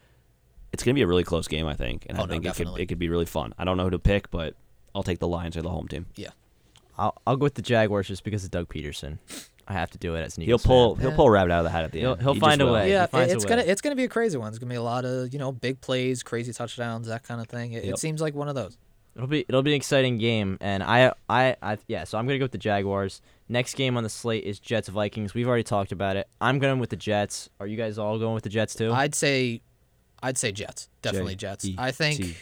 It's 0.72 0.82
going 0.84 0.94
to 0.94 0.98
be 0.98 1.02
a 1.02 1.06
really 1.06 1.24
close 1.24 1.48
game, 1.48 1.66
I 1.66 1.74
think. 1.74 2.06
And 2.08 2.18
Oh, 2.18 2.22
I 2.22 2.24
no, 2.26 2.30
think 2.32 2.44
it 2.46 2.54
could, 2.54 2.68
it 2.78 2.86
could 2.86 2.98
be 2.98 3.08
really 3.08 3.24
fun. 3.26 3.54
I 3.58 3.64
don't 3.64 3.76
know 3.76 3.84
who 3.84 3.90
to 3.90 3.98
pick, 3.98 4.30
but 4.30 4.54
I'll 4.94 5.02
take 5.02 5.18
the 5.18 5.28
Lions 5.28 5.56
or 5.56 5.62
the 5.62 5.70
home 5.70 5.88
team. 5.88 6.06
Yeah. 6.16 6.30
I'll 6.98 7.14
I'll 7.26 7.36
go 7.36 7.44
with 7.44 7.54
the 7.54 7.62
Jaguars 7.62 8.08
just 8.08 8.24
because 8.24 8.44
of 8.44 8.50
Doug 8.50 8.68
Pederson. 8.68 9.18
I 9.68 9.74
have 9.74 9.90
to 9.92 9.98
do 9.98 10.14
it 10.14 10.20
as 10.22 10.36
an 10.36 10.42
He'll 10.44 10.58
pull 10.58 10.96
fan. 10.96 11.02
he'll 11.02 11.12
pull 11.14 11.26
a 11.26 11.30
rabbit 11.30 11.52
out 11.52 11.58
of 11.58 11.64
the 11.64 11.70
hat 11.70 11.84
at 11.84 11.92
the 11.92 12.00
He'll- 12.00 12.12
end. 12.12 12.22
he'll 12.22 12.34
He 12.34 12.40
find 12.40 12.60
a 12.60 12.64
will. 12.66 12.72
way. 12.72 12.90
Yeah, 12.90 13.02
He 13.06 13.10
finds 13.12 13.32
a 13.32 13.36
it's 13.36 13.44
way. 13.44 13.48
gonna 13.50 13.62
it's 13.62 13.80
gonna 13.80 13.94
be 13.94 14.04
a 14.04 14.08
crazy 14.08 14.36
one. 14.38 14.48
It's 14.48 14.58
gonna 14.58 14.70
be 14.70 14.76
a 14.76 14.82
lot 14.82 15.04
of 15.04 15.32
you 15.32 15.38
know 15.38 15.52
big 15.52 15.80
plays, 15.80 16.22
crazy 16.22 16.52
touchdowns, 16.52 17.06
that 17.06 17.22
kind 17.22 17.40
of 17.40 17.46
thing. 17.48 17.72
It, 17.72 17.84
Yep. 17.84 17.94
it 17.94 17.98
seems 17.98 18.20
like 18.20 18.34
one 18.34 18.48
of 18.48 18.54
those. 18.56 18.76
It'll 19.14 19.28
be 19.28 19.44
it'll 19.48 19.62
be 19.62 19.72
an 19.72 19.76
exciting 19.76 20.18
game, 20.18 20.58
and 20.60 20.82
I 20.82 21.12
I, 21.28 21.54
I 21.62 21.78
yeah. 21.86 22.02
So 22.04 22.18
I'm 22.18 22.26
gonna 22.26 22.38
go 22.38 22.44
with 22.46 22.52
the 22.52 22.58
Jaguars. 22.58 23.20
Next 23.48 23.74
game 23.74 23.96
on 23.96 24.02
the 24.02 24.08
slate 24.10 24.44
is 24.44 24.58
Jets 24.58 24.88
Vikings. 24.88 25.34
We've 25.34 25.46
already 25.48 25.62
talked 25.64 25.92
about 25.92 26.16
it. 26.16 26.28
I'm 26.40 26.58
going 26.58 26.78
with 26.80 26.90
the 26.90 26.96
Jets. 26.96 27.48
Are 27.60 27.66
you 27.66 27.76
guys 27.76 27.96
all 27.98 28.18
going 28.18 28.34
with 28.34 28.44
the 28.44 28.50
Jets 28.50 28.74
too? 28.74 28.92
I'd 28.92 29.14
say, 29.14 29.60
I'd 30.22 30.38
say 30.38 30.52
Jets. 30.52 30.88
Definitely 31.02 31.36
Jets. 31.36 31.68
I 31.78 31.90
think 31.90 32.36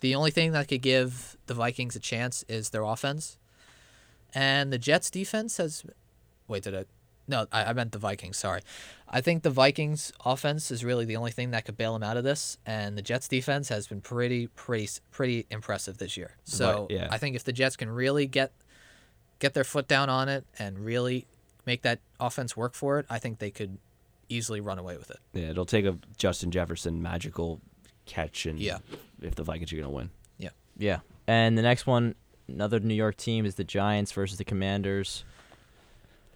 the 0.00 0.14
only 0.14 0.30
thing 0.30 0.52
that 0.52 0.68
could 0.68 0.82
give 0.82 1.36
the 1.46 1.54
Vikings 1.54 1.96
a 1.96 2.00
chance 2.00 2.44
is 2.48 2.70
their 2.70 2.82
offense, 2.82 3.38
and 4.34 4.72
the 4.72 4.78
Jets 4.78 5.10
defense 5.10 5.56
has. 5.58 5.84
Wait, 6.48 6.62
did 6.62 6.74
I? 6.74 6.84
No, 7.28 7.46
I, 7.52 7.66
I 7.66 7.72
meant 7.72 7.92
the 7.92 7.98
Vikings. 7.98 8.36
Sorry, 8.36 8.62
I 9.08 9.20
think 9.20 9.42
the 9.42 9.50
Vikings 9.50 10.12
offense 10.24 10.70
is 10.70 10.84
really 10.84 11.04
the 11.04 11.16
only 11.16 11.30
thing 11.30 11.52
that 11.52 11.64
could 11.64 11.76
bail 11.76 11.92
them 11.92 12.02
out 12.02 12.16
of 12.16 12.24
this, 12.24 12.58
and 12.66 12.98
the 12.98 13.02
Jets 13.02 13.28
defense 13.28 13.68
has 13.68 13.86
been 13.86 14.00
pretty, 14.00 14.48
pretty, 14.48 14.88
pretty 15.10 15.46
impressive 15.50 15.98
this 15.98 16.16
year. 16.16 16.36
So 16.44 16.88
yeah. 16.90 17.08
I 17.10 17.18
think 17.18 17.36
if 17.36 17.44
the 17.44 17.52
Jets 17.52 17.76
can 17.76 17.90
really 17.90 18.26
get 18.26 18.52
get 19.38 19.54
their 19.54 19.64
foot 19.64 19.88
down 19.88 20.08
on 20.08 20.28
it 20.28 20.44
and 20.58 20.78
really 20.78 21.26
make 21.66 21.82
that 21.82 22.00
offense 22.18 22.56
work 22.56 22.74
for 22.74 22.98
it, 22.98 23.06
I 23.10 23.18
think 23.18 23.38
they 23.38 23.50
could 23.50 23.78
easily 24.32 24.60
run 24.60 24.78
away 24.78 24.96
with 24.96 25.10
it. 25.10 25.18
Yeah, 25.32 25.50
it'll 25.50 25.64
take 25.66 25.84
a 25.84 25.96
Justin 26.16 26.50
Jefferson 26.50 27.02
magical 27.02 27.60
catch, 28.06 28.46
and 28.46 28.58
Yeah. 28.58 28.78
if 29.20 29.34
the 29.34 29.44
Vikings 29.44 29.72
are 29.72 29.76
gonna 29.76 29.90
win. 29.90 30.10
Yeah. 30.38 30.50
yeah. 30.76 31.00
And 31.26 31.56
the 31.56 31.62
next 31.62 31.86
one, 31.86 32.14
another 32.48 32.80
New 32.80 32.94
York 32.94 33.16
team, 33.16 33.44
is 33.46 33.54
the 33.54 33.64
Giants 33.64 34.12
versus 34.12 34.38
the 34.38 34.44
Commanders. 34.44 35.24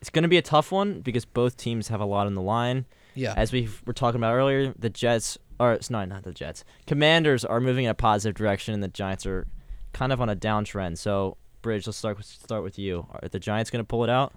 It's 0.01 0.11
gonna 0.11 0.29
be 0.29 0.37
a 0.37 0.43
tough 0.43 0.71
one 0.71 1.01
because 1.01 1.25
both 1.25 1.57
teams 1.57 1.89
have 1.89 2.01
a 2.01 2.05
lot 2.05 2.27
on 2.27 2.35
the 2.35 2.43
line. 2.43 2.87
Yeah. 3.15 3.33
As 3.37 3.51
we 3.51 3.69
were 3.87 3.93
talking 3.95 4.21
about 4.21 4.35
earlier, 4.35 4.73
the 4.79 4.91
Jets 4.91 5.39
are 5.59 5.73
it's 5.73 5.89
not 5.91 6.07
not 6.09 6.23
the 6.23 6.33
Jets. 6.33 6.65
Commanders 6.87 7.45
are 7.45 7.61
moving 7.61 7.85
in 7.87 7.91
a 7.91 7.95
positive 7.95 8.37
direction, 8.37 8.75
and 8.75 8.83
the 8.83 8.89
Giants 8.89 9.25
are 9.27 9.47
kind 9.93 10.13
of 10.13 10.21
on 10.21 10.29
a 10.29 10.37
downtrend. 10.37 10.99
So, 10.99 11.39
Brij, 11.63 11.87
let's 11.87 11.97
start 11.97 12.19
with 12.19 12.27
start 12.27 12.63
with 12.63 12.79
you. 12.79 13.07
Are 13.11 13.29
the 13.29 13.41
Giants 13.41 13.71
going 13.71 13.83
to 13.83 13.87
pull 13.89 14.05
it 14.05 14.11
out? 14.11 14.35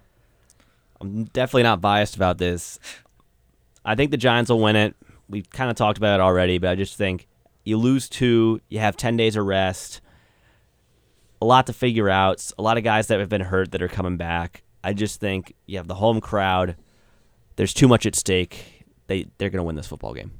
I'm 1.00 1.24
definitely 1.24 1.62
not 1.64 1.80
biased 1.80 2.16
about 2.16 2.38
this. 2.38 2.78
I 3.84 3.94
think 3.94 4.10
the 4.10 4.16
Giants 4.16 4.50
will 4.50 4.60
win 4.60 4.76
it. 4.76 4.94
We 5.28 5.42
kind 5.42 5.70
of 5.70 5.76
talked 5.76 5.98
about 5.98 6.20
it 6.20 6.22
already, 6.22 6.58
but 6.58 6.70
I 6.70 6.74
just 6.74 6.96
think 6.96 7.28
you 7.64 7.76
lose 7.76 8.08
two, 8.08 8.60
you 8.68 8.78
have 8.78 8.96
10 8.96 9.16
days 9.16 9.36
of 9.36 9.46
rest, 9.46 10.00
a 11.40 11.46
lot 11.46 11.66
to 11.66 11.72
figure 11.72 12.10
out, 12.10 12.50
a 12.58 12.62
lot 12.62 12.78
of 12.78 12.84
guys 12.84 13.06
that 13.08 13.20
have 13.20 13.28
been 13.28 13.40
hurt 13.40 13.72
that 13.72 13.82
are 13.82 13.88
coming 13.88 14.16
back. 14.16 14.62
I 14.82 14.92
just 14.92 15.20
think 15.20 15.54
you 15.66 15.76
have 15.76 15.88
the 15.88 15.94
home 15.94 16.20
crowd. 16.20 16.76
There's 17.56 17.74
too 17.74 17.88
much 17.88 18.06
at 18.06 18.14
stake. 18.14 18.84
They 19.06 19.26
they're 19.38 19.50
going 19.50 19.58
to 19.58 19.64
win 19.64 19.76
this 19.76 19.86
football 19.86 20.14
game. 20.14 20.32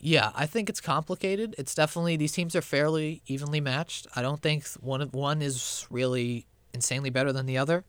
Yeah, 0.00 0.30
I 0.34 0.46
think 0.46 0.70
it's 0.70 0.80
complicated. 0.80 1.54
It's 1.58 1.74
definitely 1.74 2.16
these 2.16 2.32
teams 2.32 2.56
are 2.56 2.62
fairly 2.62 3.22
evenly 3.26 3.60
matched. 3.60 4.06
I 4.16 4.22
don't 4.22 4.40
think 4.40 4.66
one 4.80 5.02
one 5.10 5.42
is 5.42 5.86
really 5.90 6.46
insanely 6.72 7.10
better 7.10 7.32
than 7.32 7.46
the 7.46 7.58
other. 7.58 7.84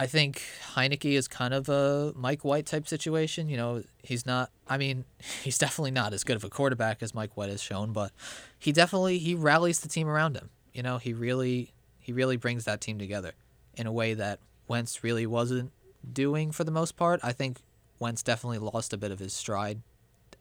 I 0.00 0.06
think 0.06 0.40
Heinicke 0.74 1.12
is 1.12 1.28
kind 1.28 1.52
of 1.52 1.68
a 1.68 2.14
Mike 2.16 2.42
White 2.42 2.64
type 2.64 2.88
situation. 2.88 3.50
You 3.50 3.58
know, 3.58 3.82
he's 4.02 4.24
not. 4.24 4.50
I 4.66 4.78
mean, 4.78 5.04
he's 5.42 5.58
definitely 5.58 5.90
not 5.90 6.14
as 6.14 6.24
good 6.24 6.36
of 6.36 6.44
a 6.44 6.48
quarterback 6.48 7.02
as 7.02 7.14
Mike 7.14 7.36
White 7.36 7.50
has 7.50 7.62
shown, 7.62 7.92
but 7.92 8.10
he 8.58 8.72
definitely 8.72 9.18
he 9.18 9.34
rallies 9.34 9.80
the 9.80 9.88
team 9.88 10.08
around 10.08 10.36
him. 10.36 10.48
You 10.72 10.82
know, 10.82 10.96
he 10.96 11.12
really 11.12 11.74
he 11.98 12.14
really 12.14 12.38
brings 12.38 12.64
that 12.64 12.80
team 12.80 12.98
together 12.98 13.32
in 13.74 13.86
a 13.86 13.92
way 13.92 14.14
that 14.14 14.38
Wentz 14.68 15.04
really 15.04 15.26
wasn't 15.26 15.70
doing 16.10 16.50
for 16.50 16.64
the 16.64 16.70
most 16.70 16.96
part. 16.96 17.20
I 17.22 17.32
think 17.32 17.58
Wentz 17.98 18.22
definitely 18.22 18.58
lost 18.58 18.94
a 18.94 18.96
bit 18.96 19.10
of 19.10 19.18
his 19.18 19.34
stride 19.34 19.82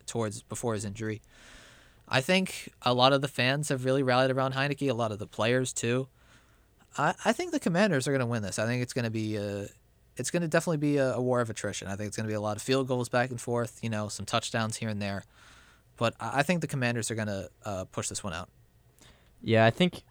towards 0.05 0.41
before 0.41 0.73
his 0.73 0.85
injury. 0.85 1.21
I 2.07 2.21
think 2.21 2.71
a 2.81 2.93
lot 2.93 3.11
of 3.11 3.21
the 3.21 3.27
fans 3.27 3.67
have 3.67 3.83
really 3.83 4.03
rallied 4.03 4.31
around 4.31 4.53
Heinicke. 4.53 4.89
A 4.89 4.93
lot 4.93 5.11
of 5.11 5.19
the 5.19 5.27
players 5.27 5.73
too. 5.73 6.07
I, 6.97 7.13
I 7.25 7.33
think 7.33 7.51
the 7.51 7.59
Commanders 7.59 8.07
are 8.07 8.11
going 8.11 8.19
to 8.19 8.25
win 8.25 8.41
this. 8.43 8.59
I 8.59 8.65
think 8.65 8.81
it's 8.83 8.93
going 8.93 9.05
to 9.05 9.11
be 9.11 9.35
a, 9.37 9.67
it's 10.17 10.31
going 10.31 10.41
to 10.41 10.47
definitely 10.47 10.77
be 10.77 10.97
a, 10.97 11.13
a 11.13 11.21
war 11.21 11.39
of 11.41 11.49
attrition. 11.49 11.87
I 11.87 11.95
think 11.95 12.07
it's 12.07 12.17
going 12.17 12.25
to 12.25 12.31
be 12.31 12.35
a 12.35 12.41
lot 12.41 12.57
of 12.57 12.61
field 12.61 12.87
goals 12.87 13.09
back 13.09 13.29
and 13.29 13.39
forth. 13.39 13.79
You 13.81 13.89
know, 13.89 14.07
some 14.09 14.25
touchdowns 14.25 14.77
here 14.77 14.89
and 14.89 15.01
there, 15.01 15.23
but 15.97 16.15
I 16.19 16.39
I 16.39 16.43
think 16.43 16.61
the 16.61 16.67
Commanders 16.67 17.09
are 17.11 17.15
going 17.15 17.27
to 17.27 17.49
uh, 17.65 17.85
push 17.85 18.09
this 18.09 18.23
one 18.23 18.33
out. 18.33 18.49
Yeah, 19.41 19.65
I 19.65 19.69
think 19.69 20.03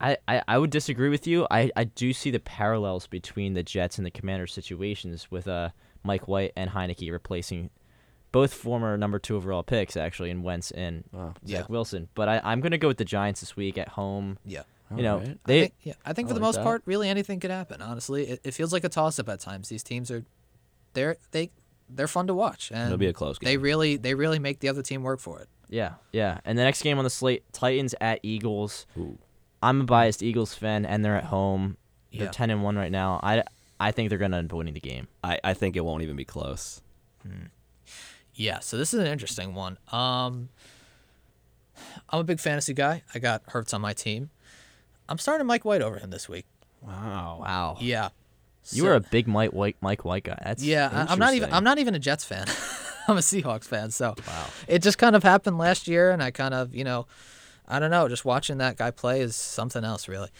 I, 0.00 0.16
I, 0.28 0.42
I 0.46 0.58
would 0.58 0.70
disagree 0.70 1.08
with 1.08 1.26
you. 1.26 1.46
I, 1.50 1.70
I 1.74 1.84
do 1.84 2.12
see 2.12 2.30
the 2.30 2.38
parallels 2.40 3.06
between 3.06 3.54
the 3.54 3.62
Jets 3.62 3.96
and 3.98 4.06
the 4.06 4.10
Commanders 4.10 4.52
situations 4.52 5.30
with 5.30 5.48
uh 5.48 5.70
Mike 6.04 6.28
White 6.28 6.52
and 6.54 6.70
Heinicke 6.70 7.10
replacing 7.10 7.70
both 8.30 8.52
former 8.52 8.96
number 8.98 9.18
two 9.18 9.36
overall 9.36 9.62
picks 9.62 9.96
actually 9.96 10.28
in 10.30 10.42
Wentz 10.42 10.70
and 10.72 11.04
Zach 11.12 11.36
Yeah. 11.44 11.64
Wilson. 11.68 12.08
But 12.14 12.28
I, 12.28 12.40
I'm 12.44 12.60
gonna 12.60 12.78
go 12.78 12.88
with 12.88 12.98
the 12.98 13.04
Giants 13.04 13.40
this 13.40 13.56
week 13.56 13.78
at 13.78 13.88
home. 13.88 14.38
Yeah. 14.44 14.62
You 14.96 15.02
know, 15.02 15.14
Alright. 15.18 15.38
they 15.46 15.56
I 15.58 15.60
think, 15.62 15.74
yeah, 15.82 15.92
I 16.04 16.12
think 16.12 16.26
I 16.26 16.28
for 16.30 16.34
the 16.34 16.40
like 16.40 16.46
most 16.48 16.54
that. 16.56 16.64
part, 16.64 16.82
really 16.86 17.08
anything 17.08 17.40
could 17.40 17.50
happen. 17.50 17.82
Honestly, 17.82 18.24
it, 18.28 18.40
it 18.44 18.50
feels 18.54 18.72
like 18.72 18.84
a 18.84 18.88
toss 18.88 19.18
up 19.18 19.28
at 19.28 19.40
times. 19.40 19.68
These 19.68 19.82
teams 19.82 20.10
are, 20.10 20.24
they're 20.92 21.16
they 21.32 21.50
they're 21.88 22.08
fun 22.08 22.26
to 22.28 22.34
watch, 22.34 22.70
and 22.72 22.86
It'll 22.86 22.98
be 22.98 23.06
a 23.06 23.12
close 23.12 23.38
game. 23.38 23.46
They 23.46 23.54
game. 23.54 23.62
really 23.62 23.96
they 23.96 24.14
really 24.14 24.38
make 24.38 24.60
the 24.60 24.68
other 24.68 24.82
team 24.82 25.02
work 25.02 25.20
for 25.20 25.40
it. 25.40 25.48
Yeah, 25.68 25.94
yeah. 26.12 26.38
And 26.44 26.58
the 26.58 26.62
next 26.62 26.82
game 26.82 26.98
on 26.98 27.04
the 27.04 27.10
slate, 27.10 27.42
Titans 27.52 27.94
at 28.00 28.20
Eagles. 28.22 28.86
Ooh. 28.98 29.18
I'm 29.62 29.80
a 29.80 29.84
biased 29.84 30.22
Eagles 30.22 30.54
fan, 30.54 30.84
and 30.86 31.04
they're 31.04 31.16
at 31.16 31.24
home. 31.24 31.76
They're 32.12 32.24
Yeah. 32.24 32.30
ten 32.30 32.50
and 32.50 32.62
one 32.62 32.76
right 32.76 32.92
now. 32.92 33.18
I, 33.22 33.42
I 33.80 33.90
think 33.90 34.08
they're 34.10 34.18
gonna 34.18 34.36
end 34.38 34.50
up 34.52 34.56
winning 34.56 34.74
the 34.74 34.80
game. 34.80 35.08
I, 35.24 35.40
I 35.42 35.54
think 35.54 35.74
it 35.76 35.80
won't 35.84 36.02
even 36.02 36.16
be 36.16 36.24
close. 36.24 36.80
Yeah, 38.34 38.58
so 38.60 38.76
this 38.76 38.92
is 38.92 39.00
an 39.00 39.06
interesting 39.06 39.54
one. 39.54 39.78
Um, 39.92 40.48
I'm 42.10 42.20
a 42.20 42.24
big 42.24 42.40
fantasy 42.40 42.74
guy. 42.74 43.02
I 43.14 43.18
got 43.18 43.42
Hurts 43.48 43.72
on 43.72 43.80
my 43.80 43.92
team. 43.92 44.30
I'm 45.08 45.18
starting 45.18 45.46
Mike 45.46 45.64
White 45.64 45.82
over 45.82 45.98
him 45.98 46.10
this 46.10 46.28
week. 46.28 46.46
Wow. 46.82 47.38
Wow. 47.40 47.76
Yeah, 47.80 48.10
You 48.72 48.82
So- 48.82 48.88
were 48.88 48.94
a 48.94 49.00
big 49.00 49.26
Mike 49.26 49.52
White 49.52 49.76
Mike 49.80 50.04
White 50.04 50.24
guy. 50.24 50.38
That's 50.44 50.62
yeah. 50.62 50.88
I- 50.92 51.12
I'm 51.12 51.18
not 51.18 51.34
even. 51.34 51.52
I'm 51.52 51.64
not 51.64 51.78
even 51.78 51.94
a 51.94 51.98
Jets 51.98 52.24
fan. 52.24 52.46
I'm 53.08 53.16
a 53.18 53.20
Seahawks 53.20 53.64
fan. 53.64 53.90
So 53.90 54.14
wow. 54.26 54.46
it 54.66 54.82
just 54.82 54.96
kind 54.98 55.14
of 55.14 55.22
happened 55.22 55.58
last 55.58 55.86
year, 55.88 56.10
and 56.10 56.22
I 56.22 56.30
kind 56.30 56.54
of, 56.54 56.74
you 56.74 56.84
know, 56.84 57.06
I 57.68 57.78
don't 57.78 57.90
know. 57.90 58.08
Just 58.08 58.24
watching 58.24 58.58
that 58.58 58.76
guy 58.78 58.90
play 58.90 59.20
is 59.20 59.36
something 59.36 59.84
else, 59.84 60.08
really. 60.08 60.30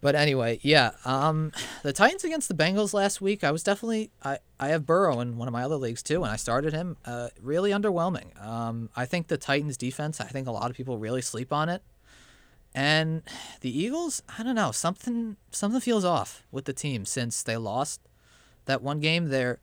But 0.00 0.14
anyway, 0.14 0.58
yeah. 0.62 0.92
Um, 1.04 1.50
the 1.82 1.92
Titans 1.92 2.22
against 2.24 2.48
the 2.48 2.54
Bengals 2.54 2.92
last 2.94 3.20
week, 3.20 3.42
I 3.44 3.50
was 3.52 3.62
definitely. 3.64 4.10
I 4.24 4.38
I 4.58 4.68
have 4.68 4.86
Burrow 4.86 5.20
in 5.20 5.36
one 5.36 5.46
of 5.48 5.52
my 5.52 5.62
other 5.62 5.76
leagues 5.76 6.02
too, 6.02 6.22
and 6.24 6.32
I 6.32 6.36
started 6.36 6.72
him. 6.72 6.96
Uh, 7.04 7.28
really 7.40 7.70
underwhelming. 7.70 8.40
Um, 8.44 8.90
I 8.96 9.06
think 9.06 9.28
the 9.28 9.36
Titans 9.38 9.76
defense. 9.76 10.20
I 10.20 10.26
think 10.26 10.46
a 10.48 10.52
lot 10.52 10.70
of 10.70 10.76
people 10.76 10.98
really 10.98 11.22
sleep 11.22 11.52
on 11.52 11.68
it. 11.68 11.82
And 12.74 13.22
the 13.60 13.76
Eagles, 13.76 14.22
I 14.38 14.42
don't 14.42 14.54
know, 14.54 14.70
something 14.70 15.36
something 15.50 15.80
feels 15.80 16.04
off 16.04 16.44
with 16.52 16.64
the 16.66 16.72
team 16.72 17.04
since 17.04 17.42
they 17.42 17.56
lost 17.56 18.00
that 18.66 18.82
one 18.82 19.00
game. 19.00 19.28
They're 19.28 19.58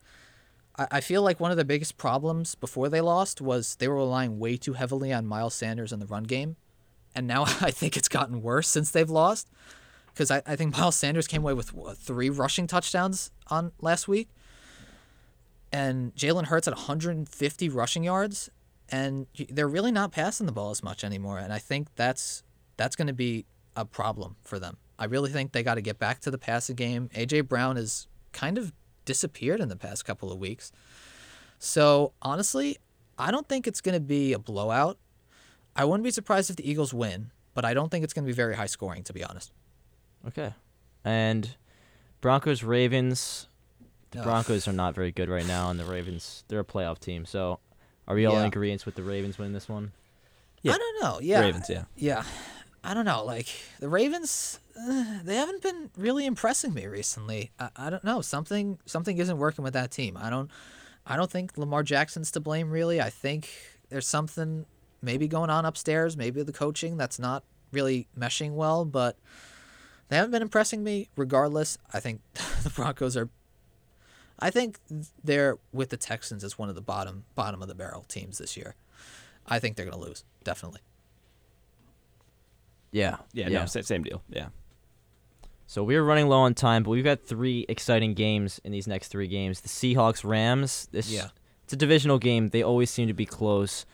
I, 0.78 0.88
I 0.92 1.02
feel 1.02 1.22
like 1.22 1.40
one 1.40 1.52
of 1.52 1.58
the 1.58 1.66
biggest 1.66 1.98
problems 1.98 2.56
before 2.56 2.90
they 2.90 3.02
lost 3.02 3.42
was 3.42 3.76
they 3.76 3.88
were 3.88 3.96
relying 3.96 4.40
way 4.40 4.58
too 4.58 4.74
heavily 4.74 5.14
on 5.14 5.26
Miles 5.26 5.56
Sanders 5.56 5.92
in 5.92 6.00
the 6.00 6.06
run 6.06 6.24
game. 6.24 6.56
And 7.16 7.28
now 7.28 7.44
I 7.62 7.72
think 7.72 7.98
it's 7.98 8.10
gotten 8.10 8.42
worse 8.42 8.68
since 8.68 8.92
they've 8.92 9.10
lost. 9.10 9.50
Because 10.14 10.32
I, 10.32 10.42
I 10.46 10.56
think 10.56 10.78
Miles 10.78 10.96
Sanders 10.96 11.28
came 11.28 11.42
away 11.42 11.54
with 11.54 11.74
what, 11.74 11.98
three 11.98 12.30
rushing 12.30 12.68
touchdowns 12.68 13.32
on 13.48 13.72
last 13.82 14.08
week. 14.08 14.30
And 15.72 16.16
Jalen 16.16 16.46
Hurts 16.46 16.68
at 16.68 16.76
150 16.76 17.70
rushing 17.70 18.04
yards. 18.04 18.50
And 18.90 19.28
they're 19.50 19.68
really 19.68 19.92
not 19.92 20.12
passing 20.12 20.46
the 20.46 20.52
ball 20.52 20.70
as 20.70 20.84
much 20.84 21.04
anymore. 21.04 21.40
And 21.40 21.52
I 21.52 21.58
think 21.58 21.88
that's 21.96 22.44
that's 22.78 22.96
going 22.96 23.08
to 23.08 23.14
be 23.14 23.46
a 23.76 23.86
problem 23.86 24.36
for 24.44 24.60
them. 24.60 24.78
I 24.98 25.06
really 25.06 25.30
think 25.30 25.52
they 25.52 25.64
got 25.64 25.76
to 25.76 25.82
get 25.82 26.00
back 26.00 26.20
to 26.22 26.32
the 26.32 26.38
passing 26.38 26.76
game. 26.76 27.10
AJ 27.14 27.48
Brown 27.48 27.76
has 27.76 28.08
kind 28.32 28.58
of 28.58 28.72
disappeared 29.04 29.60
in 29.60 29.70
the 29.70 29.76
past 29.76 30.06
couple 30.06 30.32
of 30.32 30.40
weeks. 30.40 30.72
So 31.60 32.14
honestly, 32.22 32.78
I 33.18 33.32
don't 33.32 33.48
think 33.48 33.68
it's 33.68 33.82
going 33.82 33.94
to 33.94 34.02
be 34.02 34.34
a 34.34 34.40
blowout. 34.40 34.98
I 35.76 35.86
wouldn't 35.86 36.04
be 36.04 36.12
surprised 36.12 36.50
if 36.50 36.56
the 36.56 36.70
Eagles 36.70 36.94
win, 36.94 37.32
but 37.54 37.66
I 37.66 37.74
don't 37.74 37.90
think 37.90 38.04
it's 38.04 38.14
going 38.14 38.26
to 38.26 38.28
be 38.28 38.34
very 38.34 38.56
high 38.56 38.66
scoring, 38.66 39.04
to 39.04 39.14
be 39.14 39.24
honest. 39.24 39.52
Okay. 40.28 40.54
And 41.04 41.56
Broncos 42.22 42.64
Ravens. 42.64 43.48
The 44.12 44.20
Ugh. 44.20 44.26
Broncos 44.26 44.68
are 44.68 44.74
not 44.74 44.96
very 44.96 45.12
good 45.12 45.30
right 45.30 45.46
now, 45.46 45.70
and 45.70 45.80
the 45.80 45.84
Ravens 45.84 46.44
they're 46.48 46.62
a 46.62 46.66
playoff 46.66 47.00
team. 47.00 47.26
So, 47.26 47.60
are 48.08 48.16
we 48.16 48.26
all 48.26 48.38
in 48.38 48.46
agreement 48.46 48.86
with 48.86 48.96
the 48.96 49.04
Ravens 49.04 49.38
winning 49.38 49.54
this 49.54 49.68
one? 49.68 49.92
Yeah. 50.62 50.74
I 50.74 50.78
don't 50.78 51.04
know. 51.04 51.20
Yeah, 51.22 51.42
Ravens, 51.42 51.70
yeah. 51.70 51.84
yeah. 51.96 52.24
I 52.86 52.94
don't 52.94 53.06
know. 53.06 53.24
Like 53.24 53.48
the 53.80 53.90
Ravens, 53.90 54.60
uh, 54.80 55.20
they 55.24 55.36
haven't 55.36 55.62
been 55.62 55.90
really 55.98 56.26
impressing 56.26 56.74
me 56.74 56.86
recently. 56.86 57.52
I, 57.60 57.70
I 57.76 57.90
don't 57.90 58.04
know. 58.04 58.22
Something 58.22 58.78
something 58.86 59.18
isn't 59.18 59.38
working 59.38 59.64
with 59.64 59.74
that 59.74 59.92
team. 59.92 60.18
I 60.18 60.30
don't 60.30 60.52
I 61.06 61.16
don't 61.16 61.32
think 61.32 61.58
Lamar 61.58 61.84
Jackson's 61.84 62.32
to 62.32 62.40
blame 62.40 62.70
really. 62.70 63.02
I 63.02 63.10
think 63.10 63.50
there's 63.90 64.08
something 64.08 64.66
maybe 65.02 65.28
going 65.28 65.50
on 65.50 65.66
upstairs. 65.66 66.16
Maybe 66.16 66.44
the 66.44 66.54
coaching 66.54 66.98
that's 66.98 67.20
not 67.20 67.44
really 67.72 68.08
meshing 68.18 68.54
well. 68.54 68.86
But 68.86 69.18
they 70.10 70.16
haven't 70.16 70.32
been 70.32 70.42
impressing 70.42 70.84
me. 70.84 71.10
Regardless, 71.16 71.78
I 71.94 72.00
think 72.00 72.22
the 72.64 72.70
Broncos 72.70 73.18
are. 73.18 73.30
I 74.38 74.50
think 74.50 74.80
they're 75.24 75.58
with 75.72 75.90
the 75.90 75.98
Texans 75.98 76.44
as 76.44 76.58
one 76.60 76.70
of 76.70 76.76
the 76.76 76.82
bottom 76.82 77.24
bottom 77.36 77.62
of 77.62 77.68
the 77.68 77.76
barrel 77.76 78.04
teams 78.08 78.38
this 78.38 78.56
year. 78.58 78.76
I 79.48 79.60
think 79.60 79.76
they're 79.76 79.86
going 79.86 79.98
to 79.98 80.06
lose 80.06 80.24
definitely. 80.44 80.82
Yeah. 82.96 83.18
Yeah, 83.34 83.50
no, 83.50 83.66
sa- 83.66 83.82
same 83.82 84.04
deal. 84.04 84.22
Yeah. 84.30 84.48
So 85.68 85.84
we're 85.84 86.04
running 86.04 86.28
low 86.30 86.40
on 86.40 86.54
time, 86.54 86.84
but 86.84 86.92
we've 86.92 87.04
got 87.04 87.22
three 87.22 87.66
exciting 87.68 88.14
games 88.14 88.62
in 88.64 88.72
these 88.72 88.88
next 88.88 89.10
three 89.10 89.28
games. 89.28 89.62
The 89.62 89.68
Seahawks 89.70 90.24
Rams. 90.24 90.88
This 90.92 91.12
Yeah. 91.12 91.30
it's 91.64 91.74
a 91.74 91.76
divisional 91.76 92.20
game. 92.20 92.50
They 92.50 92.62
always 92.64 92.90
seem 92.92 93.08
to 93.08 93.14
be 93.14 93.26
close. 93.26 93.86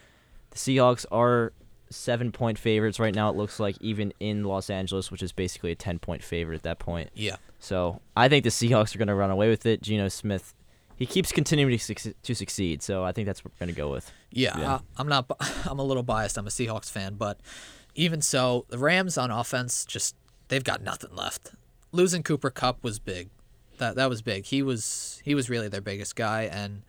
The 0.51 0.57
Seahawks 0.57 1.05
are 1.11 1.53
seven 1.89 2.31
point 2.31 2.59
favorites 2.59 2.99
right 2.99 3.15
now. 3.15 3.29
It 3.29 3.35
looks 3.37 3.59
like 3.59 3.77
even 3.81 4.13
in 4.19 4.43
Los 4.43 4.69
Angeles, 4.69 5.09
which 5.11 5.23
is 5.23 5.31
basically 5.31 5.71
a 5.71 5.75
ten 5.75 5.97
point 5.97 6.23
favorite 6.23 6.55
at 6.55 6.63
that 6.63 6.77
point. 6.79 7.09
Yeah. 7.15 7.37
So 7.59 8.01
I 8.15 8.27
think 8.27 8.43
the 8.43 8.49
Seahawks 8.49 8.93
are 8.93 8.97
going 8.97 9.07
to 9.07 9.15
run 9.15 9.31
away 9.31 9.49
with 9.49 9.65
it. 9.65 9.81
Geno 9.81 10.09
Smith, 10.09 10.53
he 10.97 11.05
keeps 11.05 11.31
continuing 11.31 11.77
to, 11.77 11.83
suc- 11.83 12.13
to 12.21 12.35
succeed. 12.35 12.81
So 12.83 13.03
I 13.05 13.13
think 13.13 13.27
that's 13.27 13.43
what 13.45 13.53
we're 13.53 13.65
going 13.65 13.73
to 13.75 13.79
go 13.81 13.89
with. 13.91 14.11
Yeah, 14.29 14.57
Yeah. 14.59 14.73
I, 14.75 14.79
I'm 14.97 15.07
not. 15.07 15.25
I'm 15.65 15.79
a 15.79 15.83
little 15.83 16.03
biased. 16.03 16.37
I'm 16.37 16.47
a 16.47 16.51
Seahawks 16.51 16.91
fan, 16.91 17.15
but 17.15 17.39
even 17.95 18.21
so, 18.21 18.65
the 18.69 18.77
Rams 18.77 19.17
on 19.17 19.31
offense 19.31 19.85
just 19.85 20.15
they've 20.47 20.63
got 20.63 20.81
nothing 20.81 21.15
left. 21.15 21.51
Losing 21.91 22.23
Cooper 22.23 22.49
Kupp 22.49 22.83
was 22.83 22.99
big. 22.99 23.29
That 23.77 23.95
that 23.95 24.09
was 24.09 24.21
big. 24.21 24.45
He 24.45 24.61
was 24.61 25.21
he 25.25 25.35
was 25.35 25.49
really 25.49 25.67
their 25.67 25.81
biggest 25.81 26.15
guy, 26.15 26.43
and 26.43 26.83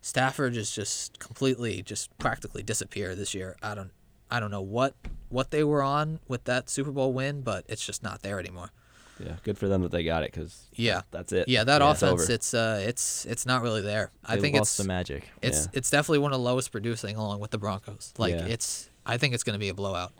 Stafford 0.00 0.56
is 0.56 0.70
just 0.70 1.18
completely 1.18 1.82
just 1.82 2.16
practically 2.18 2.62
disappeared 2.62 3.18
this 3.18 3.34
year. 3.34 3.56
I 3.62 3.74
don't 3.74 3.90
I 4.30 4.40
don't 4.40 4.50
know 4.50 4.62
what 4.62 4.94
what 5.28 5.50
they 5.50 5.64
were 5.64 5.82
on 5.82 6.20
with 6.28 6.44
that 6.44 6.70
Super 6.70 6.90
Bowl 6.92 7.12
win, 7.12 7.42
but 7.42 7.64
it's 7.68 7.84
just 7.84 8.02
not 8.02 8.22
there 8.22 8.38
anymore. 8.38 8.70
Yeah, 9.18 9.34
good 9.42 9.58
for 9.58 9.66
them 9.66 9.82
that 9.82 9.90
they 9.90 10.04
got 10.04 10.22
it 10.22 10.30
because 10.32 10.68
Yeah, 10.74 11.02
that's 11.10 11.32
it. 11.32 11.48
Yeah, 11.48 11.64
that 11.64 11.82
it's 11.82 12.02
offense, 12.02 12.22
over. 12.22 12.32
it's 12.32 12.54
uh, 12.54 12.80
it's 12.86 13.26
it's 13.26 13.44
not 13.44 13.62
really 13.62 13.82
there. 13.82 14.12
I 14.24 14.36
They 14.36 14.42
think 14.42 14.56
lost 14.56 14.70
it's 14.70 14.76
the 14.78 14.84
magic. 14.84 15.28
It's 15.42 15.64
Yeah. 15.64 15.70
it's 15.72 15.90
definitely 15.90 16.20
one 16.20 16.32
of 16.32 16.38
the 16.38 16.44
lowest 16.44 16.70
producing, 16.70 17.16
along 17.16 17.40
with 17.40 17.50
the 17.50 17.58
Broncos. 17.58 18.14
Like 18.16 18.34
Yeah. 18.34 18.46
it's, 18.46 18.88
I 19.04 19.16
think 19.18 19.34
it's 19.34 19.42
going 19.42 19.54
to 19.54 19.58
be 19.58 19.70
a 19.70 19.74
blowout. 19.74 20.12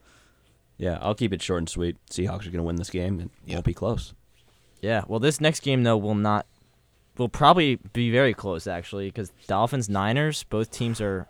Yeah, 0.78 0.98
I'll 1.02 1.14
keep 1.14 1.32
it 1.32 1.42
short 1.42 1.58
and 1.58 1.68
sweet. 1.68 1.96
Seahawks 2.10 2.40
are 2.46 2.50
going 2.50 2.54
to 2.58 2.62
win 2.62 2.76
this 2.76 2.90
game 2.90 3.20
and 3.20 3.30
it 3.46 3.52
won't 3.54 3.64
be 3.66 3.74
close. 3.74 4.14
Yeah. 4.80 5.02
Well, 5.08 5.18
this 5.20 5.40
next 5.40 5.60
game 5.60 5.82
though 5.82 5.96
will 5.96 6.14
not 6.14 6.46
will 7.16 7.28
probably 7.28 7.76
be 7.92 8.10
very 8.12 8.32
close 8.32 8.66
actually 8.66 9.08
because 9.08 9.32
Dolphins 9.48 9.88
Niners 9.88 10.44
both 10.44 10.70
teams 10.70 11.00
are 11.00 11.26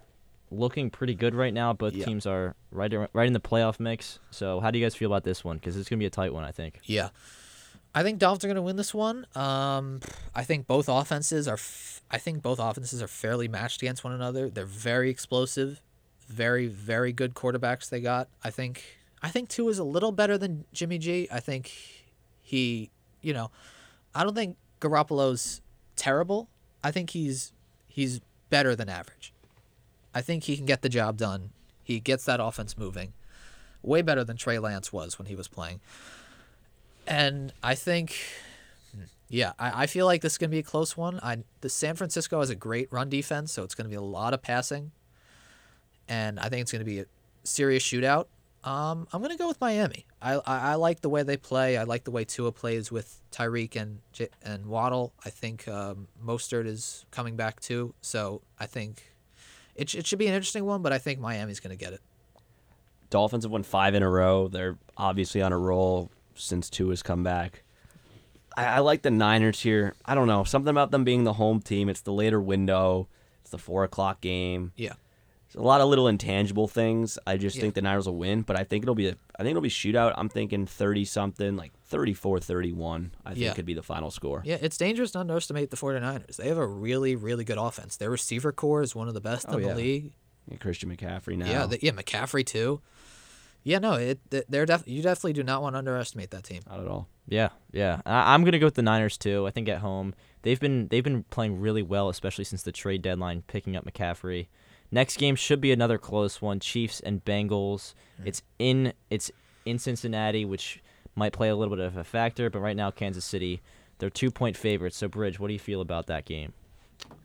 looking 0.51 0.91
pretty 0.91 1.15
good 1.15 1.35
right 1.35 1.53
now. 1.55 1.73
Both 1.73 1.95
Yeah. 1.95 2.05
teams 2.05 2.27
are 2.27 2.55
right 2.71 2.93
right 3.15 3.27
in 3.27 3.33
the 3.33 3.41
playoff 3.41 3.81
mix. 3.81 4.19
So 4.31 4.61
how 4.61 4.71
do 4.71 4.79
you 4.79 4.85
guys 4.85 4.95
feel 4.95 5.11
about 5.11 5.25
this 5.25 5.43
one? 5.45 5.57
Because 5.57 5.77
it's 5.77 5.89
gonna 5.89 5.99
be 6.01 6.07
a 6.07 6.11
tight 6.11 6.33
one, 6.35 6.45
I 6.45 6.53
think. 6.53 6.81
Yeah, 6.85 7.09
I 7.95 8.03
think 8.03 8.19
Dolphins 8.19 8.45
are 8.45 8.49
going 8.49 8.57
to 8.57 8.63
win 8.63 8.77
this 8.77 8.93
one. 8.93 9.27
Um, 9.35 10.01
I 10.35 10.45
think 10.45 10.67
both 10.67 10.89
offenses 10.91 11.49
are. 11.49 11.55
F- 11.55 12.03
I 12.11 12.19
think 12.19 12.43
both 12.43 12.59
offenses 12.59 13.03
are 13.03 13.09
fairly 13.09 13.49
matched 13.49 13.81
against 13.83 14.05
one 14.05 14.13
another. 14.13 14.51
They're 14.51 14.67
very 14.67 15.09
explosive, 15.11 15.81
very 16.29 16.67
very 16.67 17.13
good 17.15 17.33
quarterbacks 17.35 17.89
they 17.89 18.01
got. 18.01 18.29
I 18.45 18.51
think 18.51 18.98
I 19.23 19.29
think 19.29 19.49
Tua 19.49 19.71
is 19.71 19.79
a 19.79 19.85
little 19.85 20.13
better 20.13 20.39
than 20.39 20.65
Jimmy 20.73 20.99
G. 20.99 21.29
I 21.31 21.41
think 21.41 21.73
he, 22.41 22.91
you 23.21 23.33
know, 23.33 23.51
I 24.15 24.25
don't 24.25 24.35
think 24.35 24.57
Garoppolo's 24.81 25.61
terrible. 25.97 26.49
I 26.83 26.91
think 26.91 27.11
he's 27.11 27.53
he's 27.87 28.21
better 28.51 28.77
than 28.77 28.89
average. 28.89 29.33
I 30.15 30.21
think 30.21 30.45
he 30.45 30.57
can 30.57 30.67
get 30.67 30.83
the 30.83 30.89
job 30.89 31.17
done. 31.17 31.51
He 31.83 32.01
gets 32.01 32.25
that 32.25 32.41
offense 32.41 32.77
moving. 32.79 33.13
Way 33.83 34.03
better 34.03 34.25
than 34.25 34.37
Trey 34.37 34.59
Lance 34.59 34.93
was 34.93 35.19
when 35.19 35.27
he 35.27 35.35
was 35.35 35.49
playing. 35.49 35.81
And 37.07 37.53
I 37.63 37.75
think, 37.75 38.15
yeah, 39.29 39.53
I, 39.59 39.85
I 39.85 39.87
feel 39.87 40.05
like 40.07 40.21
this 40.21 40.33
is 40.33 40.39
going 40.39 40.51
to 40.51 40.55
be 40.55 40.59
a 40.59 40.65
close 40.65 40.97
one. 40.97 41.19
I 41.23 41.39
the 41.61 41.69
San 41.69 41.97
Francisco 41.97 42.41
has 42.41 42.51
a 42.51 42.55
great 42.55 42.93
run 42.93 43.09
defense, 43.09 43.53
so 43.53 43.63
it's 43.63 43.75
going 43.75 43.87
to 43.87 43.91
be 43.91 43.97
a 43.97 44.03
lot 44.03 44.35
of 44.35 44.43
passing, 44.43 44.93
and 46.09 46.39
I 46.39 46.49
think 46.49 46.63
it's 46.63 46.73
going 46.73 46.81
to 46.81 46.91
be 46.91 47.01
a 47.01 47.07
serious 47.45 47.83
shootout. 47.83 48.27
Um, 48.65 49.07
I'm 49.13 49.23
going 49.23 49.31
to 49.31 49.39
go 49.39 49.47
with 49.47 49.61
Miami. 49.61 50.05
I, 50.21 50.35
I 50.35 50.41
I 50.47 50.75
like 50.75 51.01
the 51.01 51.09
way 51.09 51.23
they 51.23 51.37
play. 51.37 51.77
I 51.77 51.85
like 51.85 52.05
the 52.05 52.11
way 52.11 52.25
Tua 52.25 52.51
plays 52.53 52.91
with 52.91 53.21
Tyreek 53.31 53.77
and 53.77 54.01
J- 54.13 54.29
and 54.43 54.67
Waddle. 54.67 55.13
I 55.25 55.31
think 55.31 55.69
um, 55.69 56.09
Mostert 56.25 56.67
is 56.67 57.07
coming 57.11 57.37
back 57.37 57.61
too, 57.61 57.95
so 58.01 58.43
I 58.59 58.67
think 58.67 59.13
it, 59.77 59.95
it 59.95 60.07
should 60.07 60.19
be 60.19 60.27
an 60.27 60.35
interesting 60.35 60.65
one. 60.65 60.83
But 60.83 60.93
I 60.93 60.99
think 60.99 61.21
Miami's 61.21 61.61
going 61.61 61.77
to 61.77 61.83
get 61.83 61.93
it. 61.93 62.01
Dolphins 63.11 63.45
have 63.45 63.53
won 63.53 63.63
five 63.63 63.95
in 63.95 64.03
a 64.03 64.11
row. 64.11 64.49
They're 64.49 64.77
obviously 64.97 65.41
on 65.41 65.53
a 65.53 65.59
roll 65.59 66.11
since 66.35 66.69
Tua 66.69 66.91
has 66.91 67.03
come 67.03 67.23
back. 67.23 67.63
I, 68.57 68.65
I 68.65 68.79
like 68.81 69.03
the 69.03 69.11
Niners 69.11 69.61
here. 69.61 69.95
I 70.05 70.15
don't 70.17 70.27
know 70.27 70.43
something 70.45 70.71
about 70.71 70.91
them 70.91 71.05
being 71.05 71.25
the 71.25 71.35
home 71.35 71.61
team. 71.61 71.89
It's 71.89 72.01
the 72.01 72.13
later 72.13 72.41
window. 72.41 73.09
It's 73.43 73.51
the 73.51 73.59
four 73.59 73.85
o'clock 73.85 74.21
game. 74.21 74.73
Yeah. 74.77 74.95
A 75.57 75.63
lot 75.63 75.81
of 75.81 75.89
little 75.89 76.09
intangible 76.09 76.69
things. 76.69 77.19
I 77.27 77.37
just 77.39 77.57
Yeah. 77.57 77.63
think 77.63 77.75
the 77.75 77.83
Niners 77.83 78.07
will 78.07 78.17
win, 78.17 78.43
but 78.43 78.59
I 78.59 78.65
think 78.65 78.85
it'll 78.85 78.95
be 78.95 79.09
a 79.09 79.17
I 79.39 79.43
think 79.43 79.51
it'll 79.53 79.63
be 79.63 79.71
shootout. 79.71 80.13
I'm 80.17 80.29
thinking 80.29 80.67
30 80.67 81.05
something, 81.05 81.57
like 81.57 81.73
34-31. 81.91 83.13
I 83.25 83.31
think 83.31 83.41
Yeah. 83.45 83.53
could 83.55 83.65
be 83.67 83.75
the 83.75 83.83
final 83.83 84.11
score. 84.11 84.43
Yeah, 84.45 84.59
it's 84.61 84.77
dangerous 84.77 85.13
to 85.13 85.21
underestimate 85.21 85.71
the 85.71 85.77
49ers. 85.77 86.37
They 86.37 86.49
have 86.49 86.59
a 86.59 86.67
really, 86.67 87.17
really 87.17 87.45
good 87.45 87.59
offense. 87.59 87.97
Their 87.97 88.11
receiver 88.11 88.53
core 88.53 88.83
is 88.83 88.95
one 88.95 89.09
of 89.09 89.15
the 89.15 89.21
best 89.21 89.47
Oh, 89.49 89.57
in 89.59 89.63
yeah. 89.65 89.69
the 89.71 89.75
league. 89.77 90.13
Yeah, 90.51 90.57
Christian 90.59 90.95
McCaffrey 90.95 91.37
now. 91.37 91.47
Yeah, 91.47 91.67
the, 91.67 91.79
yeah, 91.83 91.93
McCaffrey 91.93 92.45
too. 92.45 92.81
Yeah, 93.65 93.79
no, 93.81 93.95
it 93.95 94.19
they're 94.31 94.65
def- 94.67 94.87
you 94.87 95.03
definitely 95.03 95.35
do 95.35 95.43
not 95.43 95.61
want 95.63 95.75
to 95.75 95.79
underestimate 95.79 96.31
that 96.31 96.45
team. 96.45 96.63
Not 96.69 96.81
at 96.81 96.89
all. 96.89 97.09
Yeah, 97.29 97.51
yeah. 97.73 98.01
I, 98.07 98.33
I'm 98.33 98.45
gonna 98.45 98.59
go 98.59 98.67
with 98.67 98.75
the 98.77 98.83
Niners 98.83 99.19
too. 99.19 99.47
I 99.47 99.51
think 99.51 99.69
at 99.69 99.79
home 99.79 100.15
they've 100.43 100.61
been 100.61 100.89
they've 100.89 101.05
been 101.05 101.25
playing 101.25 101.61
really 101.61 101.83
well, 101.83 102.09
especially 102.09 102.45
since 102.45 102.63
the 102.63 102.73
trade 102.73 103.03
deadline, 103.03 103.43
picking 103.47 103.77
up 103.77 103.85
McCaffrey. 103.85 104.47
Next 104.91 105.19
game 105.19 105.37
should 105.37 105.61
be 105.61 105.73
another 105.73 105.99
close 105.99 106.41
one: 106.41 106.61
Chiefs 106.61 107.01
and 107.01 107.25
Bengals. 107.25 107.95
It's 108.25 108.43
in 108.59 108.93
it's 109.11 109.31
in 109.65 109.79
Cincinnati, 109.79 110.45
which 110.45 110.83
might 111.15 111.33
play 111.33 111.49
a 111.49 111.57
little 111.57 111.77
bit 111.77 111.85
of 111.85 111.97
a 111.97 112.05
factor, 112.05 112.49
but 112.49 112.61
right 112.61 112.77
now 112.77 112.91
Kansas 112.91 113.25
City, 113.25 113.61
they're 113.99 114.11
two 114.11 114.31
point 114.31 114.57
favorites. 114.57 114.97
So 114.97 115.09
Brij, 115.09 115.39
what 115.39 115.49
do 115.49 115.53
you 115.53 115.59
feel 115.59 115.81
about 115.81 116.07
that 116.07 116.25
game? 116.25 116.53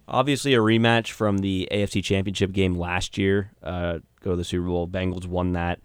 Obviously, 0.07 0.53
a 0.53 0.57
rematch 0.57 1.11
from 1.11 1.37
the 1.37 1.67
AFC 1.71 2.03
Championship 2.03 2.51
game 2.51 2.75
last 2.75 3.17
year. 3.17 3.51
Uh, 3.63 3.99
go 4.21 4.31
to 4.31 4.35
the 4.35 4.43
Super 4.43 4.67
Bowl. 4.67 4.87
Bengals 4.87 5.25
won 5.25 5.53
that. 5.53 5.79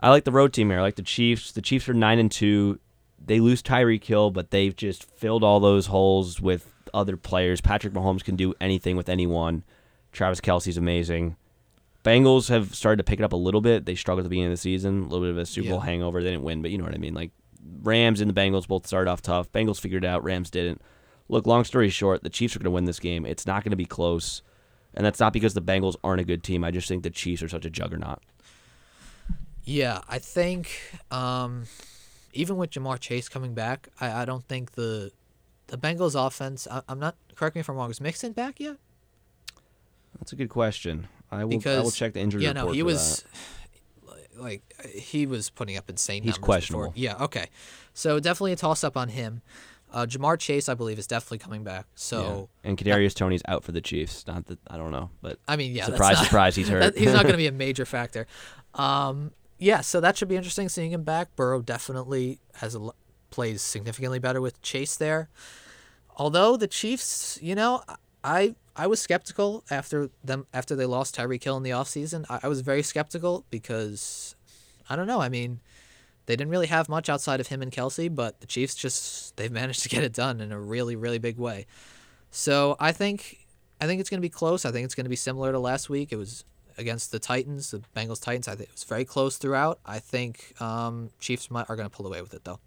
I 0.00 0.10
like 0.10 0.24
the 0.24 0.32
road 0.32 0.52
team 0.52 0.70
here. 0.70 0.78
I 0.78 0.82
like 0.82 0.96
the 0.96 1.02
Chiefs. 1.02 1.52
The 1.52 1.62
Chiefs 1.62 1.88
are 1.88 1.94
nine 1.94 2.18
and 2.18 2.32
two. 2.32 2.80
They 3.24 3.38
lose 3.38 3.62
Tyreek 3.62 4.02
Hill, 4.02 4.30
but 4.30 4.50
they've 4.50 4.74
just 4.74 5.04
filled 5.04 5.44
all 5.44 5.60
those 5.60 5.86
holes 5.86 6.40
with 6.40 6.72
other 6.92 7.16
players. 7.16 7.60
Patrick 7.60 7.92
Mahomes 7.92 8.24
can 8.24 8.34
do 8.34 8.54
anything 8.60 8.96
with 8.96 9.08
anyone. 9.08 9.62
Travis 10.12 10.40
Kelce's 10.40 10.76
amazing. 10.76 11.36
Bengals 12.04 12.48
have 12.48 12.74
started 12.74 12.96
to 12.98 13.04
pick 13.04 13.20
it 13.20 13.22
up 13.22 13.32
a 13.32 13.36
little 13.36 13.60
bit. 13.60 13.86
They 13.86 13.94
struggled 13.94 14.20
at 14.20 14.24
the 14.24 14.30
beginning 14.30 14.48
of 14.50 14.54
the 14.58 14.60
season, 14.60 15.00
a 15.00 15.02
little 15.04 15.20
bit 15.20 15.30
of 15.30 15.38
a 15.38 15.46
Super 15.46 15.68
Bowl 15.70 15.78
Yeah. 15.78 15.84
hangover. 15.84 16.22
They 16.22 16.30
didn't 16.30 16.42
win, 16.44 16.60
but 16.62 16.70
you 16.70 16.78
know 16.78 16.84
what 16.84 16.94
I 16.94 16.98
mean. 16.98 17.14
Like 17.14 17.30
Rams 17.82 18.20
and 18.20 18.28
the 18.28 18.34
Bengals 18.38 18.66
both 18.66 18.86
started 18.86 19.10
off 19.10 19.22
tough. 19.22 19.50
Bengals 19.52 19.80
figured 19.80 20.04
it 20.04 20.08
out. 20.08 20.24
Rams 20.24 20.50
didn't. 20.50 20.82
Look, 21.28 21.46
long 21.46 21.64
story 21.64 21.88
short, 21.88 22.24
the 22.24 22.28
Chiefs 22.30 22.56
are 22.56 22.58
going 22.58 22.64
to 22.64 22.70
win 22.72 22.84
this 22.84 22.98
game. 22.98 23.24
It's 23.24 23.46
not 23.46 23.62
going 23.62 23.70
to 23.70 23.76
be 23.76 23.84
close, 23.84 24.42
and 24.94 25.06
that's 25.06 25.20
not 25.20 25.32
because 25.32 25.54
the 25.54 25.62
Bengals 25.62 25.94
aren't 26.02 26.20
a 26.20 26.24
good 26.24 26.42
team. 26.42 26.64
I 26.64 26.70
just 26.72 26.88
think 26.88 27.04
the 27.04 27.10
Chiefs 27.10 27.42
are 27.42 27.48
such 27.48 27.64
a 27.64 27.70
juggernaut. 27.70 28.18
Yeah, 29.64 30.00
I 30.08 30.18
think 30.18 30.70
um, 31.12 31.64
even 32.32 32.56
with 32.56 32.70
Ja'Marr 32.72 32.98
Chase 32.98 33.28
coming 33.28 33.54
back, 33.54 33.88
I, 34.00 34.22
I 34.22 34.24
don't 34.24 34.44
think 34.48 34.72
the 34.72 35.12
the 35.68 35.78
Bengals 35.78 36.14
offense. 36.26 36.66
I, 36.68 36.82
I'm 36.88 36.98
not 36.98 37.14
correct 37.36 37.54
me 37.54 37.60
if 37.60 37.68
I'm 37.70 37.76
wrong. 37.76 37.90
Is 37.90 38.00
Mixon 38.00 38.32
back 38.32 38.58
yet? 38.58 38.76
That's 40.22 40.32
a 40.32 40.36
good 40.36 40.50
question. 40.50 41.08
I 41.32 41.42
will. 41.42 41.58
Because 41.58 41.78
I 41.78 41.82
will 41.82 41.90
check 41.90 42.12
the 42.12 42.20
injury 42.20 42.44
yeah, 42.44 42.50
report. 42.50 42.66
no, 42.68 42.72
he 42.72 42.84
was 42.84 43.24
that. 44.06 44.36
like 44.40 44.62
he 44.94 45.26
was 45.26 45.50
putting 45.50 45.76
up 45.76 45.90
insane. 45.90 46.22
He's 46.22 46.34
numbers 46.34 46.44
questionable. 46.44 46.90
Before. 46.90 47.02
Yeah, 47.02 47.16
okay. 47.24 47.46
So 47.92 48.20
definitely 48.20 48.52
a 48.52 48.56
toss 48.56 48.84
up 48.84 48.96
on 48.96 49.08
him. 49.08 49.42
Uh, 49.92 50.06
Ja'Marr 50.06 50.38
Chase, 50.38 50.68
I 50.68 50.74
believe, 50.74 50.96
is 50.98 51.08
definitely 51.08 51.38
coming 51.38 51.64
back. 51.64 51.86
So 51.96 52.48
Yeah. 52.62 52.70
and 52.70 52.78
Kadarius 52.78 53.14
Toney's 53.14 53.42
out 53.48 53.64
for 53.64 53.72
the 53.72 53.80
Chiefs. 53.80 54.24
Not 54.28 54.46
that 54.46 54.60
I 54.68 54.76
don't 54.76 54.92
know, 54.92 55.10
but 55.20 55.40
I 55.48 55.56
mean, 55.56 55.72
yeah, 55.74 55.86
surprise, 55.86 56.16
not- 56.18 56.24
surprise, 56.26 56.54
he's 56.54 56.68
hurt. 56.70 56.80
that- 56.80 56.96
he's 56.96 57.12
not 57.12 57.22
going 57.24 57.32
to 57.32 57.36
be 57.38 57.48
a 57.48 57.52
major 57.66 57.84
factor. 57.84 58.28
Um, 58.74 59.32
yeah, 59.58 59.80
so 59.80 60.00
that 60.00 60.16
should 60.16 60.28
be 60.28 60.36
interesting 60.36 60.68
seeing 60.68 60.92
him 60.92 61.02
back. 61.02 61.34
Burrow 61.34 61.60
definitely 61.62 62.38
has 62.56 62.76
a, 62.76 62.90
plays 63.30 63.60
significantly 63.60 64.20
better 64.20 64.40
with 64.40 64.62
Chase 64.62 64.96
there. 64.96 65.28
Although 66.16 66.56
the 66.56 66.68
Chiefs, 66.68 67.38
you 67.42 67.54
know, 67.54 67.82
I 68.22 68.54
I 68.74 68.86
was 68.86 69.00
skeptical 69.00 69.64
after 69.70 70.10
them 70.24 70.46
after 70.52 70.74
they 70.74 70.86
lost 70.86 71.16
Tyreek 71.16 71.44
Hill 71.44 71.56
in 71.56 71.62
the 71.62 71.70
offseason. 71.70 72.24
I, 72.28 72.40
I 72.44 72.48
was 72.48 72.60
very 72.60 72.82
skeptical 72.82 73.44
because 73.50 74.34
I 74.88 74.96
don't 74.96 75.06
know. 75.06 75.20
I 75.20 75.28
mean, 75.28 75.60
they 76.26 76.36
didn't 76.36 76.50
really 76.50 76.66
have 76.66 76.88
much 76.88 77.08
outside 77.08 77.40
of 77.40 77.48
him 77.48 77.62
and 77.62 77.70
Kelce, 77.70 78.14
but 78.14 78.40
the 78.40 78.46
Chiefs 78.46 78.74
just 78.74 79.36
they've 79.36 79.52
managed 79.52 79.82
to 79.82 79.88
get 79.88 80.02
it 80.04 80.12
done 80.12 80.40
in 80.40 80.52
a 80.52 80.60
really 80.60 80.96
really 80.96 81.18
big 81.18 81.38
way. 81.38 81.66
So 82.30 82.76
I 82.80 82.92
think 82.92 83.46
I 83.80 83.86
think 83.86 84.00
it's 84.00 84.08
going 84.10 84.20
to 84.20 84.26
be 84.26 84.30
close. 84.30 84.64
I 84.64 84.72
think 84.72 84.84
it's 84.84 84.94
going 84.94 85.04
to 85.04 85.10
be 85.10 85.16
similar 85.16 85.52
to 85.52 85.58
last 85.58 85.90
week. 85.90 86.12
It 86.12 86.16
was 86.16 86.44
against 86.78 87.12
the 87.12 87.18
Titans, 87.18 87.70
the 87.70 87.82
Bengals 87.94 88.22
Titans. 88.22 88.48
I 88.48 88.52
think 88.54 88.70
it 88.70 88.74
was 88.74 88.84
very 88.84 89.04
close 89.04 89.36
throughout. 89.36 89.80
I 89.84 89.98
think 89.98 90.54
um, 90.60 91.10
Chiefs 91.20 91.50
might, 91.50 91.68
are 91.68 91.76
going 91.76 91.88
to 91.88 91.94
pull 91.94 92.06
away 92.06 92.22
with 92.22 92.32
it 92.32 92.44
though. 92.44 92.60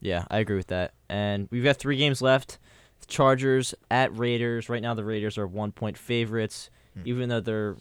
Yeah, 0.00 0.24
I 0.30 0.38
agree 0.38 0.56
with 0.56 0.68
that. 0.68 0.94
And 1.08 1.46
we've 1.50 1.62
got 1.62 1.76
three 1.76 1.96
games 1.96 2.22
left. 2.22 2.58
Chargers 3.06 3.74
at 3.90 4.16
Raiders. 4.16 4.68
Right 4.68 4.82
now, 4.82 4.94
the 4.94 5.04
Raiders 5.04 5.38
are 5.38 5.46
one 5.46 5.72
point 5.72 5.98
favorites, 5.98 6.70
even 7.04 7.28
though 7.28 7.40
they're 7.40 7.76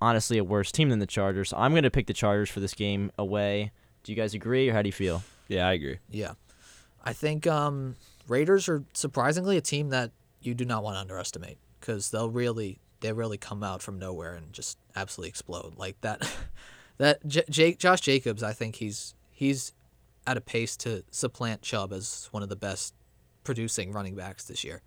honestly 0.00 0.38
a 0.38 0.44
worse 0.44 0.72
team 0.72 0.88
than 0.90 0.98
the 0.98 1.06
Chargers. 1.06 1.50
So 1.50 1.56
I'm 1.56 1.72
going 1.72 1.84
to 1.84 1.90
pick 1.90 2.06
the 2.06 2.12
Chargers 2.12 2.50
for 2.50 2.60
this 2.60 2.74
game 2.74 3.12
away. 3.18 3.72
Do 4.02 4.12
you 4.12 4.16
guys 4.16 4.34
agree, 4.34 4.68
or 4.68 4.72
how 4.72 4.82
do 4.82 4.88
you 4.88 4.92
feel? 4.92 5.22
Yeah, 5.48 5.68
I 5.68 5.72
agree. 5.72 5.98
Yeah, 6.10 6.32
I 7.04 7.12
think 7.12 7.46
um, 7.46 7.96
Raiders 8.26 8.68
are 8.68 8.84
surprisingly 8.94 9.56
a 9.56 9.60
team 9.60 9.90
that 9.90 10.10
you 10.40 10.54
do 10.54 10.64
not 10.64 10.82
want 10.82 10.96
to 10.96 11.00
underestimate 11.00 11.58
because 11.80 12.10
they'll 12.10 12.30
really 12.30 12.78
they 13.00 13.12
really 13.12 13.38
come 13.38 13.62
out 13.62 13.82
from 13.82 13.98
nowhere 13.98 14.34
and 14.34 14.52
just 14.52 14.78
absolutely 14.96 15.28
explode 15.28 15.74
like 15.76 16.00
that. 16.00 16.28
that 16.98 17.26
J- 17.26 17.44
Jake 17.50 17.78
Josh 17.78 18.00
Jacobs, 18.00 18.42
I 18.42 18.52
think 18.52 18.76
he's 18.76 19.14
he's 19.30 19.72
at 20.26 20.36
a 20.36 20.40
pace 20.40 20.76
to 20.78 21.04
supplant 21.10 21.62
Chubb 21.62 21.92
as 21.92 22.28
one 22.30 22.42
of 22.42 22.48
the 22.48 22.56
best 22.56 22.94
producing 23.44 23.92
running 23.92 24.14
backs 24.14 24.44
this 24.44 24.64
year. 24.64 24.82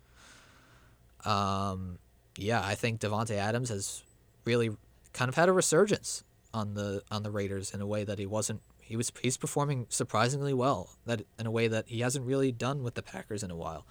Um, 1.24 1.98
yeah, 2.38 2.62
I 2.64 2.74
think 2.74 3.00
Davante 3.00 3.36
Adams 3.36 3.68
has 3.70 4.02
really 4.44 4.70
kind 5.12 5.28
of 5.28 5.34
had 5.34 5.48
a 5.48 5.52
resurgence 5.52 6.24
on 6.52 6.74
the 6.74 7.02
on 7.10 7.22
the 7.22 7.30
Raiders 7.30 7.72
in 7.72 7.80
a 7.80 7.86
way 7.86 8.04
that 8.04 8.18
he 8.18 8.26
wasn't. 8.26 8.60
He 8.80 8.96
was 8.96 9.12
he's 9.20 9.36
performing 9.36 9.86
surprisingly 9.88 10.54
well. 10.54 10.90
That 11.06 11.22
in 11.38 11.46
a 11.46 11.50
way 11.50 11.68
that 11.68 11.88
he 11.88 12.00
hasn't 12.00 12.24
really 12.24 12.52
done 12.52 12.82
with 12.82 12.94
the 12.94 13.02
Packers 13.02 13.42
in 13.42 13.50
a 13.50 13.56
while. 13.56 13.86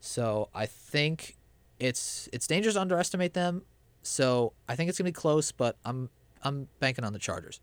So 0.00 0.48
I 0.54 0.66
think 0.66 1.36
it's 1.78 2.28
it's 2.32 2.46
dangerous 2.46 2.74
to 2.74 2.80
underestimate 2.80 3.34
them. 3.34 3.62
So 4.02 4.52
I 4.68 4.76
think 4.76 4.88
it's 4.88 4.98
gonna 4.98 5.08
be 5.08 5.12
close, 5.12 5.52
but 5.52 5.76
I'm 5.84 6.10
I'm 6.42 6.68
banking 6.80 7.04
on 7.04 7.12
the 7.12 7.18
Chargers. 7.18 7.60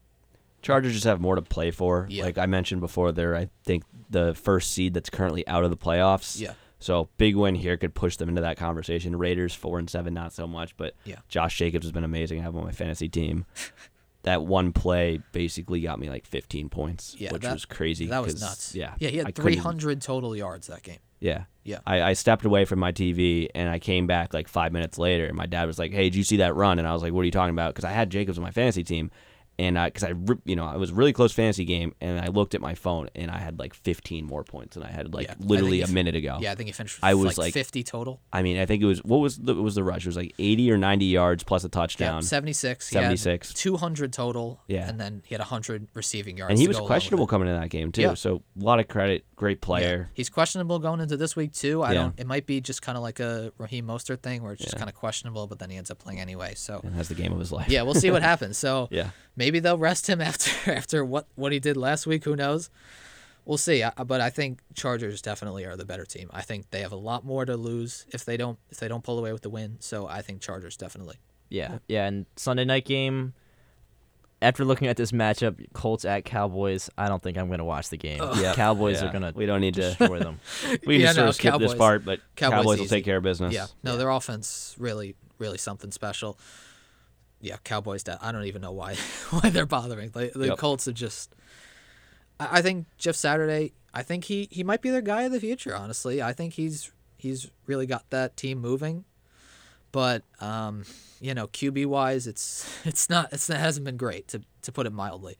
Chargers 0.63 0.93
just 0.93 1.05
have 1.05 1.21
more 1.21 1.35
to 1.35 1.41
play 1.43 1.69
for. 1.69 2.07
Yeah. 2.09 2.23
Like 2.23 2.37
I 2.39 2.47
mentioned 2.47 2.81
before, 2.81 3.11
they're 3.11 3.35
I 3.35 3.49
think 3.65 3.83
the 4.09 4.33
first 4.33 4.71
seed 4.71 4.93
that's 4.95 5.09
currently 5.11 5.47
out 5.47 5.63
of 5.63 5.69
the 5.69 5.77
playoffs. 5.77 6.39
Yeah. 6.39 6.53
So 6.79 7.07
big 7.17 7.35
win 7.35 7.53
here 7.55 7.77
could 7.77 7.93
push 7.93 8.17
them 8.17 8.27
into 8.29 8.41
that 8.41 8.57
conversation. 8.57 9.15
Raiders 9.17 9.53
four 9.53 9.77
and 9.79 9.89
seven, 9.89 10.13
not 10.13 10.33
so 10.33 10.47
much, 10.47 10.75
but 10.75 10.95
Yeah. 11.05 11.17
Josh 11.29 11.57
Jacobs 11.57 11.85
has 11.85 11.91
been 11.91 12.03
amazing. 12.03 12.39
I 12.39 12.43
have 12.43 12.53
him 12.53 12.59
on 12.61 12.65
my 12.65 12.71
fantasy 12.71 13.07
team. 13.09 13.45
that 14.23 14.43
one 14.43 14.71
play 14.71 15.19
basically 15.33 15.81
got 15.81 15.99
me 15.99 16.09
like 16.09 16.25
15 16.25 16.69
points, 16.69 17.15
Yeah, 17.19 17.31
which 17.33 17.41
that- 17.41 17.53
was 17.53 17.65
crazy. 17.65 18.07
That 18.07 18.23
was 18.23 18.39
nuts. 18.41 18.73
Yeah, 18.73 18.93
yeah, 18.99 19.09
he 19.09 19.17
had 19.17 19.27
couldn't- 19.27 19.43
300 19.43 20.01
total 20.01 20.35
yards 20.35 20.67
that 20.67 20.81
game. 20.83 20.99
Yeah. 21.19 21.43
Yeah. 21.63 21.79
I, 21.85 22.01
I 22.01 22.13
stepped 22.13 22.43
away 22.45 22.65
from 22.65 22.79
my 22.79 22.91
TV 22.91 23.47
and 23.55 23.69
I 23.69 23.79
came 23.79 24.07
back 24.07 24.33
like 24.33 24.47
five 24.49 24.71
minutes 24.73 24.97
later, 24.97 25.25
and 25.25 25.35
my 25.37 25.45
dad 25.45 25.65
was 25.67 25.79
like, 25.79 25.93
"Hey, 25.93 26.03
did 26.05 26.15
you 26.15 26.23
see 26.25 26.37
that 26.37 26.53
run?" 26.55 26.79
And 26.79 26.87
I 26.87 26.91
was 26.93 27.01
like, 27.01 27.13
"What 27.13 27.21
are 27.21 27.25
you 27.25 27.31
talking 27.31 27.53
about?" 27.53 27.73
Because 27.73 27.85
I 27.85 27.91
had 27.91 28.09
Jacobs 28.09 28.37
on 28.37 28.43
my 28.43 28.51
fantasy 28.51 28.83
team, 28.83 29.09
and 29.59 29.77
I, 29.77 29.87
because 29.87 30.03
I, 30.03 30.09
re- 30.09 30.37
you 30.45 30.55
know, 30.55 30.65
I 30.65 30.77
was 30.77 30.89
a 30.91 30.93
really 30.93 31.13
close 31.13 31.31
fantasy 31.31 31.65
game, 31.65 31.93
and 32.01 32.19
I 32.19 32.27
looked 32.27 32.55
at 32.55 32.61
my 32.61 32.73
phone 32.75 33.09
and 33.15 33.29
I 33.29 33.37
had 33.37 33.59
like 33.59 33.73
15 33.73 34.25
more 34.25 34.43
points 34.43 34.73
than 34.75 34.83
I 34.83 34.89
had 34.89 35.13
like 35.13 35.27
Yeah, 35.27 35.35
literally 35.39 35.81
a 35.81 35.87
minute 35.87 36.15
ago. 36.15 36.37
Yeah, 36.41 36.51
I 36.51 36.55
think 36.55 36.67
he 36.67 36.73
finished. 36.73 36.97
With 36.97 37.03
I 37.03 37.13
was 37.13 37.37
like, 37.37 37.47
like 37.47 37.53
50 37.53 37.83
total. 37.83 38.19
I 38.31 38.41
mean, 38.41 38.57
I 38.57 38.65
think 38.65 38.81
it 38.81 38.85
was 38.85 39.03
what 39.03 39.17
was 39.17 39.37
the 39.37 39.53
was 39.55 39.75
the 39.75 39.83
rush? 39.83 40.05
It 40.05 40.09
was 40.09 40.17
like 40.17 40.33
80 40.39 40.71
or 40.71 40.77
90 40.77 41.05
yards 41.05 41.43
plus 41.43 41.63
a 41.63 41.69
touchdown. 41.69 42.07
Yeah, 42.07 42.11
touchdown. 42.21 42.27
76. 42.29 42.89
76. 42.89 43.53
200 43.53 44.11
total. 44.13 44.59
Yeah. 44.67 44.87
And 44.89 44.99
then 44.99 45.21
he 45.25 45.33
had 45.35 45.39
100 45.41 45.87
receiving 45.93 46.37
yards. 46.37 46.51
and 46.51 46.59
he 46.59 46.67
was 46.67 46.77
go 46.77 46.81
along 46.81 46.85
with 46.85 46.89
questionable 46.91 47.27
coming 47.27 47.47
into 47.47 47.59
that 47.59 47.69
game 47.69 47.91
too. 47.91 48.01
Yeah. 48.01 48.13
So 48.15 48.41
a 48.59 48.63
lot 48.63 48.79
of 48.79 48.87
credit, 48.87 49.25
great 49.35 49.61
player. 49.61 50.07
Yeah. 50.09 50.13
He's 50.15 50.29
questionable 50.29 50.79
going 50.79 50.99
into 50.99 51.17
this 51.17 51.35
week 51.35 51.53
too. 51.53 51.83
I 51.83 51.93
don't. 51.93 52.19
It 52.19 52.27
might 52.27 52.45
be 52.45 52.59
just 52.61 52.81
kind 52.81 52.97
of 52.97 53.03
like 53.03 53.19
a 53.19 53.51
Raheem 53.57 53.85
Mostert 53.87 54.21
thing 54.21 54.41
where 54.43 54.53
it's 54.53 54.63
just 54.63 54.77
kind 54.77 54.89
of 54.89 54.95
questionable, 54.95 55.47
but 55.47 55.59
then 55.59 55.69
he 55.69 55.77
ends 55.77 55.91
up 55.91 55.99
playing 55.99 56.19
anyway. 56.19 56.53
So 56.55 56.81
And 56.83 56.95
has 56.95 57.07
the 57.09 57.15
game 57.15 57.31
of 57.31 57.39
his 57.39 57.51
life. 57.51 57.69
yeah, 57.69 57.83
we'll 57.83 57.93
see 57.93 58.09
what 58.11 58.21
happens. 58.31 58.57
So 58.57 58.87
Yeah. 58.91 59.09
Maybe 59.43 59.59
they'll 59.59 59.77
rest 59.77 60.07
him 60.07 60.21
after 60.29 60.71
after 60.71 61.03
what 61.03 61.27
what 61.35 61.51
he 61.51 61.59
did 61.59 61.75
last 61.75 62.07
week. 62.07 62.23
Who 62.23 62.35
knows? 62.35 62.69
We'll 63.45 63.57
see. 63.57 63.83
I, 63.83 63.89
but 64.05 64.21
I 64.21 64.29
think 64.29 64.61
Chargers 64.73 65.21
definitely 65.21 65.65
are 65.65 65.75
the 65.75 65.83
better 65.83 66.05
team. 66.05 66.29
I 66.33 66.41
think 66.43 66.71
they 66.71 66.79
have 66.79 66.93
a 66.93 67.01
lot 67.11 67.25
more 67.25 67.43
to 67.45 67.57
lose 67.57 68.05
if 68.13 68.23
they 68.23 68.37
don't 68.37 68.57
if 68.71 68.77
they 68.79 68.87
don't 68.87 69.03
pull 69.03 69.19
away 69.19 69.33
with 69.33 69.41
the 69.41 69.49
win. 69.49 69.77
So 69.81 70.07
I 70.07 70.21
think 70.21 70.39
Chargers 70.41 70.77
definitely. 70.77 71.17
Yeah, 71.49 71.79
yeah. 71.89 72.05
And 72.07 72.25
Sunday 72.37 72.63
night 72.65 72.85
game. 72.85 73.33
After 74.41 74.65
looking 74.65 74.89
at 74.89 74.97
this 74.97 75.13
matchup, 75.13 75.55
Colts 75.71 76.03
at 76.03 76.25
Cowboys, 76.25 76.89
I 76.97 77.07
don't 77.07 77.21
think 77.23 77.37
I'm 77.37 77.49
gonna 77.49 77.63
watch 77.63 77.87
the 77.89 77.95
game. 77.97 78.21
Yeah. 78.35 78.53
Cowboys 78.53 79.01
Yeah. 79.01 79.07
are 79.07 79.13
gonna 79.13 79.31
We 79.33 79.45
don't 79.45 79.61
need 79.61 79.75
to- 79.75 79.95
destroy 79.95 80.19
them. 80.19 80.39
We 80.85 80.95
can 80.95 81.01
Yeah, 81.01 81.05
just 81.07 81.15
sort 81.15 81.25
no, 81.25 81.29
of 81.29 81.35
skip 81.35 81.59
this 81.59 81.73
part, 81.75 82.03
but 82.03 82.19
Cowboys 82.35 82.55
Cowboys, 82.57 82.65
will 82.79 82.85
easy. 82.85 82.95
take 82.95 83.05
care 83.05 83.17
of 83.17 83.23
business. 83.23 83.53
Yeah. 83.53 83.67
No, 83.83 83.95
their 83.95 84.09
offense 84.09 84.75
really, 84.77 85.15
really 85.37 85.57
something 85.57 85.91
special. 85.91 86.37
Yeah, 87.43 87.57
Cowboys. 87.63 88.03
de- 88.03 88.17
I 88.21 88.31
don't 88.31 88.45
even 88.45 88.61
know 88.61 88.71
why 88.71 88.95
why 89.29 89.49
they're 89.51 89.65
bothering. 89.67 90.11
Like, 90.15 90.33
the 90.33 90.47
Yep. 90.47 90.57
Colts 90.57 90.87
are 90.87 90.93
just. 90.93 91.35
I, 92.39 92.59
I 92.59 92.61
think 92.61 92.87
Jeff 92.97 93.15
Saturday. 93.15 93.73
I 93.93 94.01
think 94.01 94.23
he 94.25 94.47
he 94.49 94.63
might 94.63 94.81
be 94.81 94.89
their 94.89 95.01
guy 95.01 95.23
of 95.23 95.31
the 95.31 95.39
future. 95.39 95.75
Honestly, 95.75 96.21
I 96.21 96.33
think 96.33 96.53
he's 96.53 96.91
he's 97.17 97.51
really 97.67 97.85
got 97.85 98.09
that 98.09 98.35
team 98.37 98.59
moving. 98.59 99.05
But 99.91 100.23
um, 100.39 100.85
you 101.21 101.33
know, 101.35 101.47
QB 101.47 101.85
wise, 101.85 102.25
it's 102.25 102.67
it's 102.85 103.09
not 103.09 103.31
it's, 103.33 103.49
it 103.49 103.57
hasn't 103.57 103.85
been 103.85 103.97
great 103.97 104.27
to 104.29 104.41
to 104.63 104.71
put 104.71 104.87
it 104.87 104.93
mildly. 104.93 105.37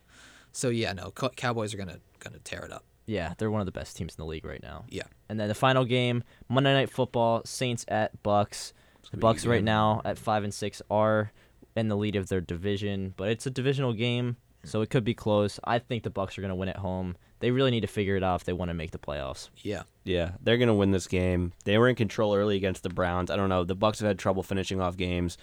So 0.51 0.69
yeah, 0.69 0.93
no, 0.93 1.09
Cow- 1.11 1.29
Cowboys 1.29 1.73
are 1.73 1.77
gonna 1.77 1.99
gonna 2.19 2.39
tear 2.39 2.63
it 2.65 2.71
up. 2.71 2.83
Yeah, 3.05 3.33
they're 3.37 3.49
one 3.51 3.59
of 3.61 3.65
the 3.65 3.71
best 3.73 3.97
teams 3.97 4.13
in 4.15 4.21
the 4.21 4.25
league 4.25 4.45
right 4.45 4.61
now. 4.61 4.85
Yeah. 4.87 5.03
And 5.27 5.37
then 5.39 5.47
the 5.49 5.55
final 5.55 5.83
game, 5.83 6.23
Monday 6.47 6.73
Night 6.73 6.89
Football, 6.89 7.41
Saints 7.43 7.83
at 7.89 8.21
Bucks. 8.23 8.71
The 9.11 9.17
Bucks 9.17 9.45
right 9.45 9.63
now 9.63 10.01
at 10.05 10.17
five 10.17 10.43
and 10.45 10.53
six 10.53 10.81
are 10.89 11.31
in 11.75 11.87
the 11.87 11.97
lead 11.97 12.15
of 12.15 12.27
their 12.27 12.41
division, 12.41 13.13
but 13.17 13.29
it's 13.29 13.45
a 13.45 13.51
divisional 13.51 13.93
game, 13.93 14.37
so 14.63 14.81
it 14.81 14.89
could 14.89 15.03
be 15.03 15.13
close. 15.13 15.59
I 15.63 15.79
think 15.79 16.03
the 16.03 16.09
Bucks 16.09 16.37
are 16.37 16.41
gonna 16.41 16.55
win 16.55 16.69
at 16.69 16.77
home. 16.77 17.15
They 17.39 17.51
really 17.51 17.71
need 17.71 17.81
to 17.81 17.87
figure 17.87 18.15
it 18.15 18.23
out 18.23 18.41
if 18.41 18.45
they 18.45 18.53
want 18.53 18.69
to 18.69 18.73
make 18.73 18.91
the 18.91 18.97
playoffs. 18.97 19.49
Yeah. 19.57 19.83
Yeah, 20.05 20.31
they're 20.41 20.57
gonna 20.57 20.75
win 20.75 20.91
this 20.91 21.07
game. 21.07 21.53
They 21.65 21.77
were 21.77 21.89
in 21.89 21.95
control 21.95 22.35
early 22.35 22.55
against 22.55 22.83
the 22.83 22.89
Browns. 22.89 23.29
I 23.29 23.35
don't 23.35 23.49
know. 23.49 23.63
The 23.63 23.75
Bucks 23.75 23.99
have 23.99 24.07
had 24.07 24.19
trouble 24.19 24.43
finishing 24.43 24.79
off 24.79 24.97
games. 24.97 25.37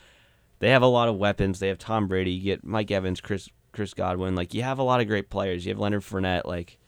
They 0.61 0.71
have 0.71 0.83
a 0.83 0.87
lot 0.87 1.09
of 1.09 1.17
weapons. 1.17 1.59
They 1.59 1.69
have 1.69 1.79
Tom 1.79 2.07
Brady. 2.07 2.31
You 2.33 2.43
get 2.43 2.65
Mike 2.65 2.91
Evans, 2.91 3.21
Chris 3.21 3.49
Chris 3.73 3.95
Godwin. 3.95 4.35
Like 4.35 4.55
you 4.55 4.63
have 4.63 4.79
a 4.79 4.83
lot 4.83 5.01
of 5.01 5.07
great 5.07 5.31
players. 5.31 5.65
You 5.65 5.71
have 5.71 5.79
Leonard 5.79 6.03
Fournette. 6.03 6.45
Like 6.45 6.79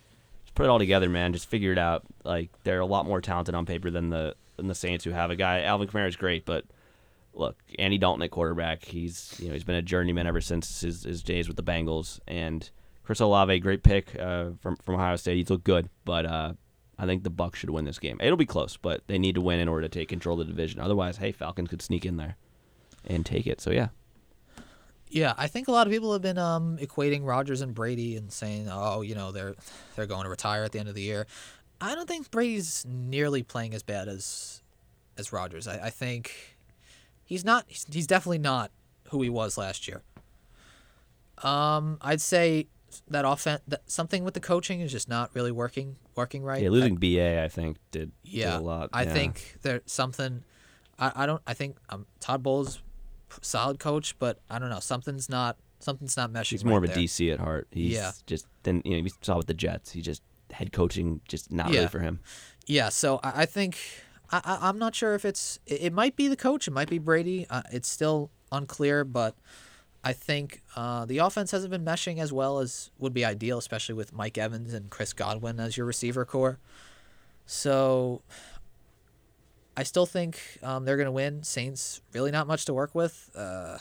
just 0.45 0.55
put 0.55 0.65
it 0.65 0.69
all 0.69 0.79
together, 0.79 1.09
man. 1.09 1.33
Just 1.33 1.49
figure 1.49 1.73
it 1.73 1.79
out. 1.79 2.05
Like 2.25 2.51
they're 2.65 2.81
a 2.81 2.87
lot 2.87 3.07
more 3.07 3.21
talented 3.21 3.55
on 3.55 3.67
paper 3.67 3.91
than 3.91 4.11
the 4.11 4.35
than 4.57 4.67
the 4.67 4.75
Saints, 4.75 5.05
who 5.05 5.11
have 5.11 5.31
a 5.31 5.37
guy. 5.37 5.63
Alvin 5.63 5.89
Kamara 5.89 6.09
is 6.09 6.17
great, 6.17 6.45
but 6.45 6.65
look, 7.35 7.57
Andy 7.79 7.99
Dalton 7.99 8.23
at 8.23 8.31
quarterback. 8.31 8.85
He's 8.85 9.35
you 9.39 9.49
know 9.49 9.55
he's 9.55 9.65
been 9.65 9.77
a 9.77 9.83
journeyman 9.83 10.27
ever 10.27 10.41
since 10.41 10.81
his, 10.81 11.05
his 11.05 11.23
days 11.23 11.49
with 11.49 11.57
the 11.57 11.63
Bengals. 11.63 12.21
And 12.27 12.69
Chris 13.05 13.21
Olave, 13.21 13.59
great 13.61 13.83
pick 13.83 14.19
uh, 14.19 14.51
from 14.61 14.77
from 14.77 14.95
Ohio 14.97 15.17
State. 15.17 15.37
He's 15.37 15.51
looked 15.51 15.65
good, 15.65 15.89
but 16.05 16.27
uh, 16.27 16.53
I 16.99 17.07
think 17.07 17.25
the 17.25 17.31
Bucks 17.31 17.59
should 17.59 17.71
win 17.71 17.85
this 17.85 17.99
game. 17.99 18.19
It'll 18.21 18.37
be 18.37 18.47
close, 18.47 18.77
but 18.77 19.03
they 19.07 19.19
need 19.19 19.35
to 19.35 19.41
win 19.41 19.61
in 19.61 19.69
order 19.69 19.83
to 19.83 19.89
take 19.89 20.09
control 20.09 20.41
of 20.41 20.47
the 20.47 20.53
division. 20.53 20.81
Otherwise, 20.81 21.17
hey, 21.17 21.33
Falcons 21.33 21.69
could 21.69 21.83
sneak 21.83 22.05
in 22.07 22.17
there 22.17 22.37
and 23.07 23.27
take 23.27 23.47
it. 23.47 23.61
So 23.61 23.71
yeah, 23.71 23.89
Yeah, 25.09 25.35
I 25.37 25.47
think 25.49 25.69
a 25.69 25.73
lot 25.73 25.87
of 25.87 25.93
people 25.93 26.13
have 26.13 26.23
been 26.23 26.39
um, 26.39 26.79
equating 26.79 27.27
Rodgers 27.27 27.61
and 27.61 27.75
Brady 27.75 28.17
and 28.17 28.33
saying, 28.33 28.69
"Oh, 28.71 29.03
you 29.03 29.15
know, 29.15 29.33
they're 29.33 29.55
they're 29.97 30.07
going 30.07 30.25
to 30.25 30.31
retire 30.31 30.65
at 30.65 30.73
the 30.73 30.79
end 30.79 30.89
of 30.89 30.95
the 30.95 31.03
year." 31.03 31.27
I 31.81 31.97
don't 31.97 32.07
think 32.07 32.31
Brady's 32.31 32.87
nearly 32.89 33.43
playing 33.43 33.75
as 33.75 33.83
bad 33.83 34.09
as 34.09 34.63
as 35.19 35.33
Rodgers. 35.33 35.67
I, 35.67 35.87
I 35.87 35.91
think 35.91 36.57
he's 37.33 37.45
not. 37.47 37.65
He's, 37.67 37.87
he's 37.91 38.07
definitely 38.07 38.39
not 38.39 38.71
who 39.09 39.23
he 39.23 39.31
was 39.31 39.57
last 39.57 39.89
year. 39.89 40.03
Um, 41.43 41.97
I'd 42.03 42.21
say 42.21 42.69
that 43.09 43.25
offense, 43.25 43.63
that 43.69 43.91
something 43.91 44.23
with 44.23 44.35
the 44.35 44.41
coaching 44.41 44.81
is 44.81 44.93
just 44.93 45.09
not 45.09 45.31
really 45.35 45.51
working 45.51 45.97
working 46.15 46.43
right. 46.43 46.61
yeah, 46.61 46.69
I- 46.69 46.71
losing 46.71 46.97
BA 46.97 47.43
I 47.43 47.49
think 47.49 47.79
did, 47.91 48.13
did 48.25 48.45
a 48.45 48.59
lot. 48.59 48.91
I 48.93 49.05
yeah. 49.05 49.13
think 49.15 49.57
there's 49.63 49.81
something. 49.87 50.45
I, 50.99 51.13
I 51.17 51.27
don't. 51.27 51.41
I 51.47 51.55
think 51.55 51.79
um, 51.89 52.05
Todd 52.21 52.43
Bowles, 52.43 52.81
solid 53.41 53.79
coach, 53.79 54.19
but 54.19 54.39
I 54.51 54.59
don't 54.59 54.69
know. 54.71 54.81
Something's 54.81 55.29
not. 55.31 55.57
Something's 55.81 56.17
not 56.17 56.31
meshing. 56.31 56.51
he's 56.51 56.65
more 56.65 56.79
right 56.81 56.85
of 56.91 56.91
a 56.91 56.95
there. 56.95 57.05
DC 57.05 57.33
at 57.33 57.41
heart. 57.41 57.67
He's 57.71 57.95
Yeah. 57.95 58.13
just 58.27 58.47
then 58.63 58.83
you 58.85 58.99
know 58.99 59.03
we 59.03 59.11
saw 59.23 59.39
with 59.39 59.47
the 59.47 59.55
Jets. 59.55 59.91
He 59.93 60.03
just 60.03 60.23
head 60.53 60.71
coaching 60.73 61.23
just 61.27 61.51
not 61.51 61.71
Yeah. 61.71 61.77
really 61.79 61.89
for 61.89 62.01
him. 62.01 62.21
Yeah, 62.67 62.91
so 62.91 63.19
I, 63.25 63.43
I 63.43 63.47
think 63.47 63.79
I, 64.33 64.59
I'm 64.63 64.79
not 64.79 64.95
sure 64.95 65.15
if 65.15 65.25
it's 65.25 65.59
it, 65.67 65.93
might 65.93 66.17
be 66.17 66.27
the 66.29 66.37
coach, 66.37 66.67
it 66.67 66.71
might 66.71 66.89
be 66.89 66.99
Brady. 66.99 67.47
Uh, 67.51 67.63
it's 67.71 67.89
still 67.89 68.31
unclear, 68.51 69.05
but 69.05 69.37
I 70.03 70.13
think 70.13 70.63
uh, 70.75 71.05
the 71.05 71.19
offense 71.19 71.51
hasn't 71.51 71.71
been 71.71 71.85
meshing 71.85 72.19
as 72.19 72.33
well 72.33 72.59
as 72.59 72.91
would 72.99 73.13
be 73.13 73.25
ideal, 73.25 73.59
especially 73.59 73.95
with 73.95 74.13
Mike 74.13 74.39
Evans 74.39 74.73
and 74.73 74.91
Chris 74.91 75.13
Godwin 75.13 75.61
as 75.61 75.77
your 75.77 75.87
receiver 75.87 76.25
core. 76.25 76.59
So 77.47 78.23
I 79.77 79.83
still 79.83 80.07
think 80.07 80.41
um, 80.63 80.85
they're 80.85 80.97
gonna 80.97 81.13
win. 81.13 81.43
Saints 81.43 82.01
really 82.13 82.31
not 82.31 82.47
much 82.47 82.65
to 82.67 82.75
work 82.75 82.95
with. 82.95 83.31
Uh, 83.35 83.79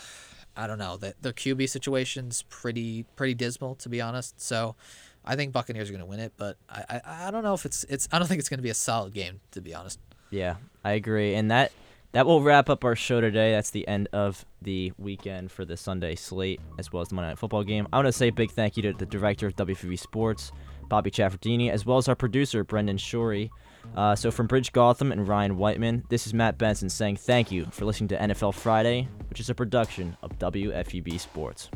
I 0.55 0.67
don't 0.67 0.77
know. 0.77 0.97
The, 0.97 1.15
their 1.21 1.33
QB 1.33 1.69
situation's 1.69 2.43
pretty 2.43 3.05
pretty 3.15 3.33
dismal 3.33 3.75
to 3.75 3.89
be 3.89 4.01
honest. 4.01 4.39
So 4.41 4.75
I 5.23 5.35
think 5.35 5.53
Buccaneers 5.53 5.89
are 5.89 5.93
gonna 5.93 6.05
win 6.05 6.19
it, 6.19 6.33
but 6.37 6.57
I, 6.69 7.01
I, 7.05 7.27
I 7.27 7.31
don't 7.31 7.43
know 7.43 7.53
if 7.53 7.65
it's 7.65 7.83
it's 7.85 8.07
I 8.11 8.19
don't 8.19 8.27
think 8.27 8.39
it's 8.39 8.49
gonna 8.49 8.61
be 8.61 8.69
a 8.69 8.75
solid 8.75 9.13
game 9.13 9.39
to 9.51 9.61
be 9.61 9.73
honest. 9.73 9.99
Yeah, 10.31 10.55
I 10.83 10.93
agree. 10.93 11.35
And 11.35 11.51
that 11.51 11.71
that 12.13 12.25
will 12.25 12.41
wrap 12.41 12.69
up 12.69 12.83
our 12.83 12.95
show 12.95 13.21
today. 13.21 13.51
That's 13.51 13.69
the 13.69 13.87
end 13.87 14.09
of 14.11 14.45
the 14.61 14.91
weekend 14.97 15.51
for 15.51 15.63
the 15.63 15.77
Sunday 15.77 16.15
slate 16.15 16.59
as 16.77 16.91
well 16.91 17.01
as 17.01 17.09
the 17.09 17.15
Monday 17.15 17.29
Night 17.29 17.37
Football 17.37 17.63
game. 17.63 17.87
I 17.93 17.97
want 17.97 18.07
to 18.07 18.11
say 18.11 18.27
a 18.27 18.33
big 18.33 18.51
thank 18.51 18.75
you 18.75 18.83
to 18.83 18.93
the 18.93 19.05
director 19.05 19.47
of 19.47 19.55
WFV 19.55 19.97
Sports, 19.97 20.51
Bobby 20.89 21.11
Chaffardini, 21.11 21.69
as 21.69 21.85
well 21.85 21.97
as 21.97 22.09
our 22.09 22.15
producer, 22.15 22.63
Brendan 22.63 22.97
Shorey. 22.97 23.49
Uh, 23.95 24.15
so 24.15 24.29
from 24.29 24.47
Brij 24.47 24.71
Gautam 24.71 25.11
and 25.11 25.27
Ryan 25.27 25.57
Weitman, 25.57 26.07
this 26.09 26.27
is 26.27 26.33
Matt 26.33 26.57
Benson 26.57 26.89
saying 26.89 27.15
thank 27.15 27.51
you 27.51 27.65
for 27.71 27.85
listening 27.85 28.09
to 28.09 28.17
NFL 28.17 28.55
Friday, 28.55 29.07
which 29.29 29.39
is 29.39 29.49
a 29.49 29.55
production 29.55 30.17
of 30.21 30.37
WFUV 30.37 31.19
Sports. 31.19 31.69